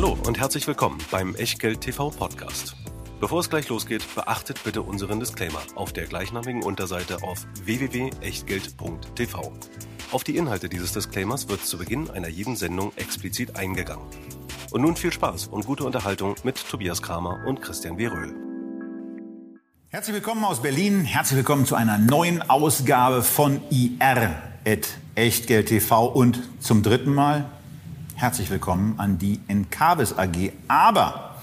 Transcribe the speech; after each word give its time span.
Hallo 0.00 0.16
und 0.28 0.38
herzlich 0.38 0.64
willkommen 0.68 0.98
beim 1.10 1.34
Echtgeld 1.34 1.80
TV 1.80 2.10
Podcast. 2.10 2.76
Bevor 3.18 3.40
es 3.40 3.50
gleich 3.50 3.68
losgeht, 3.68 4.04
beachtet 4.14 4.62
bitte 4.62 4.82
unseren 4.82 5.18
Disclaimer 5.18 5.60
auf 5.74 5.92
der 5.92 6.06
gleichnamigen 6.06 6.62
Unterseite 6.62 7.20
auf 7.24 7.44
www.echtgeld.tv. 7.64 9.52
Auf 10.12 10.22
die 10.22 10.36
Inhalte 10.36 10.68
dieses 10.68 10.92
Disclaimers 10.92 11.48
wird 11.48 11.66
zu 11.66 11.78
Beginn 11.78 12.08
einer 12.10 12.28
jeden 12.28 12.54
Sendung 12.54 12.92
explizit 12.94 13.56
eingegangen. 13.56 14.06
Und 14.70 14.82
nun 14.82 14.94
viel 14.94 15.12
Spaß 15.12 15.48
und 15.48 15.66
gute 15.66 15.82
Unterhaltung 15.82 16.36
mit 16.44 16.64
Tobias 16.70 17.02
Kramer 17.02 17.44
und 17.44 17.60
Christian 17.60 17.98
Weröhl. 17.98 18.36
Herzlich 19.88 20.14
willkommen 20.14 20.44
aus 20.44 20.62
Berlin. 20.62 21.00
Herzlich 21.00 21.38
willkommen 21.38 21.66
zu 21.66 21.74
einer 21.74 21.98
neuen 21.98 22.48
Ausgabe 22.48 23.24
von 23.24 23.60
IR 23.70 24.40
Echtgeld 25.16 25.66
TV 25.66 26.06
und 26.06 26.40
zum 26.60 26.84
dritten 26.84 27.12
Mal 27.12 27.50
herzlich 28.20 28.50
willkommen 28.50 28.94
an 28.98 29.16
die 29.16 29.38
Encarvis 29.46 30.18
AG. 30.18 30.50
Aber 30.66 31.36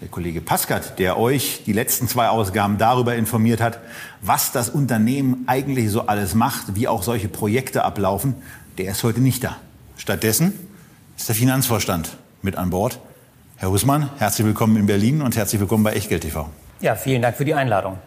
der 0.00 0.08
Kollege 0.08 0.40
Paskat, 0.40 0.98
der 0.98 1.16
euch 1.16 1.62
die 1.64 1.72
letzten 1.72 2.08
zwei 2.08 2.28
Ausgaben 2.30 2.78
darüber 2.78 3.14
informiert 3.14 3.60
hat, 3.60 3.78
was 4.20 4.50
das 4.50 4.68
Unternehmen 4.68 5.44
eigentlich 5.46 5.88
so 5.90 6.08
alles 6.08 6.34
macht, 6.34 6.74
wie 6.74 6.88
auch 6.88 7.04
solche 7.04 7.28
Projekte 7.28 7.84
ablaufen, 7.84 8.34
der 8.76 8.90
ist 8.90 9.04
heute 9.04 9.20
nicht 9.20 9.44
da. 9.44 9.56
Stattdessen 9.96 10.52
ist 11.16 11.28
der 11.28 11.36
Finanzvorstand 11.36 12.16
mit 12.42 12.56
an 12.56 12.70
Bord. 12.70 12.98
Herr 13.56 13.70
Husmann, 13.70 14.10
herzlich 14.18 14.44
willkommen 14.44 14.76
in 14.76 14.86
Berlin 14.86 15.22
und 15.22 15.36
herzlich 15.36 15.60
willkommen 15.60 15.84
bei 15.84 15.92
Echtgeld 15.92 16.22
TV. 16.22 16.50
Ja, 16.80 16.96
vielen 16.96 17.22
Dank 17.22 17.36
für 17.36 17.44
die 17.44 17.54
Einladung. 17.54 17.98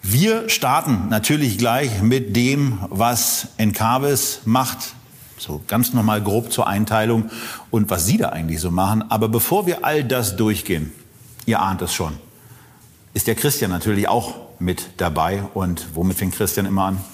Wir 0.00 0.48
starten 0.48 1.10
natürlich 1.10 1.58
gleich 1.58 2.00
mit 2.00 2.34
dem, 2.34 2.78
was 2.88 3.48
Encarvis 3.58 4.40
macht. 4.46 4.94
So 5.38 5.62
ganz 5.66 5.92
nochmal 5.92 6.22
grob 6.22 6.52
zur 6.52 6.66
Einteilung 6.66 7.30
und 7.70 7.90
was 7.90 8.06
Sie 8.06 8.16
da 8.16 8.30
eigentlich 8.30 8.60
so 8.60 8.70
machen. 8.70 9.04
Aber 9.10 9.28
bevor 9.28 9.66
wir 9.66 9.84
all 9.84 10.02
das 10.02 10.36
durchgehen, 10.36 10.92
ihr 11.44 11.60
ahnt 11.60 11.82
es 11.82 11.92
schon, 11.92 12.14
ist 13.14 13.26
der 13.26 13.34
Christian 13.34 13.70
natürlich 13.70 14.08
auch 14.08 14.34
mit 14.58 14.88
dabei. 14.96 15.42
Und 15.54 15.88
womit 15.94 16.16
fängt 16.16 16.34
Christian 16.34 16.66
immer 16.66 16.84
an? 16.84 17.04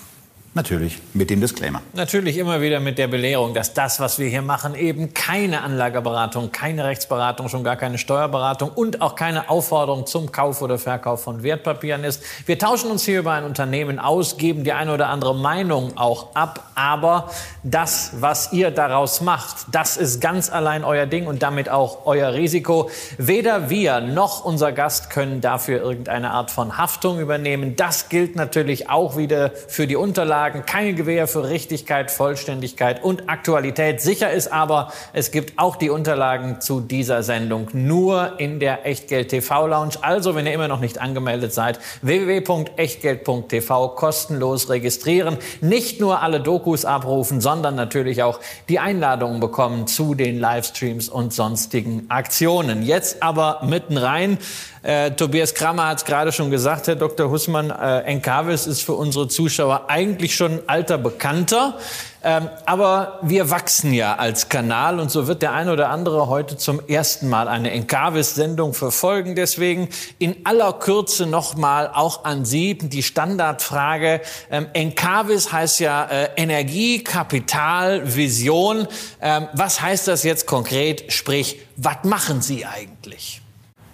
Natürlich 0.55 0.99
mit 1.15 1.31
dem 1.31 1.41
Disclaimer. 1.41 1.81
Natürlich 1.95 2.37
immer 2.37 2.61
wieder 2.61 2.79
mit 2.79 2.99
der 2.99 3.07
Belehrung, 3.07 3.55
dass 3.55 3.73
das, 3.73 4.01
was 4.01 4.19
wir 4.19 4.29
hier 4.29 4.43
machen, 4.43 4.75
eben 4.75 5.15
keine 5.15 5.63
Anlageberatung, 5.63 6.53
keine 6.53 6.85
Rechtsberatung, 6.85 7.49
schon 7.49 7.65
gar 7.65 7.77
keine 7.77 7.97
Steuerberatung 7.97 8.69
und 8.69 9.01
auch 9.01 9.15
keine 9.15 9.49
Aufforderung 9.49 10.05
zum 10.05 10.31
Kauf 10.31 10.61
oder 10.61 10.79
Verkauf 10.79 11.23
von 11.23 11.43
Wertpapieren 11.43 12.05
ist. 12.05 12.23
Wir 12.45 12.59
tauschen 12.59 12.91
uns 12.91 13.03
hier 13.03 13.21
über 13.21 13.33
ein 13.33 13.45
Unternehmen 13.45 13.99
aus, 13.99 14.37
geben 14.37 14.63
die 14.63 14.75
eine 14.75 14.93
oder 14.93 15.09
andere 15.09 15.35
Meinung 15.35 15.97
auch 15.97 16.35
ab, 16.35 16.71
aber 16.75 17.31
das, 17.63 18.11
was 18.21 18.53
ihr 18.53 18.71
daraus 18.71 19.23
macht, 19.23 19.57
das 19.73 19.97
ist 19.97 20.21
ganz 20.21 20.53
allein 20.53 20.85
euer 20.85 21.07
Ding 21.07 21.27
und 21.29 21.43
damit 21.43 21.71
auch 21.71 22.05
euer 22.05 22.35
Risiko. 22.35 22.91
Weder 23.17 23.71
wir 23.71 24.03
noch 24.03 24.45
unser 24.45 24.73
Gast 24.73 25.09
können 25.09 25.41
dafür 25.41 25.81
irgendeine 25.81 26.31
Art 26.33 26.51
von 26.51 26.77
Haftung 26.77 27.21
übernehmen. 27.21 27.75
Das 27.75 28.11
gilt 28.11 28.37
natürlich 28.37 28.91
auch 28.91 29.17
wieder 29.17 29.53
für 29.69 29.87
die 29.87 29.97
Unterlagen 29.97 30.42
Unterlagen, 30.43 30.67
kein 30.67 30.97
Gewähr 30.97 31.29
für 31.29 31.49
Richtigkeit, 31.49 32.11
Vollständigkeit 32.11 33.05
und 33.05 33.29
Aktualität. 33.29 34.01
Sicher 34.01 34.33
ist 34.33 34.49
aber, 34.53 34.93
es 35.13 35.31
gibt 35.31 35.57
auch 35.57 35.77
die 35.77 35.89
Unterlagen 35.89 36.61
zu 36.61 36.81
dieser 36.81 37.23
Sendung 37.23 37.69
nur 37.75 38.41
in 38.41 38.59
der 38.59 38.85
Echtgeld 38.85 39.29
TV 39.29 39.69
Lounge. 39.69 39.95
Also, 40.01 40.35
wenn 40.35 40.45
ihr 40.47 40.53
immer 40.53 40.67
noch 40.67 40.81
nicht 40.81 41.01
angemeldet 41.01 41.55
seid, 41.55 41.79
www.echtgeld.tv 42.01 43.91
kostenlos 43.91 44.69
registrieren. 44.69 45.39
Nicht 45.61 46.01
nur 46.01 46.23
alle 46.23 46.41
Dokus 46.41 46.85
abrufen, 46.85 47.41
sondern 47.41 47.77
natürlich 47.77 48.25
auch 48.25 48.41
die 48.69 48.81
Einladungen 48.81 49.39
bekommen 49.39 49.87
zu 49.87 50.17
den 50.17 50.41
Livestreams 50.41 51.09
und 51.09 51.33
sonstigen 51.33 52.07
Aktionen. 52.09 52.83
Jetzt 52.83 53.23
aber 53.23 53.61
mitten 53.63 53.97
rein. 53.97 54.39
Äh, 54.83 55.13
Tobias 55.13 55.55
Kramer 55.55 55.89
hat 55.89 55.99
es 55.99 56.05
gerade 56.05 56.33
schon 56.33 56.51
gesagt, 56.51 56.89
Herr 56.89 56.97
Dr. 56.97 57.31
Hussmann, 57.31 57.71
äh, 57.71 58.01
Enkavis 58.01 58.67
ist 58.67 58.83
für 58.83 58.95
unsere 58.95 59.29
Zuschauer 59.29 59.85
eigentlich 59.89 60.35
schon 60.35 60.53
ein 60.53 60.63
alter 60.67 60.99
Bekannter. 60.99 61.79
Ähm, 62.25 62.49
aber 62.67 63.19
wir 63.23 63.51
wachsen 63.51 63.93
ja 63.93 64.15
als 64.15 64.49
Kanal 64.49 65.01
und 65.01 65.11
so 65.11 65.27
wird 65.27 65.43
der 65.43 65.53
eine 65.53 65.73
oder 65.73 65.89
andere 65.89 66.29
heute 66.29 66.57
zum 66.57 66.81
ersten 66.87 67.29
Mal 67.29 67.49
eine 67.49 67.73
Enkavis-Sendung 67.73 68.75
verfolgen. 68.75 69.35
Deswegen 69.35 69.89
in 70.19 70.37
aller 70.45 70.73
Kürze 70.73 71.27
nochmal 71.27 71.91
auch 71.93 72.25
an 72.25 72.45
Sie 72.45 72.79
die 72.79 73.03
Standardfrage. 73.03 74.21
Ähm, 74.51 74.67
Enkavis 74.73 75.53
heißt 75.53 75.81
ja 75.81 76.05
äh, 76.05 76.29
Energie, 76.37 77.03
Kapital, 77.03 78.15
Vision. 78.15 78.87
Ähm, 79.21 79.49
was 79.53 79.81
heißt 79.81 80.07
das 80.07 80.23
jetzt 80.23 80.47
konkret? 80.47 81.13
Sprich, 81.13 81.61
was 81.77 82.05
machen 82.05 82.41
Sie 82.41 82.65
eigentlich? 82.67 83.42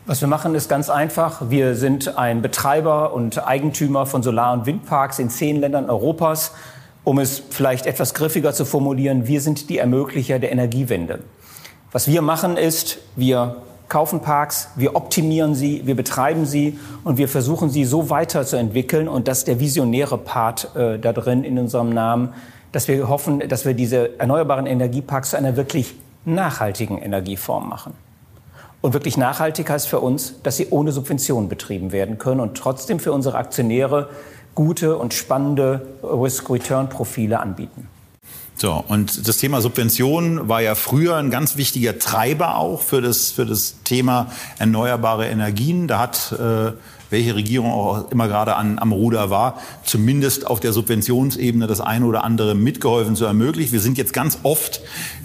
Was 0.08 0.22
wir 0.22 0.28
machen, 0.28 0.54
ist 0.54 0.70
ganz 0.70 0.88
einfach. 0.88 1.50
Wir 1.50 1.74
sind 1.74 2.16
ein 2.16 2.40
Betreiber 2.40 3.12
und 3.12 3.46
Eigentümer 3.46 4.06
von 4.06 4.22
Solar- 4.22 4.54
und 4.54 4.64
Windparks 4.64 5.18
in 5.18 5.28
zehn 5.28 5.60
Ländern 5.60 5.90
Europas. 5.90 6.52
Um 7.04 7.18
es 7.18 7.42
vielleicht 7.50 7.84
etwas 7.84 8.14
griffiger 8.14 8.54
zu 8.54 8.64
formulieren, 8.64 9.26
wir 9.26 9.42
sind 9.42 9.68
die 9.68 9.76
Ermöglicher 9.76 10.38
der 10.38 10.50
Energiewende. 10.50 11.18
Was 11.92 12.08
wir 12.08 12.22
machen 12.22 12.56
ist, 12.56 13.00
wir 13.16 13.56
kaufen 13.90 14.20
Parks, 14.20 14.70
wir 14.76 14.96
optimieren 14.96 15.54
sie, 15.54 15.82
wir 15.84 15.94
betreiben 15.94 16.46
sie 16.46 16.78
und 17.04 17.18
wir 17.18 17.28
versuchen 17.28 17.68
sie 17.68 17.84
so 17.84 18.08
weiterzuentwickeln. 18.08 19.08
Und 19.08 19.28
das 19.28 19.40
ist 19.40 19.48
der 19.48 19.60
visionäre 19.60 20.16
Part 20.16 20.74
äh, 20.74 20.98
da 20.98 21.12
drin 21.12 21.44
in 21.44 21.58
unserem 21.58 21.90
Namen, 21.90 22.32
dass 22.72 22.88
wir 22.88 23.10
hoffen, 23.10 23.46
dass 23.46 23.66
wir 23.66 23.74
diese 23.74 24.18
erneuerbaren 24.18 24.64
Energieparks 24.64 25.30
zu 25.30 25.36
einer 25.36 25.56
wirklich 25.58 25.96
nachhaltigen 26.24 26.96
Energieform 26.96 27.68
machen. 27.68 28.07
Und 28.80 28.92
wirklich 28.92 29.16
nachhaltig 29.16 29.70
heißt 29.70 29.88
für 29.88 30.00
uns, 30.00 30.34
dass 30.42 30.56
sie 30.56 30.68
ohne 30.70 30.92
Subventionen 30.92 31.48
betrieben 31.48 31.90
werden 31.90 32.18
können 32.18 32.40
und 32.40 32.56
trotzdem 32.56 33.00
für 33.00 33.12
unsere 33.12 33.36
Aktionäre 33.36 34.08
gute 34.54 34.96
und 34.96 35.14
spannende 35.14 35.86
Risk-Return-Profile 36.02 37.40
anbieten. 37.40 37.88
So, 38.54 38.84
und 38.88 39.28
das 39.28 39.36
Thema 39.36 39.60
Subventionen 39.60 40.48
war 40.48 40.60
ja 40.60 40.74
früher 40.74 41.16
ein 41.16 41.30
ganz 41.30 41.56
wichtiger 41.56 42.00
Treiber 42.00 42.56
auch 42.56 42.82
für 42.82 43.00
das, 43.00 43.30
für 43.30 43.46
das 43.46 43.76
Thema 43.84 44.32
erneuerbare 44.58 45.28
Energien. 45.28 45.86
Da 45.86 46.00
hat 46.00 46.32
äh, 46.32 46.72
welche 47.10 47.34
Regierung 47.34 47.70
auch 47.70 48.10
immer 48.10 48.26
gerade 48.26 48.56
an, 48.56 48.78
am 48.78 48.92
Ruder 48.92 49.30
war, 49.30 49.60
zumindest 49.84 50.46
auf 50.46 50.60
der 50.60 50.72
Subventionsebene 50.72 51.66
das 51.66 51.80
eine 51.80 52.04
oder 52.04 52.24
andere 52.24 52.54
mitgeholfen 52.54 53.16
zu 53.16 53.24
ermöglichen. 53.24 53.72
Wir 53.72 53.80
sind 53.80 53.96
jetzt 53.96 54.12
ganz 54.12 54.40
oft 54.42 54.80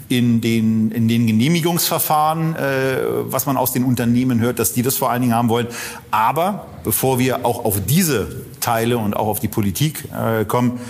in 0.08 0.40
den, 0.40 0.90
in 0.90 1.08
den 1.08 1.26
Genehmigungsverfahren, 1.26 2.56
äh, 2.56 2.96
was 3.24 3.46
man 3.46 3.56
aus 3.56 3.72
den 3.72 3.84
Unternehmen 3.84 4.40
hört, 4.40 4.58
dass 4.58 4.72
die 4.72 4.82
das 4.82 4.96
vor 4.96 5.10
allen 5.10 5.22
Dingen 5.22 5.34
haben 5.34 5.48
wollen. 5.48 5.68
Aber 6.10 6.66
bevor 6.84 7.18
wir 7.18 7.44
auch 7.44 7.64
auf 7.64 7.80
diese 7.86 8.44
Teile 8.60 8.98
und 8.98 9.14
auch 9.14 9.26
auf 9.26 9.40
die 9.40 9.48
Politik 9.48 10.04
äh, 10.12 10.44
kommen, 10.44 10.80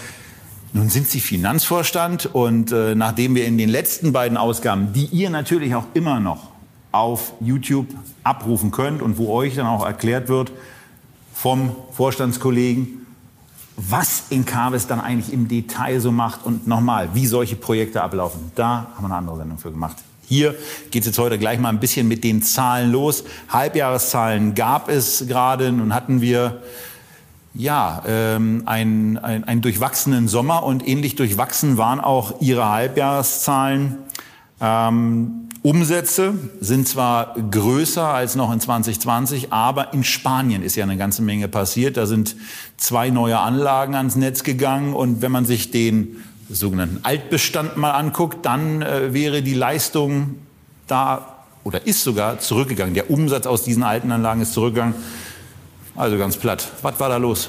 nun 0.73 0.89
sind 0.89 1.07
Sie 1.07 1.21
Finanzvorstand 1.21 2.35
und 2.35 2.73
äh, 2.73 2.97
nachdem 2.97 3.37
wir 3.37 3.47
in 3.47 3.59
den 3.59 3.69
letzten 3.69 4.13
beiden 4.13 4.37
Ausgaben, 4.37 4.93
die 4.93 5.07
ihr 5.07 5.31
natürlich 5.31 5.75
auch 5.77 5.87
immer 5.95 6.19
noch 6.19 6.49
auf 6.91 7.33
YouTube 7.41 7.87
abrufen 8.25 8.73
könnt 8.73 9.01
und 9.01 9.19
wo 9.19 9.33
euch 9.33 9.55
dann 9.55 9.67
auch 9.67 9.87
erklärt 9.87 10.29
wird 10.29 10.51
vom 11.33 11.77
Vorstandskollegen, 11.93 13.04
was 13.77 14.25
Encarvis 14.31 14.87
dann 14.87 15.01
eigentlich 15.01 15.33
im 15.33 15.49
Detail 15.49 16.01
so 16.01 16.13
macht 16.13 16.45
und 16.45 16.67
nochmal, 16.67 17.11
wie 17.15 17.27
solche 17.27 17.57
Projekte 17.57 18.03
ablaufen. 18.03 18.53
Da 18.55 18.87
haben 18.95 19.03
wir 19.03 19.07
eine 19.07 19.17
andere 19.17 19.39
Sendung 19.39 19.59
für 19.59 19.71
gemacht. 19.71 19.97
Hier 20.27 20.55
geht 20.91 21.03
es 21.03 21.09
jetzt 21.09 21.19
heute 21.19 21.39
gleich 21.39 21.59
mal 21.59 21.69
ein 21.69 21.81
bisschen 21.81 22.09
mit 22.09 22.25
den 22.25 22.43
Zahlen 22.43 22.91
los. 22.91 23.25
Halbjahreszahlen 23.49 24.55
gab 24.55 24.89
es 24.89 25.27
gerade. 25.27 25.71
Nun 25.71 25.93
hatten 25.95 26.21
wir 26.21 26.63
ja 27.53 28.03
ähm, 28.07 28.63
einen, 28.67 29.19
ein, 29.19 29.45
einen 29.45 29.61
durchwachsenen 29.61 30.29
Sommer 30.29 30.63
und 30.63 30.87
ähnlich 30.87 31.17
durchwachsen 31.17 31.77
waren 31.77 32.01
auch 32.01 32.41
ihre 32.41 32.69
Halbjahreszahlen. 32.69 33.97
Ähm, 34.61 35.44
Umsätze 35.65 36.35
sind 36.61 36.87
zwar 36.87 37.37
größer 37.51 38.07
als 38.07 38.35
noch 38.35 38.53
in 38.53 38.61
2020, 38.61 39.51
aber 39.51 39.95
in 39.95 40.05
Spanien 40.05 40.63
ist 40.63 40.77
ja 40.77 40.85
eine 40.85 40.99
ganze 40.99 41.23
Menge 41.23 41.49
passiert. 41.49 41.97
Da 41.97 42.05
sind 42.05 42.37
zwei 42.77 43.09
neue 43.09 43.39
Anlagen 43.39 43.95
ans 43.95 44.15
Netz 44.15 44.43
gegangen 44.43 44.93
und 44.93 45.23
wenn 45.23 45.33
man 45.33 45.47
sich 45.47 45.71
den 45.71 46.23
sogenannten 46.51 47.03
Altbestand 47.03 47.79
mal 47.79 47.93
anguckt, 47.93 48.45
dann 48.45 48.83
äh, 48.83 49.15
wäre 49.15 49.41
die 49.41 49.55
Leistung 49.55 50.35
da 50.87 51.35
oder 51.65 51.87
ist 51.87 52.05
sogar 52.05 52.41
zurückgegangen. 52.41 52.93
Der 52.93 53.11
Umsatz 53.11 53.47
aus 53.47 53.63
diesen 53.63 53.85
alten 53.85 54.13
Anlagen 54.13 54.43
ist 54.43 54.53
zurückgegangen. 54.53 54.95
Also 55.97 56.19
ganz 56.19 56.37
platt. 56.37 56.73
Was 56.83 57.01
war 57.01 57.09
da 57.09 57.17
los? 57.17 57.49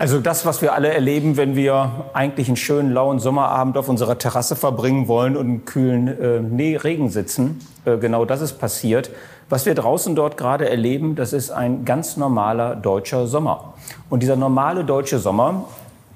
Also 0.00 0.20
das, 0.20 0.46
was 0.46 0.62
wir 0.62 0.74
alle 0.74 0.92
erleben, 0.92 1.36
wenn 1.36 1.56
wir 1.56 2.04
eigentlich 2.12 2.46
einen 2.46 2.56
schönen 2.56 2.92
lauen 2.92 3.18
Sommerabend 3.18 3.76
auf 3.76 3.88
unserer 3.88 4.16
Terrasse 4.16 4.54
verbringen 4.54 5.08
wollen 5.08 5.36
und 5.36 5.46
im 5.48 5.64
kühlen 5.64 6.60
äh, 6.60 6.76
Regen 6.76 7.10
sitzen, 7.10 7.58
äh, 7.84 7.96
genau 7.96 8.24
das 8.24 8.40
ist 8.40 8.60
passiert. 8.60 9.10
Was 9.48 9.66
wir 9.66 9.74
draußen 9.74 10.14
dort 10.14 10.36
gerade 10.36 10.70
erleben, 10.70 11.16
das 11.16 11.32
ist 11.32 11.50
ein 11.50 11.84
ganz 11.84 12.16
normaler 12.16 12.76
deutscher 12.76 13.26
Sommer. 13.26 13.74
Und 14.08 14.22
dieser 14.22 14.36
normale 14.36 14.84
deutsche 14.84 15.18
Sommer, 15.18 15.64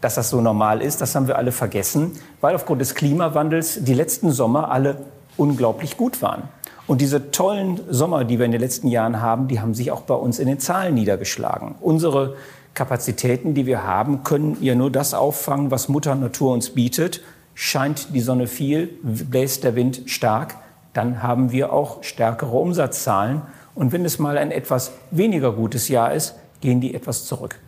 dass 0.00 0.14
das 0.14 0.31
so 0.31 0.40
normal 0.40 0.81
ist, 0.81 1.00
das 1.00 1.17
haben 1.17 1.26
wir 1.26 1.37
alle 1.37 1.50
vergessen, 1.50 2.12
weil 2.40 2.55
aufgrund 2.55 2.81
des 2.81 2.94
Klimawandels 2.94 3.82
die 3.82 3.94
letzten 3.94 4.31
Sommer 4.31 4.70
alle 4.70 4.99
unglaublich 5.37 5.96
gut 5.96 6.23
waren. 6.23 6.44
Und 6.87 7.00
diese 7.00 7.32
tollen 7.32 7.81
Sommer, 7.90 8.25
die 8.25 8.38
wir 8.38 8.46
in 8.46 8.52
den 8.52 8.61
letzten 8.61 8.87
Jahren 8.87 9.20
haben, 9.20 9.49
die 9.49 9.61
haben 9.61 9.75
sich 9.75 9.90
auch 9.90 10.02
bei 10.02 10.14
uns 10.14 10.38
in 10.38 10.46
den 10.46 10.61
Zahlen 10.61 10.94
niedergeschlagen. 10.94 11.75
Unsere 11.81 12.34
Kapazitäten, 12.74 13.54
die 13.54 13.66
wir 13.66 13.84
haben, 13.84 14.24
können 14.24 14.56
ja 14.60 14.74
nur 14.74 14.90
das 14.90 15.14
auffangen, 15.14 15.70
was 15.70 15.88
Mutter 15.88 16.14
Natur 16.14 16.52
uns 16.52 16.70
bietet. 16.70 17.22
Scheint 17.54 18.14
die 18.14 18.20
Sonne 18.20 18.46
viel, 18.46 18.88
bläst 19.02 19.64
der 19.64 19.74
Wind 19.74 20.02
stark, 20.06 20.56
dann 20.94 21.22
haben 21.22 21.52
wir 21.52 21.72
auch 21.72 22.02
stärkere 22.02 22.56
Umsatzzahlen. 22.56 23.42
Und 23.74 23.92
wenn 23.92 24.04
es 24.04 24.19
mal 24.19 24.38
ein 24.38 24.50
etwas 24.50 24.92
weniger 25.10 25.52
gutes 25.52 25.88
Jahr 25.88 26.12
ist, 26.12 26.34
gehen 26.60 26.80
die 26.80 26.94
etwas 26.94 27.24
zurück. 27.26 27.58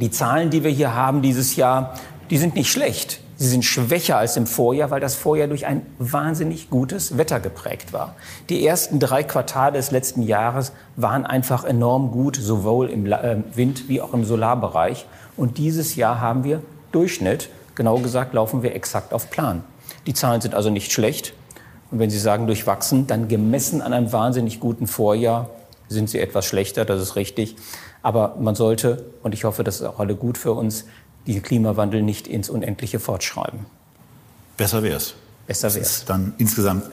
Die 0.00 0.10
Zahlen, 0.10 0.50
die 0.50 0.64
wir 0.64 0.70
hier 0.70 0.94
haben 0.94 1.22
dieses 1.22 1.56
Jahr, 1.56 1.94
die 2.30 2.38
sind 2.38 2.54
nicht 2.54 2.70
schlecht. 2.70 3.20
Sie 3.36 3.48
sind 3.48 3.64
schwächer 3.64 4.16
als 4.16 4.36
im 4.36 4.46
Vorjahr, 4.46 4.90
weil 4.90 5.00
das 5.00 5.16
Vorjahr 5.16 5.48
durch 5.48 5.66
ein 5.66 5.84
wahnsinnig 5.98 6.70
gutes 6.70 7.18
Wetter 7.18 7.40
geprägt 7.40 7.92
war. 7.92 8.14
Die 8.48 8.64
ersten 8.64 9.00
drei 9.00 9.24
Quartale 9.24 9.76
des 9.76 9.90
letzten 9.90 10.22
Jahres 10.22 10.72
waren 10.96 11.26
einfach 11.26 11.64
enorm 11.64 12.12
gut, 12.12 12.36
sowohl 12.36 12.90
im 12.90 13.06
äh, 13.06 13.38
Wind- 13.54 13.88
wie 13.88 14.00
auch 14.00 14.14
im 14.14 14.24
Solarbereich. 14.24 15.06
Und 15.36 15.58
dieses 15.58 15.96
Jahr 15.96 16.20
haben 16.20 16.44
wir 16.44 16.62
Durchschnitt. 16.92 17.48
Genau 17.74 17.98
gesagt 17.98 18.34
laufen 18.34 18.62
wir 18.62 18.74
exakt 18.74 19.12
auf 19.12 19.30
Plan. 19.30 19.64
Die 20.06 20.14
Zahlen 20.14 20.40
sind 20.40 20.54
also 20.54 20.70
nicht 20.70 20.92
schlecht. 20.92 21.34
Und 21.90 21.98
wenn 21.98 22.10
Sie 22.10 22.18
sagen 22.18 22.46
durchwachsen, 22.46 23.06
dann 23.08 23.26
gemessen 23.26 23.82
an 23.82 23.92
einem 23.92 24.12
wahnsinnig 24.12 24.60
guten 24.60 24.86
Vorjahr 24.86 25.48
sind 25.88 26.08
sie 26.08 26.18
etwas 26.18 26.46
schlechter, 26.46 26.84
das 26.84 27.00
ist 27.00 27.16
richtig. 27.16 27.56
Aber 28.02 28.36
man 28.38 28.54
sollte, 28.54 29.04
und 29.22 29.34
ich 29.34 29.44
hoffe, 29.44 29.64
das 29.64 29.76
ist 29.76 29.86
auch 29.86 29.98
alle 29.98 30.14
gut 30.14 30.36
für 30.36 30.52
uns, 30.52 30.84
den 31.26 31.42
Klimawandel 31.42 32.02
nicht 32.02 32.26
ins 32.26 32.48
Unendliche 32.48 33.00
fortschreiben. 33.00 33.66
Besser 34.56 34.82
wär's. 34.82 35.14
Besser 35.46 35.72
wäre 35.74 35.84
es. 35.84 36.04
Dann 36.04 36.34
insgesamt 36.38 36.84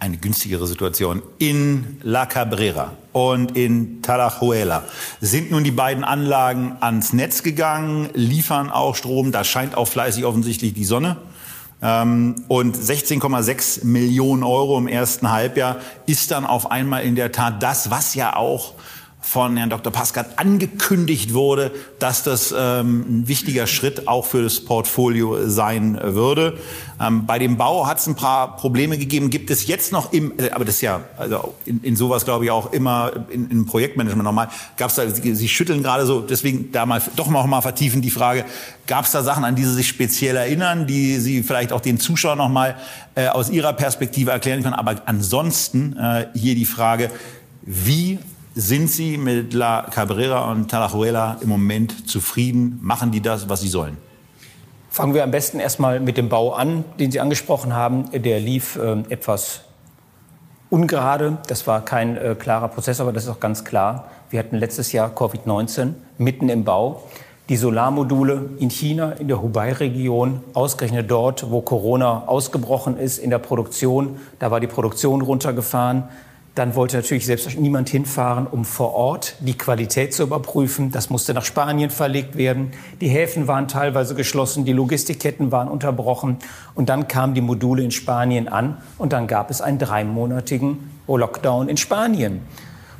eine 0.00 0.16
günstigere 0.16 0.66
Situation. 0.66 1.22
In 1.38 1.98
La 2.02 2.26
Cabrera 2.26 2.92
und 3.12 3.56
in 3.56 4.02
Talajuela 4.02 4.84
sind 5.20 5.50
nun 5.50 5.64
die 5.64 5.70
beiden 5.70 6.04
Anlagen 6.04 6.76
ans 6.80 7.12
Netz 7.12 7.42
gegangen, 7.42 8.10
liefern 8.14 8.70
auch 8.70 8.94
Strom. 8.94 9.32
Da 9.32 9.44
scheint 9.44 9.76
auch 9.76 9.88
fleißig 9.88 10.24
offensichtlich 10.24 10.74
die 10.74 10.84
Sonne. 10.84 11.16
Ähm, 11.80 12.44
und 12.48 12.76
16,6 12.76 13.84
Millionen 13.84 14.42
Euro 14.42 14.78
im 14.78 14.88
ersten 14.88 15.30
Halbjahr 15.30 15.76
ist 16.06 16.30
dann 16.30 16.44
auf 16.44 16.70
einmal 16.70 17.04
in 17.04 17.14
der 17.14 17.32
Tat 17.32 17.62
das, 17.62 17.90
was 17.90 18.14
ja 18.14 18.36
auch 18.36 18.74
von 19.20 19.56
Herrn 19.56 19.68
Dr. 19.68 19.92
Paskat 19.92 20.38
angekündigt 20.38 21.34
wurde, 21.34 21.72
dass 21.98 22.22
das 22.22 22.54
ähm, 22.56 23.04
ein 23.08 23.28
wichtiger 23.28 23.66
Schritt 23.66 24.06
auch 24.06 24.24
für 24.24 24.42
das 24.42 24.60
Portfolio 24.60 25.48
sein 25.48 25.98
würde. 26.00 26.56
Ähm, 27.00 27.26
bei 27.26 27.38
dem 27.38 27.56
Bau 27.56 27.86
hat 27.86 27.98
es 27.98 28.06
ein 28.06 28.14
paar 28.14 28.56
Probleme 28.56 28.96
gegeben. 28.96 29.28
Gibt 29.28 29.50
es 29.50 29.66
jetzt 29.66 29.92
noch 29.92 30.12
im, 30.12 30.32
äh, 30.38 30.50
aber 30.50 30.64
das 30.64 30.76
ist 30.76 30.80
ja 30.82 31.00
also 31.16 31.54
in, 31.66 31.82
in 31.82 31.96
sowas 31.96 32.24
glaube 32.24 32.44
ich 32.44 32.50
auch 32.50 32.72
immer 32.72 33.12
in, 33.28 33.50
in 33.50 33.66
Projektmanagement 33.66 34.24
nochmal. 34.24 34.48
Gab 34.76 34.90
es 34.90 34.96
da? 34.96 35.08
Sie, 35.08 35.34
Sie, 35.34 35.48
schütteln 35.48 35.82
gerade 35.82 36.06
so, 36.06 36.20
deswegen 36.20 36.70
da 36.72 36.86
mal 36.86 37.02
doch 37.16 37.28
noch 37.28 37.46
mal 37.46 37.60
vertiefen 37.60 38.00
die 38.00 38.10
Frage: 38.10 38.44
Gab 38.86 39.04
es 39.04 39.10
da 39.10 39.22
Sachen, 39.22 39.44
an 39.44 39.56
die 39.56 39.64
Sie 39.64 39.74
sich 39.74 39.88
speziell 39.88 40.36
erinnern, 40.36 40.86
die 40.86 41.16
Sie 41.18 41.42
vielleicht 41.42 41.72
auch 41.72 41.80
den 41.80 41.98
Zuschauern 41.98 42.38
noch 42.38 42.48
mal 42.48 42.76
äh, 43.16 43.26
aus 43.26 43.50
Ihrer 43.50 43.72
Perspektive 43.72 44.30
erklären 44.30 44.62
können? 44.62 44.74
Aber 44.74 45.02
ansonsten 45.06 45.96
äh, 45.96 46.26
hier 46.34 46.54
die 46.54 46.66
Frage: 46.66 47.10
Wie 47.62 48.18
sind 48.58 48.90
Sie 48.90 49.18
mit 49.18 49.54
La 49.54 49.82
Cabrera 49.82 50.50
und 50.50 50.68
Talajuela 50.68 51.36
im 51.42 51.48
Moment 51.48 52.10
zufrieden? 52.10 52.80
Machen 52.82 53.12
die 53.12 53.20
das, 53.20 53.48
was 53.48 53.60
sie 53.60 53.68
sollen? 53.68 53.96
Fangen 54.90 55.14
wir 55.14 55.22
am 55.22 55.30
besten 55.30 55.60
erstmal 55.60 56.00
mit 56.00 56.16
dem 56.16 56.28
Bau 56.28 56.54
an, 56.54 56.84
den 56.98 57.12
Sie 57.12 57.20
angesprochen 57.20 57.72
haben. 57.72 58.10
Der 58.10 58.40
lief 58.40 58.74
äh, 58.74 59.04
etwas 59.10 59.60
ungerade. 60.70 61.38
Das 61.46 61.68
war 61.68 61.84
kein 61.84 62.16
äh, 62.16 62.34
klarer 62.36 62.66
Prozess, 62.66 63.00
aber 63.00 63.12
das 63.12 63.24
ist 63.24 63.30
auch 63.30 63.38
ganz 63.38 63.64
klar. 63.64 64.10
Wir 64.28 64.40
hatten 64.40 64.56
letztes 64.56 64.90
Jahr 64.90 65.10
Covid-19 65.10 65.92
mitten 66.18 66.48
im 66.48 66.64
Bau. 66.64 67.04
Die 67.48 67.56
Solarmodule 67.56 68.50
in 68.58 68.70
China, 68.70 69.12
in 69.12 69.28
der 69.28 69.40
Hubei-Region, 69.40 70.42
ausgerechnet 70.52 71.08
dort, 71.08 71.48
wo 71.48 71.60
Corona 71.60 72.24
ausgebrochen 72.26 72.98
ist, 72.98 73.18
in 73.18 73.30
der 73.30 73.38
Produktion, 73.38 74.16
da 74.40 74.50
war 74.50 74.58
die 74.58 74.66
Produktion 74.66 75.22
runtergefahren. 75.22 76.08
Dann 76.58 76.74
wollte 76.74 76.96
natürlich 76.96 77.24
selbst 77.24 77.56
niemand 77.56 77.88
hinfahren, 77.88 78.48
um 78.48 78.64
vor 78.64 78.92
Ort 78.92 79.36
die 79.38 79.56
Qualität 79.56 80.12
zu 80.12 80.24
überprüfen. 80.24 80.90
Das 80.90 81.08
musste 81.08 81.32
nach 81.32 81.44
Spanien 81.44 81.88
verlegt 81.88 82.36
werden. 82.36 82.72
Die 83.00 83.06
Häfen 83.06 83.46
waren 83.46 83.68
teilweise 83.68 84.16
geschlossen, 84.16 84.64
die 84.64 84.72
Logistikketten 84.72 85.52
waren 85.52 85.68
unterbrochen. 85.68 86.38
Und 86.74 86.88
dann 86.88 87.06
kamen 87.06 87.34
die 87.34 87.42
Module 87.42 87.84
in 87.84 87.92
Spanien 87.92 88.48
an 88.48 88.78
und 88.98 89.12
dann 89.12 89.28
gab 89.28 89.52
es 89.52 89.60
einen 89.60 89.78
dreimonatigen 89.78 90.90
Lockdown 91.06 91.68
in 91.68 91.76
Spanien. 91.76 92.40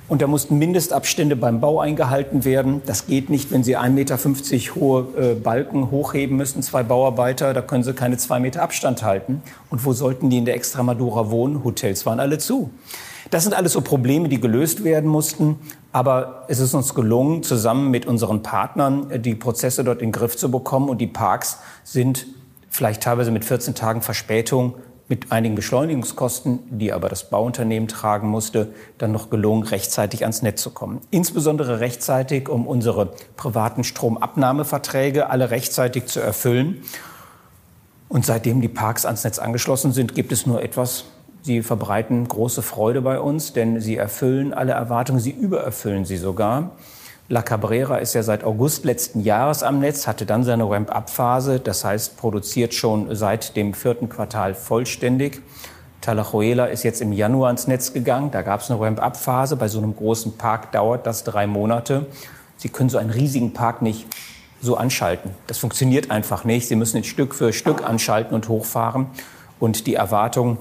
Und 0.06 0.22
da 0.22 0.28
mussten 0.28 0.56
Mindestabstände 0.56 1.34
beim 1.34 1.60
Bau 1.60 1.80
eingehalten 1.80 2.44
werden. 2.44 2.82
Das 2.86 3.08
geht 3.08 3.28
nicht, 3.28 3.50
wenn 3.50 3.64
Sie 3.64 3.76
1,50 3.76 3.90
Meter 3.90 4.76
hohe 4.76 5.06
äh, 5.18 5.34
Balken 5.34 5.90
hochheben 5.90 6.36
müssen, 6.36 6.62
zwei 6.62 6.84
Bauarbeiter, 6.84 7.52
da 7.54 7.60
können 7.60 7.82
Sie 7.82 7.92
keine 7.92 8.18
zwei 8.18 8.38
Meter 8.38 8.62
Abstand 8.62 9.02
halten. 9.02 9.42
Und 9.68 9.84
wo 9.84 9.92
sollten 9.94 10.30
die 10.30 10.38
in 10.38 10.44
der 10.44 10.54
Extremadura 10.54 11.32
wohnen? 11.32 11.64
Hotels 11.64 12.06
waren 12.06 12.20
alle 12.20 12.38
zu. 12.38 12.70
Das 13.30 13.42
sind 13.44 13.54
alles 13.54 13.72
so 13.72 13.80
Probleme, 13.80 14.28
die 14.28 14.40
gelöst 14.40 14.84
werden 14.84 15.10
mussten. 15.10 15.58
Aber 15.92 16.44
es 16.48 16.60
ist 16.60 16.74
uns 16.74 16.94
gelungen, 16.94 17.42
zusammen 17.42 17.90
mit 17.90 18.06
unseren 18.06 18.42
Partnern 18.42 19.10
äh, 19.10 19.20
die 19.20 19.34
Prozesse 19.34 19.84
dort 19.84 20.00
in 20.00 20.08
den 20.08 20.12
Griff 20.12 20.36
zu 20.36 20.50
bekommen. 20.50 20.88
Und 20.88 20.98
die 20.98 21.06
Parks 21.06 21.58
sind 21.84 22.26
vielleicht 22.70 23.02
teilweise 23.02 23.30
mit 23.30 23.44
14 23.44 23.74
Tagen 23.74 24.02
Verspätung 24.02 24.74
mit 25.08 25.32
einigen 25.32 25.54
Beschleunigungskosten, 25.54 26.58
die 26.78 26.92
aber 26.92 27.08
das 27.08 27.30
Bauunternehmen 27.30 27.88
tragen 27.88 28.28
musste, 28.28 28.68
dann 28.98 29.10
noch 29.10 29.30
gelungen, 29.30 29.62
rechtzeitig 29.62 30.22
ans 30.22 30.42
Netz 30.42 30.62
zu 30.62 30.70
kommen. 30.70 31.00
Insbesondere 31.10 31.80
rechtzeitig, 31.80 32.50
um 32.50 32.66
unsere 32.66 33.12
privaten 33.36 33.84
Stromabnahmeverträge 33.84 35.30
alle 35.30 35.50
rechtzeitig 35.50 36.06
zu 36.06 36.20
erfüllen. 36.20 36.82
Und 38.10 38.26
seitdem 38.26 38.60
die 38.60 38.68
Parks 38.68 39.06
ans 39.06 39.24
Netz 39.24 39.38
angeschlossen 39.38 39.92
sind, 39.92 40.14
gibt 40.14 40.30
es 40.30 40.46
nur 40.46 40.62
etwas 40.62 41.04
Sie 41.42 41.62
verbreiten 41.62 42.26
große 42.26 42.62
Freude 42.62 43.00
bei 43.00 43.20
uns, 43.20 43.52
denn 43.52 43.80
sie 43.80 43.96
erfüllen 43.96 44.52
alle 44.52 44.72
Erwartungen, 44.72 45.20
sie 45.20 45.30
übererfüllen 45.30 46.04
sie 46.04 46.16
sogar. 46.16 46.72
La 47.30 47.42
Cabrera 47.42 47.96
ist 47.96 48.14
ja 48.14 48.22
seit 48.22 48.42
August 48.42 48.84
letzten 48.84 49.20
Jahres 49.20 49.62
am 49.62 49.80
Netz, 49.80 50.06
hatte 50.06 50.24
dann 50.24 50.44
seine 50.44 50.68
Ramp-up-Phase, 50.68 51.60
das 51.60 51.84
heißt 51.84 52.16
produziert 52.16 52.72
schon 52.72 53.14
seit 53.14 53.54
dem 53.54 53.74
vierten 53.74 54.08
Quartal 54.08 54.54
vollständig. 54.54 55.42
Talajuela 56.00 56.66
ist 56.66 56.84
jetzt 56.84 57.02
im 57.02 57.12
Januar 57.12 57.50
ins 57.50 57.66
Netz 57.66 57.92
gegangen, 57.92 58.30
da 58.30 58.42
gab 58.42 58.60
es 58.60 58.70
eine 58.70 58.80
Ramp-up-Phase. 58.80 59.56
Bei 59.56 59.68
so 59.68 59.78
einem 59.78 59.94
großen 59.94 60.38
Park 60.38 60.72
dauert 60.72 61.06
das 61.06 61.24
drei 61.24 61.46
Monate. 61.46 62.06
Sie 62.56 62.68
können 62.68 62.88
so 62.88 62.98
einen 62.98 63.10
riesigen 63.10 63.52
Park 63.52 63.82
nicht 63.82 64.06
so 64.60 64.76
anschalten. 64.76 65.32
Das 65.46 65.58
funktioniert 65.58 66.10
einfach 66.10 66.44
nicht. 66.44 66.66
Sie 66.66 66.76
müssen 66.76 66.96
ihn 66.96 67.04
Stück 67.04 67.34
für 67.34 67.52
Stück 67.52 67.86
anschalten 67.86 68.34
und 68.34 68.48
hochfahren. 68.48 69.06
Und 69.60 69.86
die 69.86 69.94
Erwartung 69.94 70.58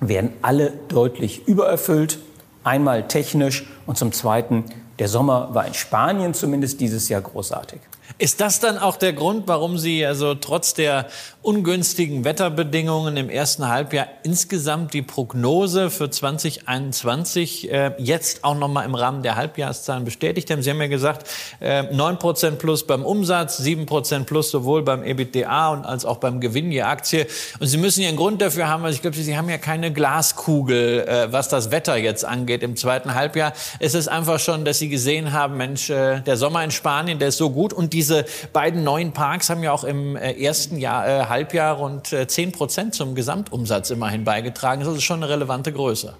werden 0.00 0.30
alle 0.42 0.72
deutlich 0.88 1.46
übererfüllt. 1.46 2.18
Einmal 2.64 3.06
technisch 3.08 3.66
und 3.86 3.96
zum 3.96 4.12
Zweiten, 4.12 4.64
der 4.98 5.08
Sommer 5.08 5.54
war 5.54 5.66
in 5.66 5.74
Spanien 5.74 6.34
zumindest 6.34 6.80
dieses 6.80 7.08
Jahr 7.08 7.20
großartig. 7.20 7.80
Ist 8.18 8.40
das 8.40 8.60
dann 8.60 8.78
auch 8.78 8.96
der 8.96 9.12
Grund, 9.12 9.46
warum 9.46 9.78
Sie 9.78 10.04
also 10.04 10.34
trotz 10.34 10.74
der 10.74 11.08
ungünstigen 11.42 12.24
Wetterbedingungen 12.24 13.16
im 13.16 13.28
ersten 13.28 13.68
Halbjahr 13.68 14.08
insgesamt 14.22 14.94
die 14.94 15.02
Prognose 15.02 15.90
für 15.90 16.10
2021 16.10 17.70
äh, 17.70 17.92
jetzt 17.98 18.42
auch 18.42 18.56
noch 18.56 18.68
mal 18.68 18.84
im 18.84 18.94
Rahmen 18.94 19.22
der 19.22 19.36
Halbjahreszahlen 19.36 20.04
bestätigt 20.04 20.50
haben? 20.50 20.62
Sie 20.62 20.70
haben 20.70 20.80
ja 20.80 20.88
gesagt, 20.88 21.28
äh, 21.60 21.82
9% 21.82 22.52
plus 22.52 22.86
beim 22.86 23.04
Umsatz, 23.04 23.60
7% 23.60 24.24
plus 24.24 24.50
sowohl 24.50 24.82
beim 24.82 25.04
EBITDA 25.04 25.72
und 25.72 25.84
als 25.84 26.04
auch 26.04 26.16
beim 26.16 26.40
Gewinn 26.40 26.72
je 26.72 26.82
Aktie. 26.82 27.26
Und 27.60 27.66
Sie 27.66 27.78
müssen 27.78 28.02
ja 28.02 28.08
einen 28.08 28.16
Grund 28.16 28.40
dafür 28.40 28.68
haben, 28.68 28.82
weil 28.82 28.92
ich 28.92 29.02
glaube, 29.02 29.16
Sie 29.16 29.36
haben 29.36 29.48
ja 29.48 29.58
keine 29.58 29.92
Glaskugel, 29.92 31.06
äh, 31.06 31.32
was 31.32 31.48
das 31.48 31.70
Wetter 31.70 31.96
jetzt 31.96 32.24
angeht 32.24 32.62
im 32.62 32.76
zweiten 32.76 33.14
Halbjahr. 33.14 33.52
Es 33.78 33.94
ist 33.94 34.08
einfach 34.08 34.40
schon, 34.40 34.64
dass 34.64 34.78
Sie 34.78 34.88
gesehen 34.88 35.32
haben, 35.32 35.56
Mensch, 35.56 35.90
äh, 35.90 36.20
der 36.22 36.36
Sommer 36.36 36.64
in 36.64 36.70
Spanien, 36.70 37.18
der 37.18 37.28
ist 37.28 37.36
so 37.36 37.50
gut 37.50 37.72
und 37.72 37.92
diese 37.96 38.26
beiden 38.52 38.84
neuen 38.84 39.12
Parks 39.12 39.48
haben 39.48 39.62
ja 39.62 39.72
auch 39.72 39.82
im 39.82 40.16
äh, 40.16 40.32
ersten 40.32 40.76
Jahr, 40.76 41.08
äh, 41.08 41.24
Halbjahr 41.24 41.76
rund 41.76 42.12
äh, 42.12 42.28
10 42.28 42.52
Prozent 42.52 42.94
zum 42.94 43.14
Gesamtumsatz 43.14 43.88
immerhin 43.88 44.24
beigetragen. 44.24 44.84
Das 44.84 44.94
ist 44.94 45.02
schon 45.02 45.22
eine 45.22 45.30
relevante 45.32 45.72
Größe. 45.72 46.14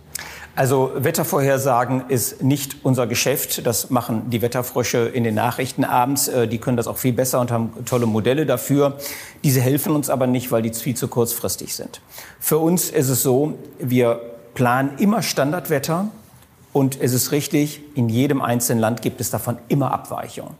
Also 0.54 0.92
Wettervorhersagen 0.96 2.04
ist 2.08 2.42
nicht 2.42 2.78
unser 2.82 3.06
Geschäft. 3.06 3.66
Das 3.66 3.90
machen 3.90 4.30
die 4.30 4.40
Wetterfrösche 4.40 5.00
in 5.00 5.22
den 5.22 5.34
Nachrichten 5.34 5.84
abends. 5.84 6.28
Äh, 6.28 6.48
die 6.48 6.56
können 6.56 6.78
das 6.78 6.86
auch 6.86 6.96
viel 6.96 7.12
besser 7.12 7.40
und 7.40 7.50
haben 7.50 7.84
tolle 7.84 8.06
Modelle 8.06 8.46
dafür. 8.46 8.96
Diese 9.44 9.60
helfen 9.60 9.94
uns 9.94 10.08
aber 10.08 10.26
nicht, 10.26 10.50
weil 10.50 10.62
die 10.62 10.72
viel 10.72 10.96
zu 10.96 11.08
kurzfristig 11.08 11.74
sind. 11.74 12.00
Für 12.40 12.56
uns 12.56 12.88
ist 12.88 13.10
es 13.10 13.22
so, 13.22 13.58
wir 13.78 14.18
planen 14.54 14.92
immer 14.96 15.20
Standardwetter. 15.20 16.08
Und 16.72 16.98
es 17.00 17.12
ist 17.12 17.32
richtig, 17.32 17.82
in 17.94 18.08
jedem 18.08 18.40
einzelnen 18.40 18.80
Land 18.80 19.02
gibt 19.02 19.20
es 19.20 19.30
davon 19.30 19.58
immer 19.68 19.92
Abweichungen. 19.92 20.54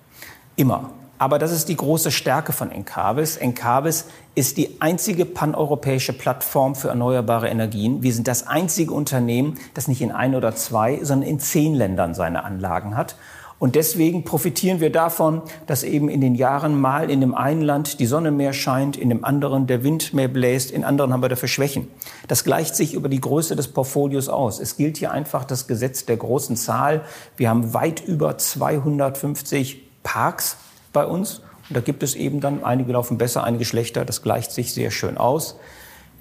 Immer. 0.57 0.91
Aber 1.19 1.39
das 1.39 1.53
ist 1.53 1.69
die 1.69 1.77
große 1.77 2.11
Stärke 2.11 2.53
von 2.53 2.71
Encarvis. 2.71 3.37
Encarvis 3.37 4.07
ist 4.35 4.59
die 4.59 4.81
einzige 4.81 5.25
paneuropäische 5.25 6.13
Plattform 6.13 6.75
für 6.75 6.89
erneuerbare 6.89 7.49
Energien. 7.49 8.03
Wir 8.03 8.13
sind 8.13 8.29
das 8.29 8.47
einzige 8.47 8.93
Unternehmen, 8.93 9.59
das 9.75 9.89
nicht 9.89 10.03
in 10.03 10.13
ein 10.13 10.35
oder 10.35 10.55
zwei, 10.55 10.99
sondern 11.03 11.29
in 11.29 11.41
zehn 11.41 11.75
Ländern 11.75 12.15
seine 12.15 12.45
Anlagen 12.45 12.97
hat. 12.97 13.17
Und 13.59 13.75
deswegen 13.75 14.25
profitieren 14.25 14.81
wir 14.81 14.93
davon, 14.93 15.41
dass 15.67 15.83
eben 15.83 16.11
in 16.11 16.21
den 16.21 16.35
Jahren 16.35 16.79
mal 16.79 17.11
in 17.11 17.23
dem 17.23 17.35
einen 17.35 17.63
Land 17.63 18.01
die 18.01 18.07
Sonne 18.07 18.31
mehr 18.31 18.53
scheint, 18.53 18.99
in 18.99 19.09
dem 19.09 19.25
anderen 19.25 19.67
der 19.67 19.83
Wind 19.83 20.13
mehr 20.13 20.29
bläst, 20.29 20.71
in 20.71 20.85
anderen 20.85 21.15
haben 21.15 21.23
wir 21.23 21.31
dafür 21.31 21.49
Schwächen. 21.49 21.89
Das 22.29 22.45
gleicht 22.45 22.77
sich 22.77 22.93
über 22.93 23.09
die 23.09 23.21
Größe 23.21 23.57
des 23.57 23.69
Portfolios 23.69 24.29
aus. 24.29 24.61
Es 24.61 24.77
gilt 24.77 24.99
hier 24.99 25.11
einfach 25.11 25.45
das 25.45 25.67
Gesetz 25.67 26.05
der 26.05 26.19
großen 26.19 26.57
Zahl. 26.57 27.03
Wir 27.39 27.49
haben 27.49 27.73
weit 27.73 28.05
über 28.07 28.37
250 28.37 30.03
Parks 30.03 30.59
bei 30.97 31.07
uns. 31.07 31.43
Und 31.69 31.77
da 31.77 31.81
gibt 31.81 32.03
es 32.03 32.15
eben 32.15 32.41
dann, 32.41 32.65
einige 32.65 32.93
laufen 32.93 33.19
besser, 33.19 33.45
einige 33.45 33.67
schlechter. 33.67 34.05
Das 34.07 34.23
gleicht 34.23 34.51
sich 34.51 34.73
sehr 34.73 34.91
schön 34.91 35.19
aus. 35.19 35.57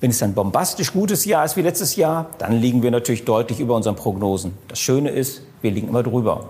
Wenn 0.01 0.11
es 0.11 0.21
ein 0.21 0.33
bombastisch 0.33 0.91
gutes 0.91 1.23
Jahr 1.23 1.45
ist 1.45 1.55
wie 1.55 1.61
letztes 1.61 1.95
Jahr, 1.95 2.29
dann 2.39 2.51
liegen 2.51 2.83
wir 2.83 2.91
natürlich 2.91 3.23
deutlich 3.23 3.61
über 3.61 3.75
unseren 3.75 3.95
Prognosen. 3.95 4.57
Das 4.67 4.79
Schöne 4.79 5.09
ist, 5.09 5.41
wir 5.61 5.71
liegen 5.71 5.87
immer 5.87 6.03
drüber 6.03 6.49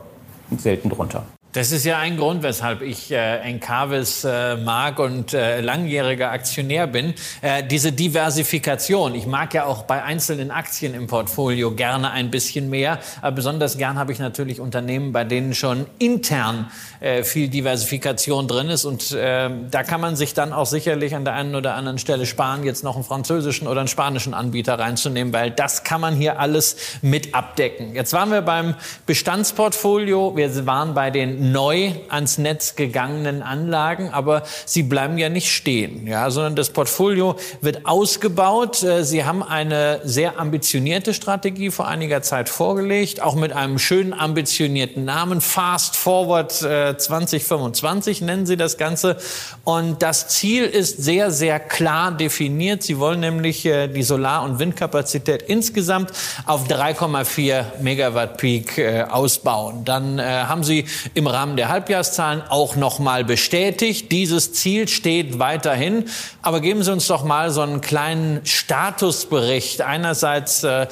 selten 0.58 0.90
drunter. 0.90 1.24
Das 1.56 1.72
ist 1.72 1.86
ja 1.86 2.00
ein 2.00 2.18
Grund, 2.18 2.44
weshalb 2.44 2.82
ich 2.82 3.12
äh, 3.12 3.38
Encarvis 3.38 4.26
äh, 4.26 4.58
mag 4.58 5.00
und 5.00 5.34
äh, 5.34 5.62
langjähriger 5.62 6.32
Aktionär 6.32 6.86
bin. 6.86 7.14
Äh, 7.42 7.64
diese 7.64 7.94
Diversifikation. 7.94 9.16
Ich 9.16 9.26
mag 9.26 9.54
ja 9.54 9.64
auch 9.64 9.84
bei 9.84 10.04
einzelnen 10.04 10.52
Aktien 10.52 10.94
im 10.94 11.08
Portfolio 11.08 11.72
gerne 11.72 12.12
ein 12.12 12.30
bisschen 12.30 12.70
mehr. 12.70 13.00
Aber 13.22 13.38
besonders 13.38 13.78
gern 13.78 13.98
habe 13.98 14.12
ich 14.12 14.20
natürlich 14.20 14.60
Unternehmen, 14.60 15.14
bei 15.14 15.24
denen 15.24 15.56
schon 15.56 15.86
intern 15.98 16.70
äh, 17.00 17.24
viel 17.24 17.48
Diversifikation 17.48 18.50
drin 18.50 18.68
ist. 18.68 18.84
Und 18.84 19.14
äh, 19.14 19.50
da 19.72 19.84
kann 19.84 20.02
man 20.02 20.18
sich 20.18 20.34
dann 20.34 20.52
auch 20.52 20.66
sicherlich 20.66 21.16
an 21.16 21.24
der 21.24 21.36
einen 21.36 21.56
oder 21.56 21.76
anderen 21.76 22.00
Stelle 22.00 22.26
sparen, 22.26 22.66
jetzt 22.66 22.84
noch 22.84 22.96
einen 22.96 23.06
französischen 23.06 23.70
oder 23.70 23.80
einen 23.80 23.88
spanischen 23.88 24.34
Anbieter 24.34 24.78
reinzunehmen, 24.78 25.32
weil 25.32 25.52
das 25.52 25.86
kann 25.86 26.02
man 26.02 26.16
hier 26.16 26.38
alles 26.38 26.76
mit 27.02 27.34
abdecken. 27.34 27.96
Jetzt 27.96 28.12
waren 28.12 28.30
wir 28.30 28.42
beim 28.42 28.76
Bestandsportfolio. 29.06 30.36
Wir 30.36 30.66
waren 30.66 30.94
bei 30.94 31.12
den 31.12 31.45
neu 31.52 31.92
ans 32.10 32.38
Netz 32.38 32.76
gegangenen 32.76 33.42
Anlagen, 33.42 34.10
aber 34.10 34.44
sie 34.66 34.84
bleiben 34.84 35.18
ja 35.18 35.30
nicht 35.30 35.52
stehen, 35.52 36.08
ja, 36.08 36.30
sondern 36.30 36.56
das 36.56 36.70
Portfolio 36.70 37.36
wird 37.62 37.86
ausgebaut. 37.86 38.84
Äh, 38.84 39.04
sie 39.04 39.26
haben 39.26 39.44
eine 39.44 40.02
sehr 40.04 40.40
ambitionierte 40.40 41.14
Strategie 41.14 41.72
vor 41.72 41.88
einiger 41.88 42.22
Zeit 42.22 42.50
vorgelegt, 42.50 43.22
auch 43.22 43.36
mit 43.36 43.54
einem 43.54 43.80
schönen 43.80 44.14
ambitionierten 44.14 45.06
Namen. 45.06 45.42
Fast 45.42 45.96
Forward 45.96 46.52
2025 46.52 48.22
äh, 48.22 48.26
nennen 48.26 48.46
Sie 48.46 48.58
das 48.58 48.78
Ganze. 48.78 49.18
Und 49.64 50.02
das 50.02 50.28
Ziel 50.30 50.66
ist 50.66 51.04
sehr, 51.04 51.32
sehr 51.32 51.60
klar 51.60 52.12
definiert. 52.12 52.84
Sie 52.84 53.00
wollen 53.00 53.20
nämlich 53.20 53.66
äh, 53.66 53.88
die 53.88 54.04
Solar- 54.04 54.44
und 54.44 54.60
Windkapazität 54.60 55.44
insgesamt 55.44 56.12
auf 56.46 56.68
3,4 56.68 57.82
Megawatt 57.82 58.38
Peak 58.38 58.80
ausbauen. 59.10 59.86
Dann 59.86 60.22
haben 60.22 60.64
Sie 60.64 60.86
im 61.14 61.28
Rahmen 61.36 61.58
der 61.58 61.68
Halbjahreszahlen 61.68 62.44
auch 62.48 62.78
noch 62.78 63.00
mal 63.00 63.26
bestätigt. 63.26 64.10
Dieses 64.14 64.54
Ziel 64.54 64.88
steht 64.88 65.38
weiterhin. 65.38 66.06
Aber 66.42 66.62
geben 66.62 66.82
Sie 66.82 66.94
uns 66.94 67.08
doch 67.08 67.26
mal 67.26 67.52
so 67.52 67.60
einen 67.60 67.82
kleinen 67.82 68.40
Statusbericht. 68.46 69.82
Einerseits, 69.82 70.64
äh, 70.64 70.88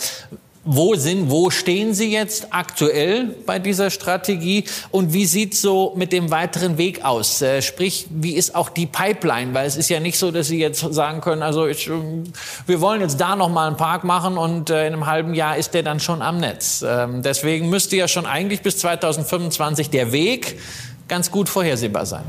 wo 0.66 0.96
sind, 0.96 1.30
wo 1.30 1.50
stehen 1.50 1.94
Sie 1.94 2.12
jetzt 2.12 2.48
aktuell 2.52 3.36
bei 3.46 3.60
dieser 3.60 3.90
Strategie 3.90 4.64
und 4.92 5.12
wie 5.12 5.26
sieht 5.26 5.56
so 5.56 5.94
mit 5.98 6.14
dem 6.14 6.32
weiteren 6.32 6.78
Weg 6.78 7.04
aus? 7.04 7.42
Äh, 7.42 7.62
sprich, 7.62 8.08
wie 8.10 8.34
ist 8.34 8.56
auch 8.56 8.70
die 8.70 8.86
Pipeline? 8.86 9.54
Weil 9.54 9.66
es 9.68 9.76
ist 9.76 9.90
ja 9.90 10.00
nicht 10.00 10.18
so, 10.18 10.32
dass 10.32 10.48
Sie 10.48 10.60
jetzt 10.60 10.80
sagen 10.80 11.20
können, 11.20 11.44
also 11.44 11.68
ich, 11.68 11.88
ähm, 11.88 12.24
wir 12.66 12.80
wollen 12.80 13.02
jetzt 13.02 13.20
da 13.20 13.36
noch 13.36 13.50
mal 13.50 13.68
einen 13.68 13.78
Park 13.78 14.06
machen 14.06 14.38
und 14.38 14.70
äh, 14.70 14.88
in 14.88 14.94
einem 14.94 15.06
halben 15.06 15.34
Jahr 15.34 15.58
ist 15.58 15.74
der 15.74 15.84
dann 15.84 16.00
schon 16.00 16.22
am 16.22 16.40
Netz. 16.40 16.84
Ähm, 16.88 17.22
deswegen 17.24 17.70
müsste 17.70 17.98
ja 17.98 18.08
schon 18.08 18.26
eigentlich 18.26 18.62
bis 18.62 18.78
2025 18.78 19.90
der 19.90 20.14
Weg 20.14 20.60
ganz 21.10 21.30
gut 21.30 21.50
vorhersehbar 21.50 22.06
sein. 22.06 22.24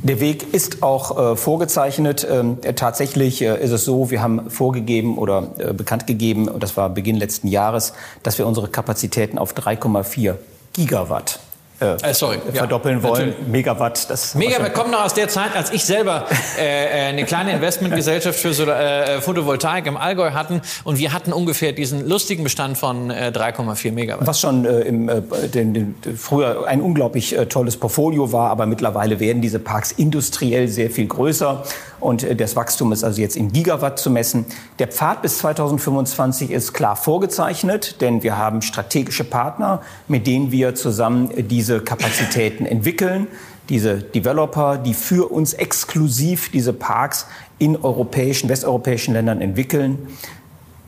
Der 0.00 0.20
Weg 0.20 0.54
ist 0.54 0.82
auch 0.82 1.32
äh, 1.32 1.36
vorgezeichnet. 1.36 2.26
Ähm, 2.30 2.58
äh, 2.62 2.74
tatsächlich 2.74 3.42
äh, 3.42 3.62
ist 3.62 3.72
es 3.72 3.84
so, 3.84 4.10
wir 4.10 4.22
haben 4.22 4.48
vorgegeben 4.48 5.18
oder 5.18 5.48
äh, 5.58 5.72
bekannt 5.72 6.06
gegeben, 6.06 6.46
und 6.46 6.62
das 6.62 6.76
war 6.76 6.88
Beginn 6.88 7.16
letzten 7.16 7.48
Jahres, 7.48 7.94
dass 8.22 8.38
wir 8.38 8.46
unsere 8.46 8.68
Kapazitäten 8.68 9.38
auf 9.38 9.54
3,4 9.54 10.36
Gigawatt 10.72 11.40
äh, 11.80 12.10
äh, 12.10 12.14
sorry, 12.14 12.38
verdoppeln 12.52 12.98
ja, 12.98 13.08
wollen. 13.08 13.28
Natürlich. 13.28 13.48
Megawatt. 13.48 14.10
Das 14.10 14.34
Megawatt 14.34 14.74
kommt 14.74 14.90
noch 14.90 15.04
aus 15.04 15.14
der 15.14 15.28
Zeit, 15.28 15.54
als 15.54 15.70
ich 15.70 15.84
selber 15.84 16.26
äh, 16.58 16.86
äh 16.86 17.08
eine 17.08 17.24
kleine 17.24 17.52
Investmentgesellschaft 17.52 18.38
für 18.38 18.52
so, 18.52 18.64
äh, 18.64 19.20
Photovoltaik 19.20 19.86
im 19.86 19.96
Allgäu 19.96 20.32
hatten 20.32 20.60
und 20.84 20.98
wir 20.98 21.12
hatten 21.12 21.32
ungefähr 21.32 21.72
diesen 21.72 22.08
lustigen 22.08 22.42
Bestand 22.42 22.78
von 22.78 23.10
äh, 23.10 23.32
3,4 23.34 23.92
Megawatt. 23.92 24.26
Was 24.26 24.40
schon 24.40 24.64
äh, 24.64 24.80
im, 24.80 25.08
äh, 25.08 25.22
den, 25.54 25.74
den, 25.74 25.94
früher 26.16 26.66
ein 26.66 26.80
unglaublich 26.80 27.36
äh, 27.36 27.46
tolles 27.46 27.76
Portfolio 27.76 28.32
war, 28.32 28.50
aber 28.50 28.66
mittlerweile 28.66 29.20
werden 29.20 29.40
diese 29.40 29.60
Parks 29.60 29.92
industriell 29.92 30.66
sehr 30.66 30.90
viel 30.90 31.06
größer 31.06 31.62
und 32.00 32.24
äh, 32.24 32.34
das 32.34 32.56
Wachstum 32.56 32.92
ist 32.92 33.04
also 33.04 33.20
jetzt 33.20 33.36
in 33.36 33.52
Gigawatt 33.52 33.98
zu 33.98 34.10
messen. 34.10 34.46
Der 34.78 34.88
Pfad 34.88 35.22
bis 35.22 35.38
2025 35.38 36.50
ist 36.50 36.72
klar 36.72 36.96
vorgezeichnet, 36.96 38.00
denn 38.00 38.22
wir 38.22 38.36
haben 38.36 38.62
strategische 38.62 39.24
Partner, 39.24 39.80
mit 40.08 40.26
denen 40.26 40.50
wir 40.50 40.74
zusammen 40.74 41.30
diese 41.48 41.67
Kapazitäten 41.80 42.66
entwickeln. 42.66 43.26
Diese 43.68 43.98
Developer, 43.98 44.78
die 44.78 44.94
für 44.94 45.30
uns 45.30 45.52
exklusiv 45.52 46.50
diese 46.50 46.72
Parks 46.72 47.26
in 47.58 47.76
europäischen, 47.76 48.48
westeuropäischen 48.48 49.14
Ländern 49.14 49.40
entwickeln 49.40 50.08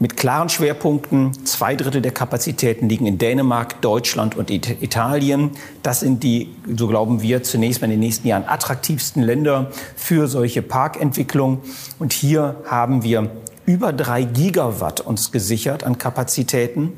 mit 0.00 0.16
klaren 0.16 0.48
Schwerpunkten. 0.48 1.44
Zwei 1.44 1.76
Drittel 1.76 2.00
der 2.00 2.12
Kapazitäten 2.12 2.88
liegen 2.88 3.06
in 3.06 3.18
Dänemark, 3.18 3.82
Deutschland 3.82 4.34
und 4.34 4.50
Italien. 4.50 5.50
Das 5.82 6.00
sind 6.00 6.24
die, 6.24 6.56
so 6.74 6.88
glauben 6.88 7.20
wir, 7.22 7.42
zunächst 7.42 7.82
mal 7.82 7.84
in 7.84 7.92
den 7.92 8.00
nächsten 8.00 8.26
Jahren 8.26 8.44
attraktivsten 8.46 9.22
Länder 9.22 9.70
für 9.94 10.26
solche 10.26 10.62
Parkentwicklung. 10.62 11.60
Und 11.98 12.14
hier 12.14 12.56
haben 12.64 13.02
wir 13.02 13.30
über 13.66 13.92
drei 13.92 14.24
Gigawatt 14.24 15.02
uns 15.02 15.32
gesichert 15.32 15.84
an 15.84 15.98
Kapazitäten. 15.98 16.94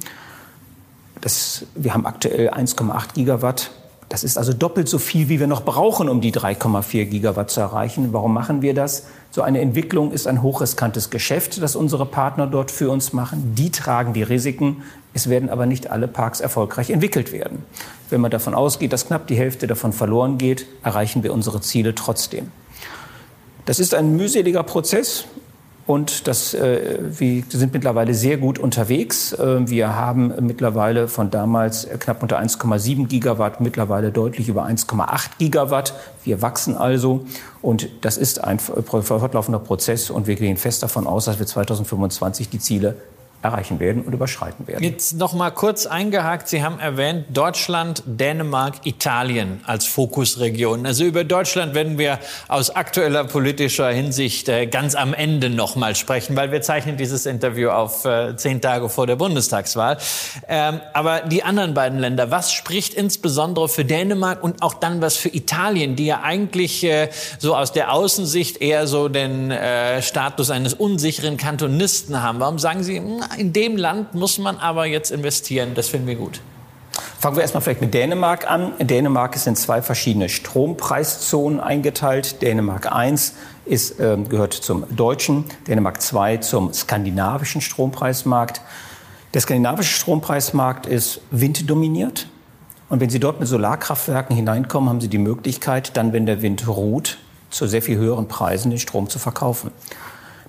Das, 1.22 1.64
wir 1.74 1.94
haben 1.94 2.04
aktuell 2.04 2.50
1,8 2.50 3.14
Gigawatt 3.14 3.70
das 4.12 4.24
ist 4.24 4.36
also 4.36 4.52
doppelt 4.52 4.90
so 4.90 4.98
viel, 4.98 5.30
wie 5.30 5.40
wir 5.40 5.46
noch 5.46 5.64
brauchen, 5.64 6.10
um 6.10 6.20
die 6.20 6.34
3,4 6.34 7.06
Gigawatt 7.06 7.50
zu 7.50 7.60
erreichen. 7.60 8.12
Warum 8.12 8.34
machen 8.34 8.60
wir 8.60 8.74
das? 8.74 9.06
So 9.30 9.40
eine 9.40 9.62
Entwicklung 9.62 10.12
ist 10.12 10.26
ein 10.26 10.42
hochriskantes 10.42 11.08
Geschäft, 11.08 11.62
das 11.62 11.76
unsere 11.76 12.04
Partner 12.04 12.46
dort 12.46 12.70
für 12.70 12.90
uns 12.90 13.14
machen. 13.14 13.54
Die 13.56 13.70
tragen 13.70 14.12
die 14.12 14.22
Risiken. 14.22 14.82
Es 15.14 15.30
werden 15.30 15.48
aber 15.48 15.64
nicht 15.64 15.90
alle 15.90 16.08
Parks 16.08 16.40
erfolgreich 16.40 16.90
entwickelt 16.90 17.32
werden. 17.32 17.64
Wenn 18.10 18.20
man 18.20 18.30
davon 18.30 18.52
ausgeht, 18.54 18.92
dass 18.92 19.06
knapp 19.06 19.28
die 19.28 19.36
Hälfte 19.36 19.66
davon 19.66 19.94
verloren 19.94 20.36
geht, 20.36 20.66
erreichen 20.82 21.22
wir 21.22 21.32
unsere 21.32 21.62
Ziele 21.62 21.94
trotzdem. 21.94 22.52
Das 23.64 23.80
ist 23.80 23.94
ein 23.94 24.14
mühseliger 24.14 24.62
Prozess. 24.62 25.24
Und 25.86 26.28
das, 26.28 26.54
äh, 26.54 26.98
wir 27.00 27.42
sind 27.48 27.72
mittlerweile 27.72 28.14
sehr 28.14 28.36
gut 28.36 28.58
unterwegs. 28.58 29.32
Äh, 29.32 29.68
wir 29.68 29.96
haben 29.96 30.32
mittlerweile 30.40 31.08
von 31.08 31.30
damals 31.30 31.88
knapp 31.98 32.22
unter 32.22 32.38
1,7 32.38 33.08
Gigawatt 33.08 33.60
mittlerweile 33.60 34.12
deutlich 34.12 34.48
über 34.48 34.64
1,8 34.64 35.38
Gigawatt. 35.38 35.94
Wir 36.24 36.40
wachsen 36.40 36.76
also 36.76 37.26
und 37.62 37.88
das 38.02 38.16
ist 38.16 38.44
ein 38.44 38.60
fortlaufender 38.60 39.58
Prozess 39.58 40.10
und 40.10 40.28
wir 40.28 40.36
gehen 40.36 40.56
fest 40.56 40.82
davon 40.84 41.06
aus, 41.06 41.24
dass 41.24 41.40
wir 41.40 41.46
2025 41.46 42.48
die 42.48 42.60
Ziele 42.60 42.96
erreichen 43.42 43.80
werden 43.80 44.02
und 44.02 44.12
überschreiten 44.12 44.68
werden. 44.68 44.82
Jetzt 44.84 45.14
noch 45.14 45.32
mal 45.32 45.50
kurz 45.50 45.87
eingehakt. 45.87 46.49
Sie 46.49 46.62
haben 46.62 46.78
erwähnt 46.78 47.26
Deutschland, 47.30 48.02
Dänemark, 48.06 48.75
Italien 48.84 49.61
als 49.66 49.84
Fokusregionen. 49.87 50.87
Also 50.87 51.04
über 51.04 51.25
Deutschland 51.25 51.75
werden 51.75 51.99
wir 51.99 52.20
aus 52.46 52.70
aktueller 52.70 53.25
politischer 53.25 53.88
Hinsicht 53.90 54.49
äh, 54.49 54.66
ganz 54.66 54.94
am 54.94 55.12
Ende 55.12 55.50
noch 55.50 55.75
mal 55.75 55.96
sprechen, 55.96 56.37
weil 56.37 56.52
wir 56.52 56.62
zeichnen 56.62 56.96
dieses 56.96 57.26
Interview 57.26 57.70
auf 57.70 58.04
äh, 58.04 58.37
zehn 58.37 58.61
Tage 58.61 58.88
vor 58.88 59.08
der 59.08 59.16
Bundestagswahl. 59.16 59.99
Ähm, 60.49 60.80
aber 60.92 61.20
die 61.22 61.42
anderen 61.42 61.75
beiden 61.75 61.99
Länder, 61.99 62.30
was 62.30 62.52
spricht 62.52 62.94
insbesondere 62.94 63.68
für 63.68 63.84
Dänemark 63.84 64.42
und 64.44 64.62
auch 64.62 64.75
dann 64.75 65.02
was 65.02 65.16
für 65.16 65.34
Italien, 65.34 65.96
die 65.96 66.06
ja 66.06 66.20
eigentlich 66.22 66.84
äh, 66.84 67.08
so 67.38 67.56
aus 67.56 67.72
der 67.72 67.92
Außensicht 67.92 68.61
eher 68.61 68.87
so 68.87 69.08
den 69.08 69.52
Status 70.00 70.50
eines 70.50 70.75
unsicheren 70.75 71.37
Kantonisten 71.37 72.22
haben? 72.22 72.40
Warum 72.40 72.58
sagen 72.58 72.82
Sie, 72.82 73.00
in 73.36 73.52
dem 73.52 73.76
Land 73.76 74.14
muss 74.14 74.38
man 74.38 74.58
aber 74.58 74.86
jetzt 74.86 75.10
investieren. 75.10 75.74
Das 75.74 75.88
finden 75.88 76.06
wir 76.06 76.16
gut. 76.16 76.40
Fangen 77.18 77.36
wir 77.36 77.42
erstmal 77.42 77.62
vielleicht 77.62 77.80
mit 77.80 77.94
Dänemark 77.94 78.50
an. 78.50 78.72
Dänemark 78.80 79.36
ist 79.36 79.46
in 79.46 79.56
zwei 79.56 79.80
verschiedene 79.80 80.28
Strompreiszonen 80.28 81.60
eingeteilt. 81.60 82.42
Dänemark 82.42 82.92
1 82.92 83.34
ist, 83.64 84.00
äh, 84.00 84.16
gehört 84.28 84.54
zum 84.54 84.84
deutschen, 84.94 85.44
Dänemark 85.68 86.02
2 86.02 86.38
zum 86.38 86.72
skandinavischen 86.72 87.60
Strompreismarkt. 87.60 88.60
Der 89.34 89.40
skandinavische 89.40 89.94
Strompreismarkt 89.94 90.86
ist 90.86 91.20
winddominiert. 91.30 92.26
Und 92.88 93.00
wenn 93.00 93.08
Sie 93.08 93.20
dort 93.20 93.40
mit 93.40 93.48
Solarkraftwerken 93.48 94.36
hineinkommen, 94.36 94.90
haben 94.90 95.00
Sie 95.00 95.08
die 95.08 95.18
Möglichkeit, 95.18 95.96
dann, 95.96 96.12
wenn 96.12 96.26
der 96.26 96.42
Wind 96.42 96.66
ruht, 96.66 97.18
zu 97.48 97.66
sehr 97.66 97.82
viel 97.82 97.96
höheren 97.96 98.28
Preisen 98.28 98.70
den 98.70 98.80
Strom 98.80 99.08
zu 99.08 99.18
verkaufen. 99.18 99.70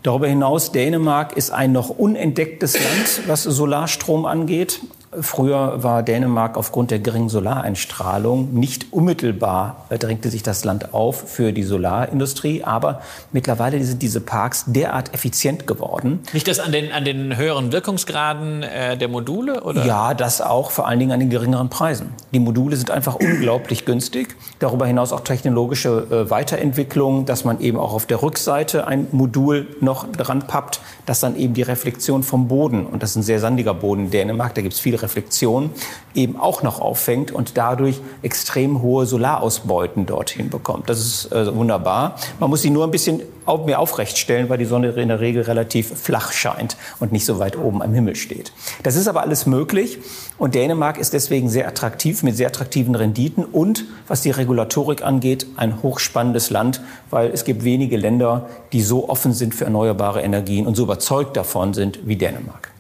Darüber 0.04 0.28
hinaus, 0.28 0.74
Dänemark 0.74 1.38
ist 1.38 1.52
ein 1.52 1.72
noch 1.72 1.90
unentdecktes 1.90 2.74
Land, 2.74 3.28
was 3.28 3.44
Solarstrom 3.44 4.26
angeht. 4.26 4.82
Früher 5.22 5.84
war 5.84 6.04
Dänemark 6.04 6.58
aufgrund 6.58 6.92
der 6.92 7.00
geringen 7.00 7.30
Solareinstrahlung 7.30 8.54
nicht 8.54 8.92
unmittelbar, 8.92 9.86
äh, 9.90 9.98
drängte 9.98 10.30
sich 10.30 10.44
das 10.44 10.64
Land 10.64 10.94
auf 10.94 11.30
für 11.30 11.52
die 11.52 11.64
Solarindustrie. 11.64 12.64
Aber 12.64 13.02
mittlerweile 13.32 13.84
sind 13.84 14.02
diese 14.02 14.22
Parks 14.22 14.66
derart 14.68 15.14
effizient 15.14 15.68
geworden. 15.68 16.20
Nicht 16.34 16.48
das 16.48 16.60
an 16.60 16.72
den, 16.72 16.92
an 16.92 17.06
den 17.06 17.38
höheren 17.38 17.72
Wirkungsgraden 17.72 18.64
äh, 18.64 18.98
der 18.98 19.08
Module? 19.08 19.64
Oder? 19.64 19.86
Ja, 19.86 20.14
das 20.14 20.42
auch, 20.42 20.72
vor 20.72 20.88
allen 20.88 21.00
Dingen 21.00 21.12
an 21.12 21.20
den 21.20 21.30
geringeren 21.30 21.70
Preisen. 21.70 22.10
Die 22.34 22.40
Module 22.40 22.76
sind 22.76 22.92
einfach 22.92 23.16
unglaublich 23.16 23.86
günstig. 23.86 24.36
Darüber 24.60 24.86
hinaus 24.86 25.12
auch 25.12 25.22
technologische 25.22 26.08
äh, 26.10 26.30
Weiterentwicklung, 26.30 27.26
dass 27.26 27.46
man 27.46 27.60
eben 27.60 27.78
auch 27.78 27.94
auf 27.94 28.06
der 28.06 28.22
Rückseite 28.22 28.88
ein 28.88 29.08
Modul 29.12 29.68
noch 29.82 30.12
dran 30.12 30.48
pappt, 30.48 30.80
das 31.06 31.20
dann 31.20 31.36
eben 31.36 31.54
die 31.54 31.62
Reflexion 31.62 32.24
vom 32.24 32.48
Boden, 32.48 32.86
und 32.86 33.04
das 33.04 33.12
ist 33.12 33.16
ein 33.18 33.24
sehr 33.24 33.40
sandiger 33.40 33.74
Boden 33.74 34.06
in 34.06 34.12
Dänemark, 34.12 34.56
da 34.56 34.62
gibt 34.62 34.74
es 34.74 34.80
viele 34.80 35.00
Reflexion 35.04 35.70
eben 36.16 36.38
auch 36.38 36.64
noch 36.64 36.80
auffängt 36.80 37.32
und 37.32 37.58
dadurch 37.58 38.00
extrem 38.22 38.82
hohe 38.82 39.06
Solarausbeuten 39.06 40.06
dorthin 40.06 40.50
bekommt. 40.50 40.90
Das 40.90 41.00
ist 41.00 41.32
äh, 41.32 41.56
wunderbar. 41.56 42.16
Man 42.40 42.50
muss 42.50 42.62
sie 42.62 42.70
nur 42.70 42.84
ein 42.84 42.92
bisschen 42.92 43.22
mehr 43.66 43.80
aufrecht 43.80 44.18
stellen, 44.18 44.48
weil 44.50 44.58
die 44.58 44.66
Sonne 44.66 44.90
in 44.90 45.10
der 45.10 45.20
Regel 45.20 45.44
relativ 45.44 46.00
flach 46.00 46.32
scheint 46.32 46.78
und 47.00 47.12
nicht 47.12 47.26
so 47.26 47.40
weit 47.40 47.58
oben 47.58 47.82
am 47.82 47.94
Himmel 47.94 48.16
steht. 48.16 48.54
Das 48.84 48.96
ist 48.96 49.08
aber 49.08 49.22
alles 49.22 49.46
möglich 49.46 50.00
und 50.38 50.56
Dänemark 50.56 50.98
ist 50.98 51.14
deswegen 51.14 51.50
sehr 51.50 51.68
attraktiv 51.68 52.24
mit 52.24 52.38
sehr 52.38 52.48
attraktiven 52.48 52.96
Renditen 52.96 53.44
und 53.44 53.86
was 54.08 54.22
die 54.22 54.32
Regulatorik 54.32 55.04
angeht, 55.04 55.46
ein 55.58 55.84
hochspannendes 55.84 56.50
Land, 56.50 56.82
weil 57.10 57.32
es 57.32 57.44
gibt 57.44 57.64
wenige 57.64 57.98
Länder, 57.98 58.48
die 58.72 58.82
so 58.82 59.10
offen 59.10 59.34
sind 59.34 59.54
für 59.54 59.66
erneuerbare 59.66 60.22
Energien 60.22 60.66
und 60.66 60.76
so 60.76 60.84
überzeugt 60.84 61.36
davon 61.36 61.74
sind 61.74 62.00
wie 62.08 62.16
Dänemark. 62.16 62.74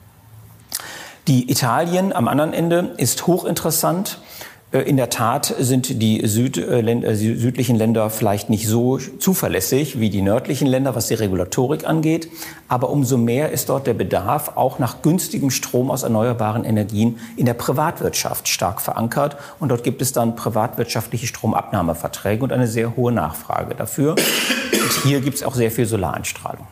Die 1.27 1.49
Italien 1.49 2.11
am 2.11 2.27
anderen 2.27 2.51
Ende 2.51 2.95
ist 2.97 3.27
hochinteressant. 3.27 4.19
Äh, 4.73 4.81
in 4.81 4.97
der 4.97 5.09
Tat 5.09 5.55
sind 5.57 6.01
die 6.01 6.19
äh, 6.19 6.25
äh, 6.25 7.15
südlichen 7.15 7.77
Länder 7.77 8.09
vielleicht 8.09 8.49
nicht 8.49 8.67
so 8.67 8.97
zuverlässig 8.97 10.01
wie 10.01 10.09
die 10.09 10.21
nördlichen 10.21 10.67
Länder, 10.67 10.95
was 10.95 11.07
die 11.07 11.13
Regulatorik 11.13 11.87
angeht. 11.87 12.27
Aber 12.67 12.89
umso 12.89 13.17
mehr 13.17 13.51
ist 13.51 13.69
dort 13.69 13.87
der 13.87 13.93
Bedarf 13.93 14.57
auch 14.57 14.79
nach 14.79 15.01
günstigem 15.01 15.49
Strom 15.49 15.91
aus 15.91 16.03
erneuerbaren 16.03 16.65
Energien 16.65 17.19
in 17.37 17.45
der 17.45 17.53
Privatwirtschaft 17.53 18.49
stark 18.49 18.81
verankert. 18.81 19.37
Und 19.61 19.69
dort 19.69 19.85
gibt 19.85 20.01
es 20.01 20.11
dann 20.11 20.35
privatwirtschaftliche 20.35 21.27
Stromabnahmeverträge 21.27 22.43
und 22.43 22.51
eine 22.51 22.67
sehr 22.67 22.97
hohe 22.97 23.13
Nachfrage 23.13 23.75
dafür. 23.75 24.11
Und 24.11 24.91
hier 25.05 25.21
gibt 25.21 25.37
es 25.37 25.43
auch 25.43 25.55
sehr 25.55 25.71
viel 25.71 25.85
Solaranstrahlung. 25.85 26.67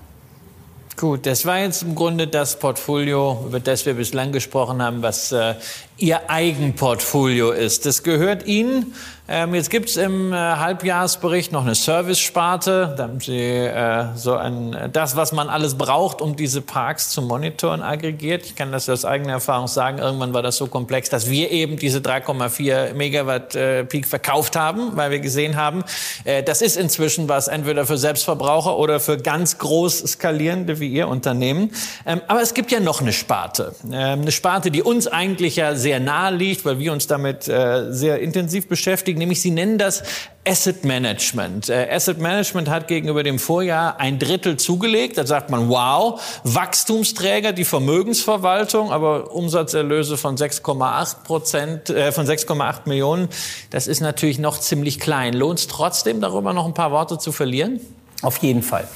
Gut, 1.02 1.26
das 1.26 1.48
war 1.48 1.58
jetzt 1.58 1.82
im 1.82 1.96
Grunde 1.96 2.28
das 2.28 2.60
Portfolio, 2.60 3.44
über 3.48 3.60
das 3.60 3.88
wir 3.88 3.96
bislang 3.96 4.32
gesprochen 4.32 4.84
haben, 4.84 5.02
was 5.02 5.32
äh, 5.32 5.56
Ihr 6.02 6.30
Eigenportfolio 6.30 7.52
ist. 7.52 7.86
Das 7.86 8.02
gehört 8.02 8.48
Ihnen. 8.48 8.96
Ähm, 9.34 9.56
jetzt 9.56 9.70
gibt 9.70 9.88
es 9.88 9.96
im 9.96 10.34
äh, 10.34 10.36
Halbjahresbericht 10.36 11.54
noch 11.54 11.62
eine 11.62 11.74
Service-Sparte. 11.74 12.96
Da 12.98 13.04
haben 13.04 13.22
Sie 13.22 13.38
äh, 13.38 14.08
so 14.16 14.36
ein, 14.36 14.90
das, 14.92 15.16
was 15.16 15.32
man 15.32 15.48
alles 15.48 15.76
braucht, 15.76 16.22
um 16.22 16.36
diese 16.36 16.60
Parks 16.60 17.12
zu 17.12 17.22
monitoren, 17.22 17.82
aggregiert. 17.82 18.46
Ich 18.46 18.56
kann 18.58 18.74
das 18.74 18.90
aus 18.90 19.06
eigener 19.06 19.34
Erfahrung 19.34 19.68
sagen. 19.68 20.00
Irgendwann 20.00 20.34
war 20.34 20.42
das 20.42 20.58
so 20.58 20.68
komplex, 20.68 21.10
dass 21.10 21.30
wir 21.30 21.50
eben 21.52 21.78
diese 21.78 22.00
3,4 22.00 22.94
Megawatt 22.94 23.56
äh, 23.56 23.86
Peak 23.86 24.06
verkauft 24.06 24.58
haben, 24.58 24.98
weil 24.98 25.12
wir 25.12 25.20
gesehen 25.20 25.56
haben, 25.56 25.86
äh, 26.26 26.44
das 26.44 26.62
ist 26.62 26.76
inzwischen 26.76 27.30
was 27.30 27.48
entweder 27.48 27.86
für 27.86 27.98
Selbstverbraucher 27.98 28.78
oder 28.78 29.00
für 29.00 29.18
ganz 29.18 29.60
groß 29.60 30.00
skalierende 30.00 30.80
wie 30.80 30.90
Ihr 30.90 31.08
Unternehmen. 31.08 31.72
Ähm, 32.06 32.22
aber 32.28 32.42
es 32.42 32.54
gibt 32.54 32.72
ja 32.72 32.80
noch 32.80 33.00
eine 33.00 33.14
Sparte. 33.14 33.76
Ähm, 33.86 34.24
eine 34.24 34.32
Sparte, 34.32 34.72
die 34.72 34.82
uns 34.82 35.08
eigentlich 35.08 35.56
ja 35.56 35.76
sehr 35.76 35.91
sehr 35.92 36.00
nahe 36.00 36.34
liegt, 36.34 36.64
weil 36.64 36.80
wir 36.80 36.94
uns 36.94 37.06
damit 37.06 37.50
äh, 37.50 37.92
sehr 37.92 38.22
intensiv 38.22 38.70
beschäftigen, 38.70 39.20
nämlich 39.20 39.42
Sie 39.42 39.52
nennen 39.52 39.78
das 39.78 40.04
Asset 40.48 40.86
Management. 40.86 41.68
Äh, 41.68 41.90
Asset 41.92 42.18
Management 42.18 42.70
hat 42.70 42.88
gegenüber 42.88 43.24
dem 43.24 43.40
Vorjahr 43.40 44.00
ein 44.00 44.18
Drittel 44.18 44.56
zugelegt. 44.56 45.18
Da 45.18 45.26
sagt 45.26 45.50
man, 45.50 45.68
wow, 45.68 46.22
Wachstumsträger, 46.46 47.52
die 47.52 47.66
Vermögensverwaltung, 47.66 48.90
aber 48.90 49.34
Umsatzerlöse 49.34 50.16
von 50.16 50.38
6,8 50.38 51.24
Prozent, 51.26 51.90
äh, 51.90 52.14
von 52.14 52.26
6,8 52.26 52.88
Millionen. 52.88 53.28
Das 53.70 53.88
ist 53.88 54.00
natürlich 54.00 54.40
noch 54.40 54.58
ziemlich 54.58 54.98
klein. 54.98 55.34
Lohnt 55.34 55.60
es 55.60 55.68
trotzdem, 55.68 56.22
darüber 56.22 56.54
noch 56.54 56.68
ein 56.68 56.74
paar 56.74 56.94
Worte 56.94 57.18
zu 57.18 57.34
verlieren? 57.34 57.82
Auf 58.22 58.38
jeden 58.38 58.64
Fall. 58.64 58.88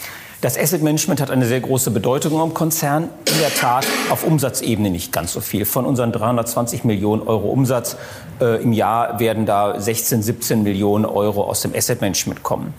Das 0.45 0.59
Asset 0.59 0.83
Management 0.83 1.21
hat 1.21 1.31
eine 1.31 1.47
sehr 1.47 1.59
große 1.59 1.89
Bedeutung 1.89 2.39
im 2.39 2.53
Konzern. 2.53 3.09
In 3.25 3.39
der 3.39 3.51
Tat 3.51 3.87
auf 4.11 4.23
Umsatzebene 4.23 4.91
nicht 4.91 5.11
ganz 5.11 5.33
so 5.33 5.41
viel. 5.41 5.65
Von 5.65 5.87
unseren 5.87 6.11
320 6.11 6.83
Millionen 6.83 7.23
Euro 7.23 7.49
Umsatz 7.49 7.97
äh, 8.39 8.61
im 8.61 8.71
Jahr 8.71 9.19
werden 9.19 9.47
da 9.47 9.81
16, 9.81 10.21
17 10.21 10.61
Millionen 10.61 11.05
Euro 11.05 11.45
aus 11.45 11.61
dem 11.61 11.73
Asset 11.73 11.99
Management 11.99 12.43
kommen. 12.43 12.75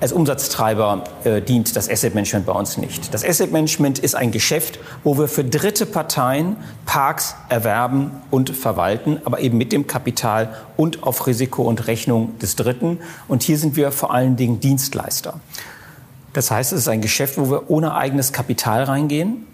Als 0.00 0.12
Umsatztreiber 0.12 1.04
äh, 1.24 1.40
dient 1.40 1.74
das 1.76 1.88
Asset 1.88 2.14
Management 2.14 2.44
bei 2.44 2.52
uns 2.52 2.76
nicht. 2.76 3.14
Das 3.14 3.24
Asset 3.24 3.52
Management 3.52 3.98
ist 4.00 4.14
ein 4.14 4.30
Geschäft, 4.30 4.78
wo 5.02 5.16
wir 5.16 5.28
für 5.28 5.44
dritte 5.44 5.86
Parteien 5.86 6.56
Parks 6.84 7.36
erwerben 7.48 8.10
und 8.30 8.50
verwalten, 8.50 9.18
aber 9.24 9.40
eben 9.40 9.56
mit 9.56 9.72
dem 9.72 9.86
Kapital 9.86 10.54
und 10.76 11.04
auf 11.04 11.26
Risiko 11.26 11.62
und 11.62 11.86
Rechnung 11.86 12.38
des 12.40 12.54
Dritten. 12.54 12.98
Und 13.28 13.42
hier 13.42 13.56
sind 13.56 13.76
wir 13.76 13.92
vor 13.92 14.12
allen 14.12 14.36
Dingen 14.36 14.60
Dienstleister. 14.60 15.40
Das 16.32 16.50
heißt, 16.50 16.72
es 16.72 16.80
ist 16.80 16.88
ein 16.88 17.00
Geschäft, 17.00 17.38
wo 17.38 17.50
wir 17.50 17.70
ohne 17.70 17.94
eigenes 17.94 18.32
Kapital 18.32 18.84
reingehen 18.84 19.46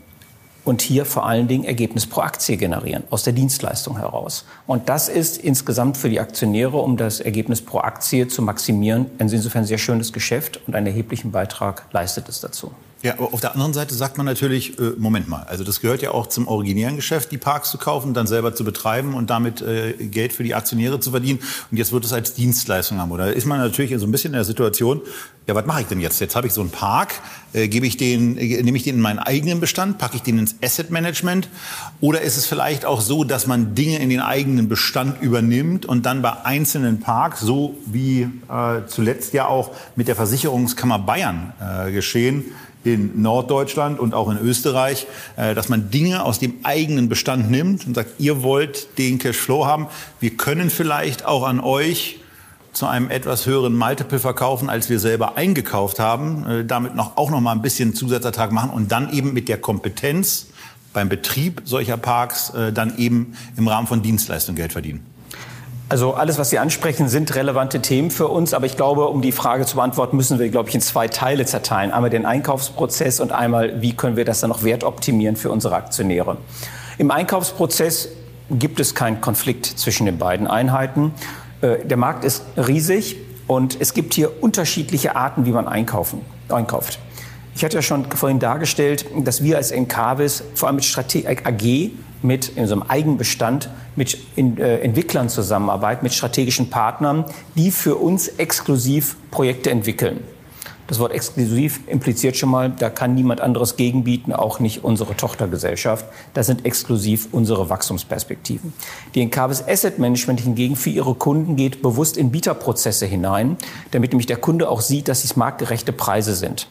und 0.65 0.83
hier 0.83 1.05
vor 1.05 1.27
allen 1.27 1.47
Dingen 1.47 1.65
Ergebnis 1.65 2.07
pro 2.07 2.23
Aktie 2.23 2.57
generieren, 2.57 3.05
aus 3.11 3.23
der 3.23 3.33
Dienstleistung 3.33 3.99
heraus. 3.99 4.45
Und 4.67 4.89
das 4.89 5.09
ist 5.09 5.37
insgesamt 5.37 5.97
für 5.97 6.09
die 6.09 6.21
Aktionäre, 6.21 6.79
um 6.79 6.97
das 6.97 7.21
Ergebnis 7.21 7.61
pro 7.61 7.79
Aktie 7.79 8.29
zu 8.29 8.43
maximieren, 8.43 9.07
insofern 9.19 9.63
ein 9.63 9.67
sehr 9.67 9.79
schönes 9.79 10.13
Geschäft 10.13 10.61
und 10.67 10.75
einen 10.75 10.87
erheblichen 10.87 11.31
Beitrag 11.31 11.85
leistet 11.93 12.29
es 12.29 12.41
dazu. 12.41 12.73
Ja, 13.05 13.19
aber 13.19 13.35
auf 13.35 13.41
der 13.43 13.53
anderen 13.53 13.75
Seite 13.75 13.95
sagt 13.95 14.17
man 14.17 14.25
natürlich, 14.25 14.79
äh, 14.79 14.93
Moment 14.97 15.29
mal, 15.29 15.43
also 15.43 15.63
das 15.63 15.83
gehört 15.83 16.01
ja 16.01 16.13
auch 16.13 16.27
zum 16.27 16.49
originären 16.49 16.97
Geschäft, 16.97 17.33
die 17.33 17.37
Parks 17.37 17.71
zu 17.71 17.77
kaufen, 17.77 18.15
dann 18.15 18.27
selber 18.27 18.55
zu 18.55 18.65
betreiben 18.65 19.13
und 19.13 19.29
damit 19.29 19.61
äh, 19.61 19.93
Geld 19.93 20.33
für 20.33 20.43
die 20.43 20.55
Aktionäre 20.55 20.99
zu 21.01 21.11
verdienen. 21.11 21.39
Und 21.71 21.77
jetzt 21.77 21.93
wird 21.93 22.07
es 22.07 22.15
als 22.15 22.33
Dienstleistung 22.33 22.97
haben. 22.97 23.13
Oder 23.13 23.35
ist 23.35 23.45
man 23.45 23.59
natürlich 23.59 23.95
so 23.99 24.07
ein 24.07 24.11
bisschen 24.11 24.29
in 24.29 24.39
der 24.39 24.45
Situation, 24.45 25.03
ja, 25.47 25.55
was 25.55 25.67
mache 25.67 25.83
ich 25.83 25.87
denn 25.87 26.01
jetzt? 26.01 26.19
Jetzt 26.21 26.35
habe 26.35 26.47
ich 26.47 26.55
so 26.55 26.63
einen 26.63 26.71
Park, 26.71 27.13
äh, 27.53 27.69
gebe 27.69 27.87
ich 27.87 27.99
den, 27.99 28.39
äh, 28.39 28.63
nehme 28.63 28.79
ich 28.79 28.85
den 28.85 28.95
in 28.95 29.03
meinen 29.03 29.19
eigenen 29.19 29.61
Bestand, 29.61 29.99
packe 29.99 30.17
ich 30.17 30.23
den 30.23 30.39
ins 30.39 30.57
Asset 30.63 30.91
Management? 30.91 31.51
Oder 32.01 32.23
ist 32.23 32.39
es 32.39 32.47
vielleicht 32.47 32.87
auch 32.87 33.03
so, 33.03 33.25
dass 33.25 33.47
man 33.47 33.75
Dinge 33.75 33.99
in 33.99 34.09
den 34.09 34.21
eigenen 34.21 34.71
Bestand 34.71 35.21
übernimmt 35.21 35.85
und 35.85 36.07
dann 36.07 36.23
bei 36.23 36.33
einzelnen 36.45 37.01
Parks, 37.01 37.41
so 37.41 37.77
wie 37.85 38.23
äh, 38.23 38.87
zuletzt 38.87 39.35
ja 39.35 39.47
auch 39.47 39.73
mit 39.95 40.09
der 40.09 40.17
Versicherungskammer 40.17 40.99
Bayern 40.99 41.53
äh, 41.61 41.93
geschehen, 41.93 42.47
in 42.85 43.23
Norddeutschland 43.23 43.99
und 43.99 44.15
auch 44.15 44.31
in 44.31 44.39
Österreich, 44.39 45.07
äh, 45.37 45.55
dass 45.55 45.69
man 45.69 45.91
Dinge 45.91 46.25
aus 46.25 46.39
dem 46.39 46.55
eigenen 46.63 47.09
Bestand 47.09 47.51
nimmt 47.51 47.87
und 47.87 47.95
sagt, 47.95 48.21
ihr 48.21 48.43
wollt 48.43 48.99
den 48.99 49.19
Cashflow 49.19 49.67
haben. 49.67 49.89
Wir 50.21 50.31
können 50.37 50.71
vielleicht 50.71 51.25
auch 51.25 51.45
an 51.45 51.61
euch 51.61 52.21
zu 52.73 52.87
einem 52.87 53.11
etwas 53.11 53.47
höheren 53.47 53.75
Multiple 53.77 54.19
verkaufen, 54.19 54.69
als 54.69 54.91
wir 54.91 54.99
selber 54.99 55.37
eingekauft 55.37 55.99
haben, 55.99 56.47
äh, 56.47 56.65
damit 56.65 56.95
noch, 56.95 57.17
auch 57.17 57.31
noch 57.31 57.41
mal 57.41 57.53
ein 57.53 57.63
bisschen 57.63 57.95
Zusatzertrag 57.95 58.53
machen 58.53 58.71
und 58.71 58.93
dann 58.93 59.13
eben 59.13 59.33
mit 59.33 59.49
der 59.49 59.59
Kompetenz 59.59 60.49
beim 60.93 61.09
Betrieb 61.09 61.63
solcher 61.65 61.97
Parks 61.97 62.51
äh, 62.51 62.73
dann 62.73 62.99
eben 62.99 63.35
im 63.57 63.67
Rahmen 63.67 63.87
von 63.87 64.03
Dienstleistungen 64.03 64.57
Geld 64.57 64.73
verdienen. 64.73 65.14
Also 65.89 66.15
alles, 66.15 66.39
was 66.39 66.51
Sie 66.51 66.59
ansprechen, 66.59 67.09
sind 67.09 67.35
relevante 67.35 67.81
Themen 67.83 68.11
für 68.11 68.29
uns. 68.29 68.55
Aber 68.55 68.67
ich 68.67 68.77
glaube, 68.77 69.09
um 69.09 69.21
die 69.21 69.33
Frage 69.33 69.67
zu 69.67 69.77
beantworten, 69.77 70.17
müssen 70.17 70.39
wir, 70.39 70.49
glaube 70.49 70.69
ich, 70.69 70.75
in 70.75 70.81
zwei 70.81 71.09
Teile 71.09 71.45
zerteilen. 71.45 71.93
Einmal 71.93 72.11
den 72.11 72.25
Einkaufsprozess 72.25 73.21
und 73.21 73.33
einmal, 73.33 73.83
wie 73.83 73.95
können 73.95 74.17
wir 74.17 74.25
das 74.25 74.41
dann 74.41 74.51
noch 74.51 74.65
wertoptimieren 74.65 75.37
für 75.37 75.51
unsere 75.51 75.77
Aktionäre. 75.77 76.39
Im 76.97 77.11
Einkaufsprozess 77.11 78.09
gibt 78.51 78.81
es 78.81 78.95
keinen 78.95 79.21
Konflikt 79.21 79.67
zwischen 79.67 80.07
den 80.07 80.19
beiden 80.19 80.47
Einheiten. 80.47 81.13
Äh, 81.61 81.85
der 81.85 81.97
Markt 81.97 82.25
ist 82.25 82.45
riesig 82.57 83.17
und 83.47 83.81
es 83.81 83.95
gibt 83.95 84.15
hier 84.15 84.43
unterschiedliche 84.43 85.17
Arten, 85.17 85.45
wie 85.45 85.51
man 85.51 85.69
einkaufen, 85.69 86.23
einkauft. 86.49 86.99
Ich 87.55 87.65
hatte 87.65 87.77
ja 87.77 87.83
schon 87.83 88.05
vorhin 88.11 88.41
dargestellt, 88.41 89.07
dass 89.25 89.43
wir 89.43 89.59
als 89.59 89.71
Encarvis 89.71 90.43
vor 90.55 90.69
allem 90.69 90.77
mit 90.77 90.85
Strate 90.85 91.29
AG 91.29 91.91
mit 92.25 92.49
in 92.49 92.63
unserem 92.63 92.83
Eigenbestand 92.83 93.69
mit 93.97 94.19
in, 94.35 94.59
äh, 94.59 94.79
Entwicklern 94.79 95.29
zusammenarbeiten, 95.29 96.05
mit 96.05 96.15
strategischen 96.15 96.71
Partnern, 96.71 97.25
die 97.55 97.71
für 97.71 97.97
uns 97.97 98.29
exklusiv 98.29 99.17
Projekte 99.31 99.71
entwickeln. 99.71 100.21
Das 100.87 100.99
Wort 100.99 101.13
exklusiv 101.13 101.81
impliziert 101.87 102.37
schon 102.37 102.51
mal, 102.51 102.71
da 102.71 102.91
kann 102.91 103.15
niemand 103.15 103.41
anderes 103.41 103.77
gegenbieten, 103.77 104.35
auch 104.35 104.61
nicht 104.61 104.85
unsere 104.85 105.17
Tochtergesellschaft. 105.17 106.05
Das 106.35 106.47
sind 106.47 106.67
exklusiv 106.67 107.29
unsere 107.33 107.71
Wachstumsperspektiven. 107.71 108.75
Die 109.15 109.23
Encarvis 109.23 109.67
Asset 109.67 109.99
Management 109.99 110.41
hingegen 110.41 110.77
für 110.77 110.91
ihre 110.91 111.15
Kunden 111.15 111.57
geht 111.57 111.81
bewusst 111.81 112.19
in 112.19 112.31
Bieterprozesse 112.31 113.07
hinein, 113.07 113.57
damit 113.93 114.13
nämlich 114.13 114.27
der 114.27 114.37
Kunde 114.37 114.69
auch 114.69 114.83
sieht, 114.83 115.09
dass 115.09 115.23
dies 115.23 115.37
marktgerechte 115.37 115.93
Preise 115.93 116.35
sind. 116.35 116.69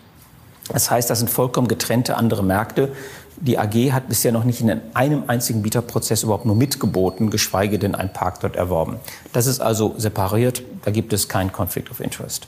Das 0.71 0.89
heißt, 0.89 1.09
das 1.09 1.19
sind 1.19 1.29
vollkommen 1.29 1.67
getrennte 1.67 2.15
andere 2.15 2.43
Märkte. 2.43 2.93
Die 3.37 3.57
AG 3.57 3.91
hat 3.91 4.07
bisher 4.07 4.31
noch 4.31 4.43
nicht 4.43 4.61
in 4.61 4.79
einem 4.93 5.23
einzigen 5.27 5.61
Bieterprozess 5.61 6.23
überhaupt 6.23 6.45
nur 6.45 6.55
mitgeboten, 6.55 7.29
geschweige 7.29 7.79
denn 7.79 7.95
einen 7.95 8.13
Park 8.13 8.39
dort 8.39 8.55
erworben. 8.55 8.97
Das 9.33 9.47
ist 9.47 9.59
also 9.59 9.95
separiert, 9.97 10.63
da 10.85 10.91
gibt 10.91 11.11
es 11.13 11.27
keinen 11.27 11.51
Conflict 11.51 11.91
of 11.91 11.99
Interest. 11.99 12.47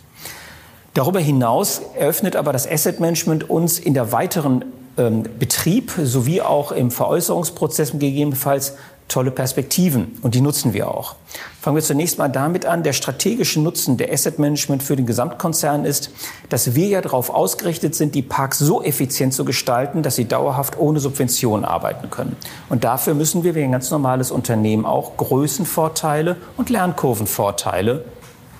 Darüber 0.93 1.19
hinaus 1.19 1.82
eröffnet 1.95 2.38
aber 2.38 2.54
das 2.54 2.69
Asset 2.69 3.01
Management 3.01 3.49
uns 3.49 3.80
in 3.80 3.93
der 3.93 4.13
weiteren 4.13 4.63
ähm, 4.97 5.23
Betrieb 5.38 5.91
sowie 6.01 6.41
auch 6.41 6.71
im 6.71 6.89
Veräußerungsprozess 6.89 7.91
gegebenenfalls 7.91 8.75
tolle 9.08 9.32
Perspektiven 9.32 10.18
und 10.22 10.36
die 10.36 10.41
nutzen 10.41 10.74
wir 10.74 10.89
auch. 10.89 11.15
Fangen 11.62 11.76
wir 11.76 11.84
zunächst 11.84 12.18
mal 12.18 12.28
damit 12.28 12.65
an, 12.65 12.84
der 12.84 12.94
strategische 12.94 13.60
Nutzen 13.60 13.98
der 13.98 14.12
Asset 14.12 14.39
Management 14.39 14.84
für 14.84 14.96
den 14.96 15.06
Gesamtkonzern 15.06 15.86
ist, 15.86 16.10
dass 16.50 16.76
wir 16.76 16.88
ja 16.88 17.02
darauf 17.02 17.30
ausgerichtet 17.30 17.96
sind, 17.96 18.15
die 18.15 18.22
Parks 18.22 18.60
so 18.60 18.82
effizient 18.82 19.34
zu 19.34 19.46
gestalten, 19.46 20.02
dass 20.02 20.15
sie 20.15 20.26
dauerhaft 20.26 20.78
ohne 20.80 21.00
Subventionen 21.00 21.65
arbeiten 21.65 22.10
können. 22.10 22.36
Und 22.70 22.84
dafür 22.84 23.13
müssen 23.13 23.44
wir 23.44 23.56
wie 23.56 23.63
ein 23.63 23.72
ganz 23.72 23.91
normales 23.91 24.32
Unternehmen 24.32 24.86
auch 24.86 25.18
Größenvorteile 25.18 26.38
und 26.58 26.70
Lernkurvenvorteile 26.70 28.06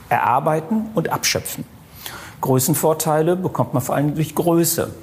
erarbeiten 0.10 0.90
und 0.94 1.10
abschöpfen. 1.10 1.66
Größenvorteile 2.42 3.36
bekommt 3.36 3.74
man 3.74 3.82
vor 3.82 3.96
allem 3.96 4.14
durch 4.14 4.36
Größe. 4.36 4.94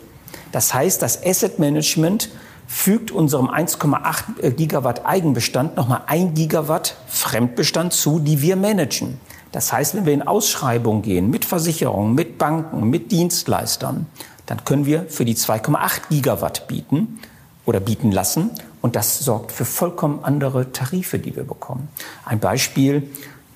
Das 0.52 0.72
heißt, 0.72 1.02
das 1.02 1.24
Asset 1.24 1.58
Management 1.58 2.30
fügt 2.72 3.10
unserem 3.10 3.48
1,8 3.48 4.40
äh, 4.42 4.50
Gigawatt 4.50 5.04
Eigenbestand 5.04 5.76
nochmal 5.76 6.02
ein 6.06 6.32
Gigawatt 6.32 6.96
Fremdbestand 7.06 7.92
zu, 7.92 8.18
die 8.18 8.40
wir 8.40 8.56
managen. 8.56 9.20
Das 9.52 9.72
heißt, 9.72 9.94
wenn 9.94 10.06
wir 10.06 10.14
in 10.14 10.22
Ausschreibungen 10.22 11.02
gehen 11.02 11.28
mit 11.28 11.44
Versicherungen, 11.44 12.14
mit 12.14 12.38
Banken, 12.38 12.88
mit 12.88 13.12
Dienstleistern, 13.12 14.06
dann 14.46 14.64
können 14.64 14.86
wir 14.86 15.04
für 15.10 15.26
die 15.26 15.36
2,8 15.36 16.08
Gigawatt 16.08 16.66
bieten 16.66 17.20
oder 17.66 17.78
bieten 17.78 18.10
lassen. 18.10 18.50
Und 18.80 18.96
das 18.96 19.18
sorgt 19.18 19.52
für 19.52 19.66
vollkommen 19.66 20.20
andere 20.24 20.72
Tarife, 20.72 21.18
die 21.18 21.36
wir 21.36 21.44
bekommen. 21.44 21.88
Ein 22.24 22.40
Beispiel, 22.40 23.08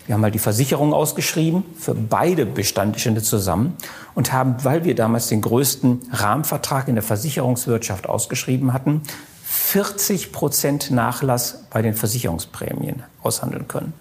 wir 0.07 0.15
haben 0.15 0.21
mal 0.21 0.31
die 0.31 0.39
Versicherung 0.39 0.93
ausgeschrieben 0.93 1.65
für 1.79 1.95
beide 1.95 2.47
Bestandstände 2.47 3.23
zusammen 3.23 3.77
und 4.15 4.33
haben, 4.33 4.57
weil 4.63 4.85
wir 4.85 4.95
damals 4.95 5.27
den 5.29 5.43
größten 5.43 6.03
Rahmenvertrag 6.13 6.89
in 6.89 6.95
der 6.95 7.03
Versicherungswirtschaft 7.03 8.09
ausgeschrieben 8.09 8.73
hatten, 8.73 9.03
40 9.45 10.33
Prozent 10.33 10.91
Nachlass 10.91 11.65
bei 11.71 11.83
den 11.83 11.95
Versicherungsprämien 11.95 13.03
aushandeln 13.23 13.67
können. 13.67 13.95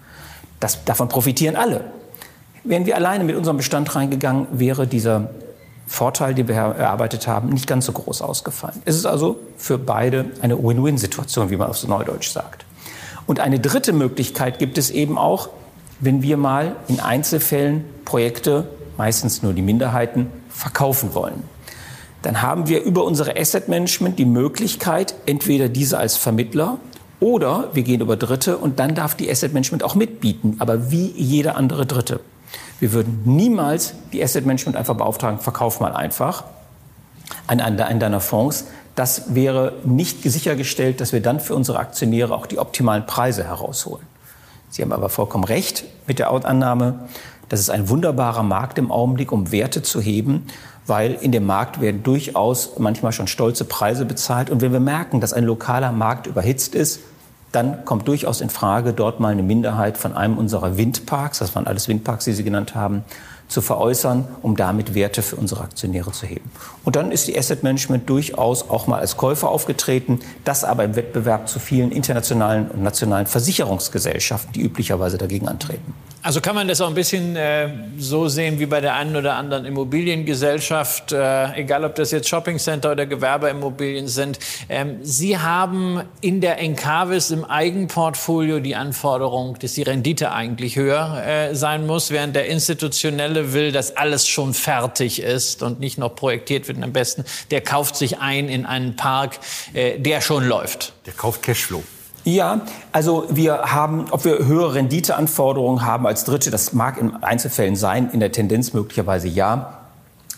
Das, 0.60 0.84
davon 0.84 1.08
profitieren 1.08 1.56
alle. 1.56 1.84
Wären 2.62 2.86
wir 2.86 2.96
alleine 2.96 3.24
mit 3.24 3.36
unserem 3.36 3.56
Bestand 3.56 3.94
reingegangen, 3.94 4.46
wäre 4.52 4.86
dieser 4.86 5.30
Vorteil, 5.86 6.34
den 6.34 6.48
wir 6.48 6.56
erarbeitet 6.56 7.26
haben, 7.26 7.48
nicht 7.50 7.66
ganz 7.66 7.86
so 7.86 7.92
groß 7.92 8.22
ausgefallen. 8.22 8.82
Es 8.84 8.96
ist 8.96 9.06
also 9.06 9.38
für 9.56 9.78
beide 9.78 10.26
eine 10.40 10.58
Win-Win-Situation, 10.58 11.50
wie 11.50 11.56
man 11.56 11.68
auf 11.68 11.78
so 11.78 11.88
Neudeutsch 11.88 12.28
sagt. 12.30 12.64
Und 13.26 13.40
eine 13.40 13.60
dritte 13.60 13.92
Möglichkeit 13.92 14.58
gibt 14.58 14.78
es 14.78 14.90
eben 14.90 15.18
auch, 15.18 15.48
wenn 16.00 16.22
wir 16.22 16.36
mal 16.36 16.76
in 16.88 17.00
Einzelfällen 17.00 17.84
Projekte, 18.04 18.68
meistens 18.96 19.42
nur 19.42 19.52
die 19.52 19.62
Minderheiten, 19.62 20.28
verkaufen 20.48 21.14
wollen. 21.14 21.42
Dann 22.22 22.42
haben 22.42 22.66
wir 22.66 22.82
über 22.82 23.04
unsere 23.04 23.36
Asset 23.36 23.68
Management 23.68 24.18
die 24.18 24.24
Möglichkeit, 24.24 25.14
entweder 25.26 25.68
diese 25.68 25.98
als 25.98 26.16
Vermittler 26.16 26.78
oder 27.20 27.70
wir 27.72 27.82
gehen 27.82 28.00
über 28.00 28.16
Dritte 28.16 28.58
und 28.58 28.78
dann 28.78 28.94
darf 28.94 29.14
die 29.14 29.30
Asset 29.30 29.52
Management 29.52 29.82
auch 29.82 29.94
mitbieten, 29.94 30.56
aber 30.58 30.90
wie 30.90 31.12
jeder 31.16 31.56
andere 31.56 31.86
Dritte. 31.86 32.20
Wir 32.78 32.92
würden 32.92 33.22
niemals 33.24 33.94
die 34.12 34.22
Asset 34.22 34.44
Management 34.44 34.76
einfach 34.76 34.96
beauftragen, 34.96 35.40
verkauf 35.40 35.80
mal 35.80 35.92
einfach 35.94 36.44
an 37.46 37.60
einen 37.60 38.00
deiner 38.00 38.20
Fonds. 38.20 38.66
Das 38.94 39.34
wäre 39.34 39.74
nicht 39.84 40.22
sichergestellt, 40.22 41.00
dass 41.00 41.12
wir 41.12 41.20
dann 41.20 41.40
für 41.40 41.54
unsere 41.54 41.78
Aktionäre 41.78 42.34
auch 42.34 42.46
die 42.46 42.58
optimalen 42.58 43.06
Preise 43.06 43.44
herausholen. 43.44 44.06
Sie 44.70 44.82
haben 44.82 44.92
aber 44.92 45.08
vollkommen 45.08 45.44
recht 45.44 45.84
mit 46.06 46.18
der 46.18 46.30
Annahme, 46.30 47.08
das 47.48 47.60
ist 47.60 47.70
ein 47.70 47.88
wunderbarer 47.88 48.42
Markt 48.42 48.78
im 48.78 48.90
Augenblick, 48.90 49.30
um 49.30 49.52
Werte 49.52 49.82
zu 49.82 50.00
heben, 50.00 50.46
weil 50.86 51.14
in 51.14 51.32
dem 51.32 51.46
Markt 51.46 51.80
werden 51.80 52.02
durchaus 52.02 52.78
manchmal 52.78 53.12
schon 53.12 53.28
stolze 53.28 53.64
Preise 53.64 54.04
bezahlt. 54.04 54.50
Und 54.50 54.60
wenn 54.60 54.72
wir 54.72 54.80
merken, 54.80 55.20
dass 55.20 55.32
ein 55.32 55.44
lokaler 55.44 55.92
Markt 55.92 56.26
überhitzt 56.26 56.74
ist, 56.74 57.00
dann 57.52 57.84
kommt 57.84 58.08
durchaus 58.08 58.40
in 58.40 58.50
Frage, 58.50 58.92
dort 58.92 59.20
mal 59.20 59.30
eine 59.30 59.42
Minderheit 59.42 59.96
von 59.96 60.14
einem 60.14 60.36
unserer 60.36 60.76
Windparks, 60.76 61.38
das 61.38 61.54
waren 61.54 61.66
alles 61.66 61.88
Windparks, 61.88 62.24
die 62.24 62.32
Sie 62.32 62.44
genannt 62.44 62.74
haben, 62.74 63.04
zu 63.48 63.60
veräußern, 63.60 64.26
um 64.42 64.56
damit 64.56 64.94
Werte 64.94 65.22
für 65.22 65.36
unsere 65.36 65.62
Aktionäre 65.62 66.12
zu 66.12 66.26
heben. 66.26 66.50
Und 66.84 66.96
dann 66.96 67.12
ist 67.12 67.28
die 67.28 67.38
Asset 67.38 67.62
Management 67.62 68.08
durchaus 68.08 68.68
auch 68.68 68.86
mal 68.86 68.98
als 68.98 69.16
Käufer 69.16 69.48
aufgetreten, 69.48 70.20
das 70.44 70.64
aber 70.64 70.84
im 70.84 70.96
Wettbewerb 70.96 71.48
zu 71.48 71.58
vielen 71.58 71.92
internationalen 71.92 72.68
und 72.68 72.82
nationalen 72.82 73.26
Versicherungsgesellschaften, 73.26 74.52
die 74.52 74.62
üblicherweise 74.62 75.18
dagegen 75.18 75.48
antreten. 75.48 75.94
Also 76.26 76.40
kann 76.40 76.56
man 76.56 76.66
das 76.66 76.80
auch 76.80 76.88
ein 76.88 76.94
bisschen 76.94 77.36
äh, 77.36 77.68
so 77.98 78.26
sehen 78.26 78.58
wie 78.58 78.66
bei 78.66 78.80
der 78.80 78.94
einen 78.94 79.14
oder 79.14 79.36
anderen 79.36 79.64
Immobiliengesellschaft, 79.64 81.12
äh, 81.12 81.54
egal 81.54 81.84
ob 81.84 81.94
das 81.94 82.10
jetzt 82.10 82.28
Shoppingcenter 82.28 82.90
oder 82.90 83.06
Gewerbeimmobilien 83.06 84.08
sind. 84.08 84.40
Ähm, 84.68 84.96
Sie 85.02 85.38
haben 85.38 86.02
in 86.20 86.40
der 86.40 86.58
Encarvis 86.58 87.30
im 87.30 87.44
Eigenportfolio 87.44 88.58
die 88.58 88.74
Anforderung, 88.74 89.56
dass 89.60 89.74
die 89.74 89.82
Rendite 89.82 90.32
eigentlich 90.32 90.74
höher 90.74 91.22
äh, 91.24 91.54
sein 91.54 91.86
muss, 91.86 92.10
während 92.10 92.34
der 92.34 92.46
institutionelle 92.46 93.35
will, 93.52 93.72
dass 93.72 93.96
alles 93.96 94.28
schon 94.28 94.54
fertig 94.54 95.20
ist 95.22 95.62
und 95.62 95.80
nicht 95.80 95.98
noch 95.98 96.14
projektiert 96.14 96.68
wird. 96.68 96.82
Am 96.82 96.92
besten, 96.92 97.24
der 97.50 97.60
kauft 97.60 97.96
sich 97.96 98.18
ein 98.18 98.48
in 98.48 98.66
einen 98.66 98.96
Park, 98.96 99.38
äh, 99.72 99.98
der 99.98 100.20
schon 100.20 100.46
läuft. 100.46 100.92
Der 101.06 101.12
kauft 101.12 101.42
Cashflow. 101.42 101.82
Ja, 102.24 102.62
also 102.90 103.26
wir 103.30 103.72
haben, 103.72 104.06
ob 104.10 104.24
wir 104.24 104.44
höhere 104.44 104.74
Renditeanforderungen 104.74 105.84
haben 105.84 106.08
als 106.08 106.24
Dritte, 106.24 106.50
das 106.50 106.72
mag 106.72 106.98
in 106.98 107.14
Einzelfällen 107.22 107.76
sein, 107.76 108.10
in 108.12 108.18
der 108.18 108.32
Tendenz 108.32 108.72
möglicherweise 108.72 109.28
ja. 109.28 109.85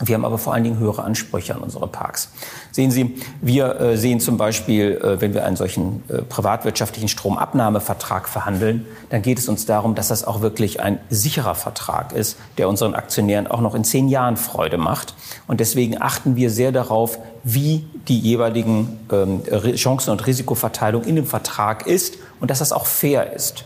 Wir 0.01 0.15
haben 0.15 0.25
aber 0.25 0.39
vor 0.39 0.55
allen 0.55 0.63
Dingen 0.63 0.79
höhere 0.79 1.03
Ansprüche 1.03 1.55
an 1.55 1.61
unsere 1.61 1.89
Parks. 1.89 2.31
Sehen 2.71 2.91
Sie, 2.91 3.17
wir 3.41 3.81
äh, 3.81 3.97
sehen 3.97 4.21
zum 4.21 4.37
Beispiel, 4.37 4.93
äh, 4.93 5.21
wenn 5.21 5.35
wir 5.35 5.45
einen 5.45 5.57
solchen 5.57 6.05
äh, 6.09 6.23
privatwirtschaftlichen 6.23 7.09
Stromabnahmevertrag 7.09 8.29
verhandeln, 8.29 8.87
dann 9.11 9.23
geht 9.23 9.39
es 9.39 9.49
uns 9.49 9.67
darum, 9.67 9.97
dass 9.97 10.09
das 10.09 10.25
auch 10.25 10.41
wirklich 10.41 10.81
ein 10.81 11.01
sicherer 11.11 11.57
Vertrag 11.57 12.13
ist, 12.13 12.37
der 12.59 12.69
unseren 12.69 12.95
Aktionären 12.95 13.49
auch 13.49 13.61
noch 13.61 13.75
in 13.75 13.83
zehn 13.83 14.09
Jahren 14.09 14.37
Freude 14.37 14.79
macht. 14.79 15.15
Und 15.49 15.59
deswegen 15.59 16.01
achten 16.01 16.37
wir 16.37 16.51
sehr 16.51 16.71
darauf, 16.71 17.19
wie 17.43 17.85
die 18.07 18.21
jeweiligen 18.21 19.01
ähm, 19.11 19.43
Chancen- 19.75 20.11
und 20.11 20.27
Risikoverteilung 20.27 21.05
in 21.05 21.17
dem 21.17 21.27
Vertrag 21.27 21.87
ist 21.87 22.19
und 22.41 22.51
dass 22.51 22.61
das 22.61 22.73
auch 22.73 22.87
fair 22.87 23.33
ist. 23.33 23.65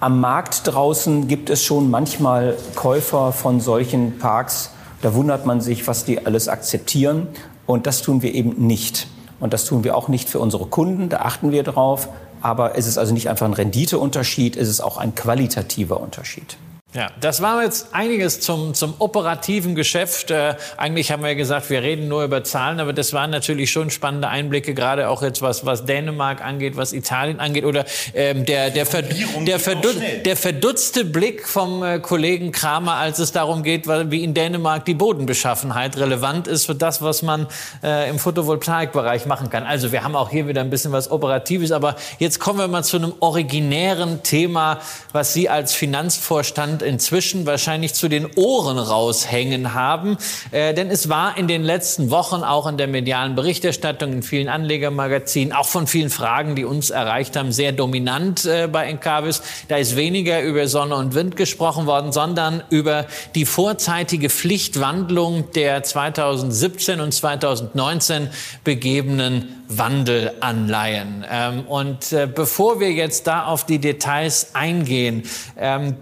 Am 0.00 0.20
Markt 0.20 0.62
draußen 0.64 1.26
gibt 1.26 1.50
es 1.50 1.64
schon 1.64 1.90
manchmal 1.90 2.56
Käufer 2.76 3.32
von 3.32 3.60
solchen 3.60 4.18
Parks, 4.18 4.70
da 5.02 5.14
wundert 5.14 5.46
man 5.46 5.60
sich, 5.60 5.86
was 5.86 6.04
die 6.04 6.26
alles 6.26 6.48
akzeptieren. 6.48 7.28
Und 7.66 7.86
das 7.86 8.02
tun 8.02 8.22
wir 8.22 8.34
eben 8.34 8.66
nicht. 8.66 9.06
Und 9.40 9.52
das 9.52 9.64
tun 9.64 9.84
wir 9.84 9.96
auch 9.96 10.08
nicht 10.08 10.28
für 10.28 10.40
unsere 10.40 10.66
Kunden. 10.66 11.08
Da 11.08 11.18
achten 11.18 11.52
wir 11.52 11.62
drauf. 11.62 12.08
Aber 12.40 12.76
es 12.76 12.86
ist 12.86 12.98
also 12.98 13.12
nicht 13.12 13.28
einfach 13.28 13.46
ein 13.46 13.52
Renditeunterschied, 13.52 14.56
es 14.56 14.68
ist 14.68 14.80
auch 14.80 14.96
ein 14.96 15.14
qualitativer 15.14 16.00
Unterschied. 16.00 16.56
Ja, 16.94 17.10
das 17.20 17.42
war 17.42 17.62
jetzt 17.62 17.88
einiges 17.92 18.40
zum, 18.40 18.72
zum 18.72 18.94
operativen 18.98 19.74
Geschäft. 19.74 20.30
Äh, 20.30 20.54
eigentlich 20.78 21.12
haben 21.12 21.22
wir 21.22 21.28
ja 21.28 21.36
gesagt, 21.36 21.68
wir 21.68 21.82
reden 21.82 22.08
nur 22.08 22.24
über 22.24 22.44
Zahlen, 22.44 22.80
aber 22.80 22.94
das 22.94 23.12
waren 23.12 23.30
natürlich 23.30 23.70
schon 23.70 23.90
spannende 23.90 24.28
Einblicke, 24.28 24.72
gerade 24.72 25.10
auch 25.10 25.20
jetzt 25.20 25.42
was, 25.42 25.66
was 25.66 25.84
Dänemark 25.84 26.42
angeht, 26.42 26.78
was 26.78 26.94
Italien 26.94 27.40
angeht 27.40 27.66
oder 27.66 27.84
ähm, 28.14 28.46
der, 28.46 28.70
der, 28.70 28.86
Ver, 28.86 29.02
der, 29.02 29.60
Verdu 29.60 29.90
der 30.24 30.34
verdutzte 30.34 31.04
Blick 31.04 31.46
vom 31.46 31.82
äh, 31.82 31.98
Kollegen 31.98 32.52
Kramer, 32.52 32.94
als 32.94 33.18
es 33.18 33.32
darum 33.32 33.62
geht, 33.62 33.86
wie 33.86 34.24
in 34.24 34.32
Dänemark 34.32 34.86
die 34.86 34.94
Bodenbeschaffenheit 34.94 35.98
relevant 35.98 36.48
ist 36.48 36.64
für 36.64 36.74
das, 36.74 37.02
was 37.02 37.20
man 37.20 37.48
äh, 37.82 38.08
im 38.08 38.18
Photovoltaikbereich 38.18 39.26
machen 39.26 39.50
kann. 39.50 39.64
Also 39.64 39.92
wir 39.92 40.04
haben 40.04 40.16
auch 40.16 40.30
hier 40.30 40.48
wieder 40.48 40.62
ein 40.62 40.70
bisschen 40.70 40.92
was 40.92 41.10
Operatives, 41.10 41.70
aber 41.70 41.96
jetzt 42.18 42.40
kommen 42.40 42.58
wir 42.58 42.68
mal 42.68 42.82
zu 42.82 42.96
einem 42.96 43.12
originären 43.20 44.22
Thema, 44.22 44.80
was 45.12 45.34
Sie 45.34 45.50
als 45.50 45.74
Finanzvorstand 45.74 46.77
Mittelstand 46.78 46.82
inzwischen 46.82 47.46
wahrscheinlich 47.46 47.94
zu 47.94 48.08
den 48.08 48.26
Ohren 48.36 48.78
raushängen 48.78 49.74
haben. 49.74 50.16
Äh, 50.50 50.74
denn 50.74 50.90
es 50.90 51.08
war 51.08 51.36
in 51.36 51.48
den 51.48 51.62
letzten 51.62 52.10
Wochen 52.10 52.42
auch 52.42 52.66
in 52.66 52.76
der 52.76 52.88
medialen 52.88 53.34
Berichterstattung, 53.34 54.12
in 54.12 54.22
vielen 54.22 54.48
Anlegermagazinen, 54.48 55.52
auch 55.52 55.66
von 55.66 55.86
vielen 55.86 56.10
Fragen, 56.10 56.54
die 56.54 56.64
uns 56.64 56.90
erreicht 56.90 57.36
haben, 57.36 57.52
sehr 57.52 57.72
dominant 57.72 58.44
äh, 58.44 58.68
bei 58.70 58.86
Encarvis. 58.86 59.42
Da 59.68 59.76
ist 59.76 59.96
weniger 59.96 60.42
über 60.42 60.66
Sonne 60.68 60.96
und 60.96 61.14
Wind 61.14 61.36
gesprochen 61.36 61.86
worden, 61.86 62.12
sondern 62.12 62.62
über 62.70 63.06
die 63.34 63.44
vorzeitige 63.44 64.30
Pflichtwandlung 64.30 65.50
der 65.52 65.82
2017 65.82 67.00
und 67.00 67.12
2019 67.12 68.30
begebenen 68.64 69.58
Wandelanleihen. 69.68 71.24
Ähm, 71.30 71.66
und 71.66 72.12
äh, 72.12 72.26
bevor 72.26 72.80
wir 72.80 72.90
jetzt 72.90 73.26
da 73.26 73.44
auf 73.44 73.66
die 73.66 73.78
Details 73.78 74.54
eingehen, 74.54 75.24
ähm, 75.58 75.96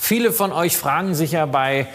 viele 0.00 0.32
von 0.32 0.52
euch 0.52 0.76
fragen 0.76 1.14
sich 1.14 1.32
ja 1.32 1.46
bei 1.46 1.86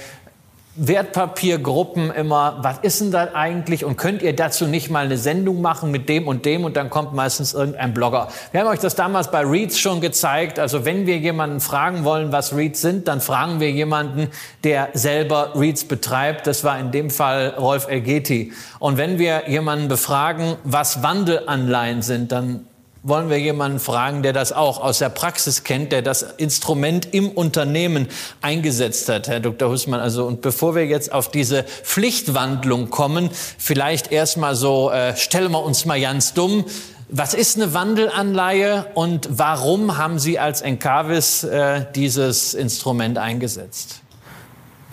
Wertpapiergruppen 0.78 2.12
immer, 2.12 2.58
was 2.62 2.80
ist 2.80 3.00
denn 3.00 3.12
das 3.12 3.34
eigentlich 3.34 3.86
und 3.86 3.96
könnt 3.96 4.22
ihr 4.22 4.36
dazu 4.36 4.68
nicht 4.68 4.90
mal 4.90 5.06
eine 5.06 5.18
Sendung 5.18 5.62
machen 5.62 5.90
mit 5.90 6.10
dem 6.10 6.28
und 6.28 6.46
dem 6.46 6.66
und 6.66 6.76
dann 6.76 6.90
kommt 6.90 7.14
meistens 7.14 7.54
irgendein 7.54 7.94
Blogger. 7.94 8.28
Wir 8.52 8.60
haben 8.60 8.68
euch 8.68 8.80
das 8.80 8.94
damals 8.94 9.32
bei 9.32 9.42
REITs 9.42 9.80
schon 9.80 10.02
gezeigt. 10.02 10.60
Also 10.60 10.84
wenn 10.84 11.06
wir 11.06 11.18
jemanden 11.18 11.62
fragen 11.62 12.04
wollen, 12.04 12.34
was 12.34 12.54
REITs 12.54 12.82
sind, 12.82 13.08
dann 13.08 13.22
fragen 13.22 13.62
wir 13.62 13.72
jemanden, 13.72 14.28
der 14.66 14.90
selber 14.94 15.54
REITs 15.56 15.86
betreibt. 15.86 16.46
Das 16.46 16.66
war 16.66 16.78
in 16.78 16.92
dem 16.92 17.10
Fall 17.10 17.54
Rolf 17.58 17.88
Elgeti. 17.88 18.52
Und 18.80 18.98
wenn 18.98 19.18
wir 19.18 19.44
jemanden 19.48 19.88
befragen, 19.88 20.58
was 20.66 21.02
Wandelanleihen 21.02 22.02
sind, 22.02 22.34
dann 22.34 22.68
wollen 23.06 23.30
wir 23.30 23.40
jemanden 23.40 23.80
fragen, 23.80 24.24
der 24.24 24.34
das 24.34 24.52
auch 24.52 24.82
aus 24.82 24.98
der 24.98 25.10
Praxis 25.10 25.64
kennt, 25.64 25.92
der 25.92 26.02
das 26.02 26.24
Instrument 26.24 27.14
im 27.14 27.30
Unternehmen 27.30 28.08
eingesetzt 28.42 29.08
hat, 29.10 29.28
Herr 29.28 29.40
Dr. 29.40 29.70
Hussmann. 29.70 30.00
Also, 30.00 30.26
und 30.26 30.42
bevor 30.42 30.74
wir 30.74 30.88
jetzt 30.88 31.12
auf 31.12 31.30
diese 31.30 31.64
Pflichtwandlung 31.64 32.90
kommen, 32.90 33.30
vielleicht 33.60 34.12
erstmal 34.12 34.56
so, 34.56 34.90
äh, 34.90 35.16
stellen 35.16 35.52
wir 35.52 35.64
uns 35.64 35.86
mal 35.86 36.02
ganz 36.02 36.34
dumm. 36.34 36.66
Was 37.08 37.36
ist 37.36 37.58
eine 37.58 37.76
Wandelanleihe 37.76 38.88
und 38.96 39.30
warum 39.30 39.98
haben 39.98 40.18
Sie 40.18 40.40
als 40.40 40.62
Encavis 40.62 41.44
äh, 41.44 41.86
dieses 41.94 42.56
Instrument 42.56 43.20
eingesetzt? 43.20 44.02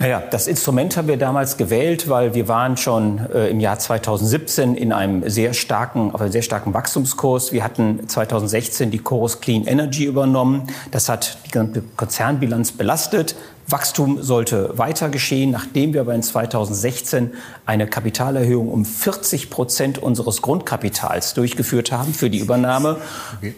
Naja, 0.03 0.21
das 0.31 0.47
Instrument 0.47 0.97
haben 0.97 1.07
wir 1.07 1.15
damals 1.15 1.55
gewählt, 1.55 2.09
weil 2.09 2.33
wir 2.33 2.49
waren 2.49 2.75
schon 2.75 3.19
äh, 3.33 3.47
im 3.47 3.61
Jahr 3.61 3.79
2017 3.79 4.75
in 4.75 4.91
einem 4.91 5.29
sehr 5.29 5.53
starken, 5.53 6.11
auf 6.11 6.19
einem 6.19 6.33
sehr 6.33 6.41
starken 6.41 6.73
Wachstumskurs. 6.73 7.53
Wir 7.53 7.63
hatten 7.63 8.09
2016 8.09 8.91
die 8.91 8.99
Chorus 8.99 9.39
Clean 9.39 9.65
Energy 9.65 10.03
übernommen. 10.03 10.67
Das 10.91 11.07
hat 11.07 11.37
die 11.45 11.51
gesamte 11.51 11.83
Konzernbilanz 11.95 12.73
belastet. 12.73 13.37
Wachstum 13.69 14.21
sollte 14.21 14.77
weiter 14.77 15.07
geschehen, 15.07 15.51
nachdem 15.51 15.93
wir 15.93 16.01
aber 16.01 16.13
in 16.13 16.21
2016 16.21 17.31
eine 17.65 17.87
Kapitalerhöhung 17.87 18.67
um 18.67 18.83
40 18.83 19.49
Prozent 19.49 19.99
unseres 19.99 20.41
Grundkapitals 20.41 21.33
durchgeführt 21.33 21.93
haben 21.93 22.13
für 22.13 22.29
die 22.29 22.39
Übernahme. 22.39 22.97
Okay. 23.37 23.55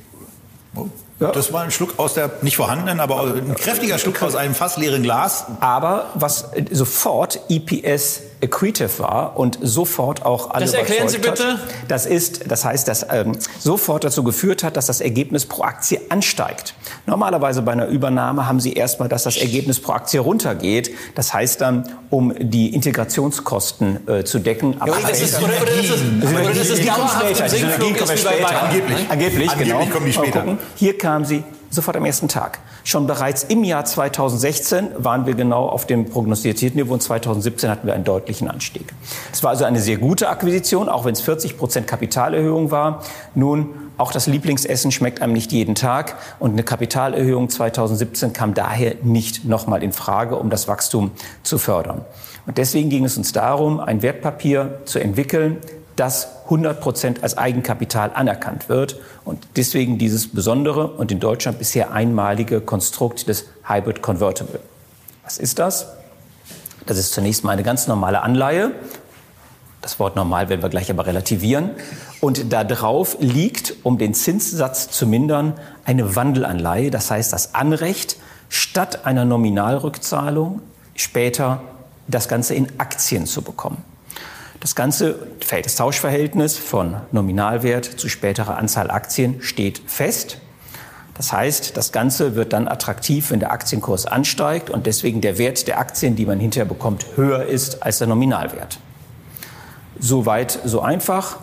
Ja. 1.19 1.31
Das 1.31 1.53
war 1.53 1.61
ein 1.61 1.71
Schluck 1.71 1.97
aus 1.97 2.13
der 2.13 2.29
nicht 2.41 2.57
vorhandenen, 2.57 2.99
aber 2.99 3.21
ein 3.21 3.55
kräftiger 3.55 3.97
Schluck 3.97 4.21
aus 4.21 4.35
einem 4.35 4.53
fast 4.53 4.77
leeren 4.77 5.01
Glas. 5.01 5.45
Aber 5.61 6.09
was 6.15 6.49
sofort 6.71 7.39
EPS 7.47 8.21
accretive 8.43 8.99
war 8.99 9.37
und 9.37 9.57
sofort 9.61 10.25
auch 10.25 10.51
alle 10.51 10.65
Das 10.65 10.73
erklären 10.73 11.07
Sie 11.07 11.17
bitte. 11.17 11.53
Hat. 11.53 11.59
Das 11.87 12.05
ist, 12.05 12.51
das 12.51 12.65
heißt, 12.65 12.87
dass 12.87 13.05
ähm, 13.09 13.37
sofort 13.59 14.03
dazu 14.03 14.23
geführt 14.23 14.63
hat, 14.63 14.77
dass 14.77 14.87
das 14.87 15.01
Ergebnis 15.01 15.45
pro 15.45 15.63
Aktie 15.63 16.01
ansteigt. 16.09 16.75
Normalerweise 17.05 17.61
bei 17.61 17.71
einer 17.71 17.87
Übernahme 17.87 18.47
haben 18.47 18.59
Sie 18.59 18.73
erstmal, 18.73 19.09
dass 19.09 19.23
das 19.23 19.37
Ergebnis 19.37 19.79
pro 19.79 19.93
Aktie 19.93 20.19
runtergeht. 20.19 20.91
Das 21.15 21.33
heißt 21.33 21.61
dann, 21.61 21.89
um 22.09 22.33
die 22.37 22.73
Integrationskosten 22.73 24.07
äh, 24.07 24.23
zu 24.25 24.39
decken. 24.39 24.75
Aber 24.79 24.99
ja, 24.99 25.07
das 25.09 25.21
ist, 25.21 25.37
oder, 25.37 25.47
oder 25.47 25.65
das 25.65 25.85
ist, 25.85 26.03
oder 26.23 26.53
das 26.53 26.69
ist 26.69 26.87
dauerhaft 26.87 27.41
im 27.41 27.49
Sinkflug 27.49 28.01
ist 28.01 28.23
wie 28.23 28.43
bei 28.43 28.55
Angeblich. 28.55 28.97
Angeblich, 29.09 29.57
genau. 29.57 29.75
Angeblich 29.79 29.91
kommen 29.91 30.05
die 30.05 30.13
später. 30.13 30.57
Hier 30.75 30.97
kam 31.05 31.23
sie 31.23 31.43
sofort 31.69 31.97
am 31.97 32.05
ersten 32.05 32.27
Tag. 32.27 32.57
Schon 32.83 33.05
bereits 33.05 33.43
im 33.43 33.63
Jahr 33.63 33.85
2016 33.85 34.87
waren 34.97 35.27
wir 35.27 35.35
genau 35.35 35.67
auf 35.67 35.85
dem 35.85 36.09
prognostizierten 36.09 36.79
Niveau 36.79 36.95
und 36.95 37.03
2017 37.03 37.69
hatten 37.69 37.85
wir 37.85 37.93
einen 37.93 38.05
deutlichen 38.05 38.49
Anstieg. 38.49 38.91
Es 39.31 39.43
war 39.43 39.51
also 39.51 39.65
eine 39.65 39.79
sehr 39.79 39.97
gute 39.97 40.29
Akquisition, 40.29 40.89
auch 40.89 41.05
wenn 41.05 41.13
es 41.13 41.21
40 41.21 41.59
Prozent 41.59 41.85
Kapitalerhöhung 41.85 42.71
war. 42.71 43.03
Nun, 43.35 43.69
auch 43.99 44.11
das 44.11 44.25
Lieblingsessen 44.25 44.91
schmeckt 44.91 45.21
einem 45.21 45.33
nicht 45.33 45.51
jeden 45.51 45.75
Tag 45.75 46.15
und 46.39 46.53
eine 46.53 46.63
Kapitalerhöhung 46.63 47.51
2017 47.51 48.33
kam 48.33 48.55
daher 48.55 48.95
nicht 49.03 49.45
nochmal 49.45 49.83
in 49.83 49.91
Frage, 49.91 50.37
um 50.37 50.49
das 50.49 50.67
Wachstum 50.67 51.11
zu 51.43 51.59
fördern. 51.59 52.03
Und 52.47 52.57
deswegen 52.57 52.89
ging 52.89 53.05
es 53.05 53.15
uns 53.15 53.31
darum, 53.31 53.79
ein 53.79 54.01
Wertpapier 54.01 54.79
zu 54.85 54.97
entwickeln, 54.97 55.57
das 55.95 56.27
100 56.45 56.79
Prozent 56.79 57.23
als 57.23 57.37
Eigenkapital 57.37 58.11
anerkannt 58.13 58.69
wird 58.69 58.97
und 59.23 59.47
deswegen 59.55 59.97
dieses 59.97 60.27
besondere 60.27 60.87
und 60.87 61.11
in 61.11 61.19
Deutschland 61.19 61.59
bisher 61.59 61.91
einmalige 61.91 62.61
Konstrukt 62.61 63.27
des 63.27 63.45
Hybrid 63.67 64.01
Convertible. 64.01 64.59
Was 65.23 65.37
ist 65.37 65.59
das? 65.59 65.87
Das 66.85 66.97
ist 66.97 67.13
zunächst 67.13 67.43
mal 67.43 67.51
eine 67.51 67.63
ganz 67.63 67.87
normale 67.87 68.21
Anleihe. 68.21 68.71
Das 69.81 69.99
Wort 69.99 70.15
normal 70.15 70.49
werden 70.49 70.61
wir 70.61 70.69
gleich 70.69 70.89
aber 70.89 71.05
relativieren. 71.05 71.71
Und 72.21 72.51
da 72.51 72.63
drauf 72.63 73.17
liegt, 73.19 73.75
um 73.83 73.97
den 73.97 74.13
Zinssatz 74.13 74.89
zu 74.89 75.07
mindern, 75.07 75.53
eine 75.85 76.15
Wandelanleihe. 76.15 76.91
Das 76.91 77.11
heißt, 77.11 77.31
das 77.33 77.53
Anrecht, 77.55 78.17
statt 78.49 79.05
einer 79.05 79.25
Nominalrückzahlung 79.25 80.61
später 80.95 81.61
das 82.07 82.27
Ganze 82.27 82.55
in 82.55 82.67
Aktien 82.79 83.25
zu 83.25 83.41
bekommen. 83.41 83.83
Das 84.65 84.73
ganze 84.73 85.15
Tauschverhältnis 85.77 86.57
von 86.57 86.95
Nominalwert 87.11 87.85
zu 87.85 88.09
späterer 88.09 88.57
Anzahl 88.57 88.89
Aktien 88.89 89.39
steht 89.43 89.79
fest. 89.85 90.39
Das 91.13 91.31
heißt, 91.31 91.77
das 91.77 91.91
Ganze 91.91 92.35
wird 92.35 92.51
dann 92.51 92.67
attraktiv, 92.67 93.29
wenn 93.29 93.39
der 93.39 93.51
Aktienkurs 93.51 94.07
ansteigt 94.07 94.71
und 94.71 94.87
deswegen 94.87 95.21
der 95.21 95.37
Wert 95.37 95.67
der 95.67 95.77
Aktien, 95.77 96.15
die 96.15 96.25
man 96.25 96.39
hinterher 96.39 96.65
bekommt, 96.65 97.05
höher 97.15 97.43
ist 97.45 97.83
als 97.83 97.99
der 97.99 98.07
Nominalwert. 98.07 98.79
Soweit, 99.99 100.57
so 100.65 100.81
einfach. 100.81 101.37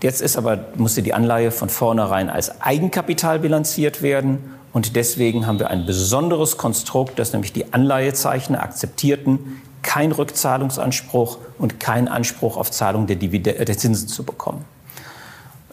Jetzt 0.00 0.22
ist 0.22 0.36
aber, 0.36 0.66
musste 0.76 1.02
die 1.02 1.12
Anleihe 1.12 1.50
von 1.50 1.70
vornherein 1.70 2.30
als 2.30 2.60
Eigenkapital 2.60 3.40
bilanziert 3.40 4.00
werden. 4.00 4.54
Und 4.72 4.94
deswegen 4.94 5.48
haben 5.48 5.58
wir 5.58 5.70
ein 5.70 5.86
besonderes 5.86 6.56
Konstrukt, 6.56 7.18
das 7.18 7.32
nämlich 7.32 7.52
die 7.52 7.72
Anleihezeichner 7.72 8.62
akzeptierten, 8.62 9.60
kein 9.82 10.12
Rückzahlungsanspruch 10.12 11.38
und 11.58 11.80
kein 11.80 12.08
Anspruch 12.08 12.56
auf 12.56 12.70
Zahlung 12.70 13.06
der, 13.06 13.16
Dividende, 13.16 13.64
der 13.64 13.78
Zinsen 13.78 14.08
zu 14.08 14.24
bekommen. 14.24 14.64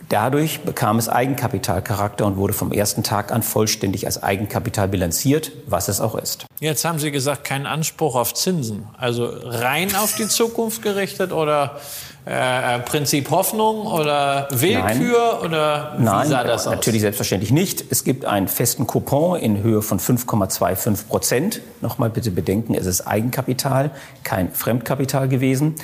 Dadurch 0.09 0.61
bekam 0.61 0.97
es 0.99 1.09
Eigenkapitalcharakter 1.09 2.25
und 2.25 2.37
wurde 2.37 2.53
vom 2.53 2.71
ersten 2.71 3.03
Tag 3.03 3.33
an 3.33 3.43
vollständig 3.43 4.05
als 4.05 4.23
Eigenkapital 4.23 4.87
bilanziert, 4.87 5.51
was 5.65 5.89
es 5.89 5.99
auch 5.99 6.15
ist. 6.15 6.45
Jetzt 6.61 6.85
haben 6.85 6.97
Sie 6.97 7.11
gesagt, 7.11 7.43
kein 7.43 7.65
Anspruch 7.65 8.15
auf 8.15 8.33
Zinsen. 8.33 8.87
Also 8.97 9.25
rein 9.25 9.93
auf 9.95 10.15
die 10.15 10.29
Zukunft 10.29 10.81
gerichtet 10.81 11.33
oder 11.33 11.81
äh, 12.27 12.75
äh, 12.75 12.79
Prinzip 12.79 13.31
Hoffnung 13.31 13.87
oder 13.87 14.49
Willkür 14.51 14.83
Nein. 14.83 15.45
oder 15.45 15.93
wie 15.97 16.03
Nein, 16.03 16.27
sah 16.27 16.43
das 16.43 16.67
aus? 16.67 16.73
Natürlich 16.73 17.01
selbstverständlich 17.01 17.51
nicht. 17.51 17.85
Es 17.89 18.03
gibt 18.03 18.25
einen 18.25 18.49
festen 18.49 18.85
Coupon 18.85 19.39
in 19.39 19.63
Höhe 19.63 19.81
von 19.81 19.97
5,25 19.99 21.07
Prozent. 21.07 21.61
Nochmal 21.79 22.09
bitte 22.09 22.31
bedenken, 22.31 22.75
es 22.75 22.85
ist 22.85 23.07
Eigenkapital, 23.07 23.91
kein 24.23 24.51
Fremdkapital 24.51 25.29
gewesen. 25.29 25.75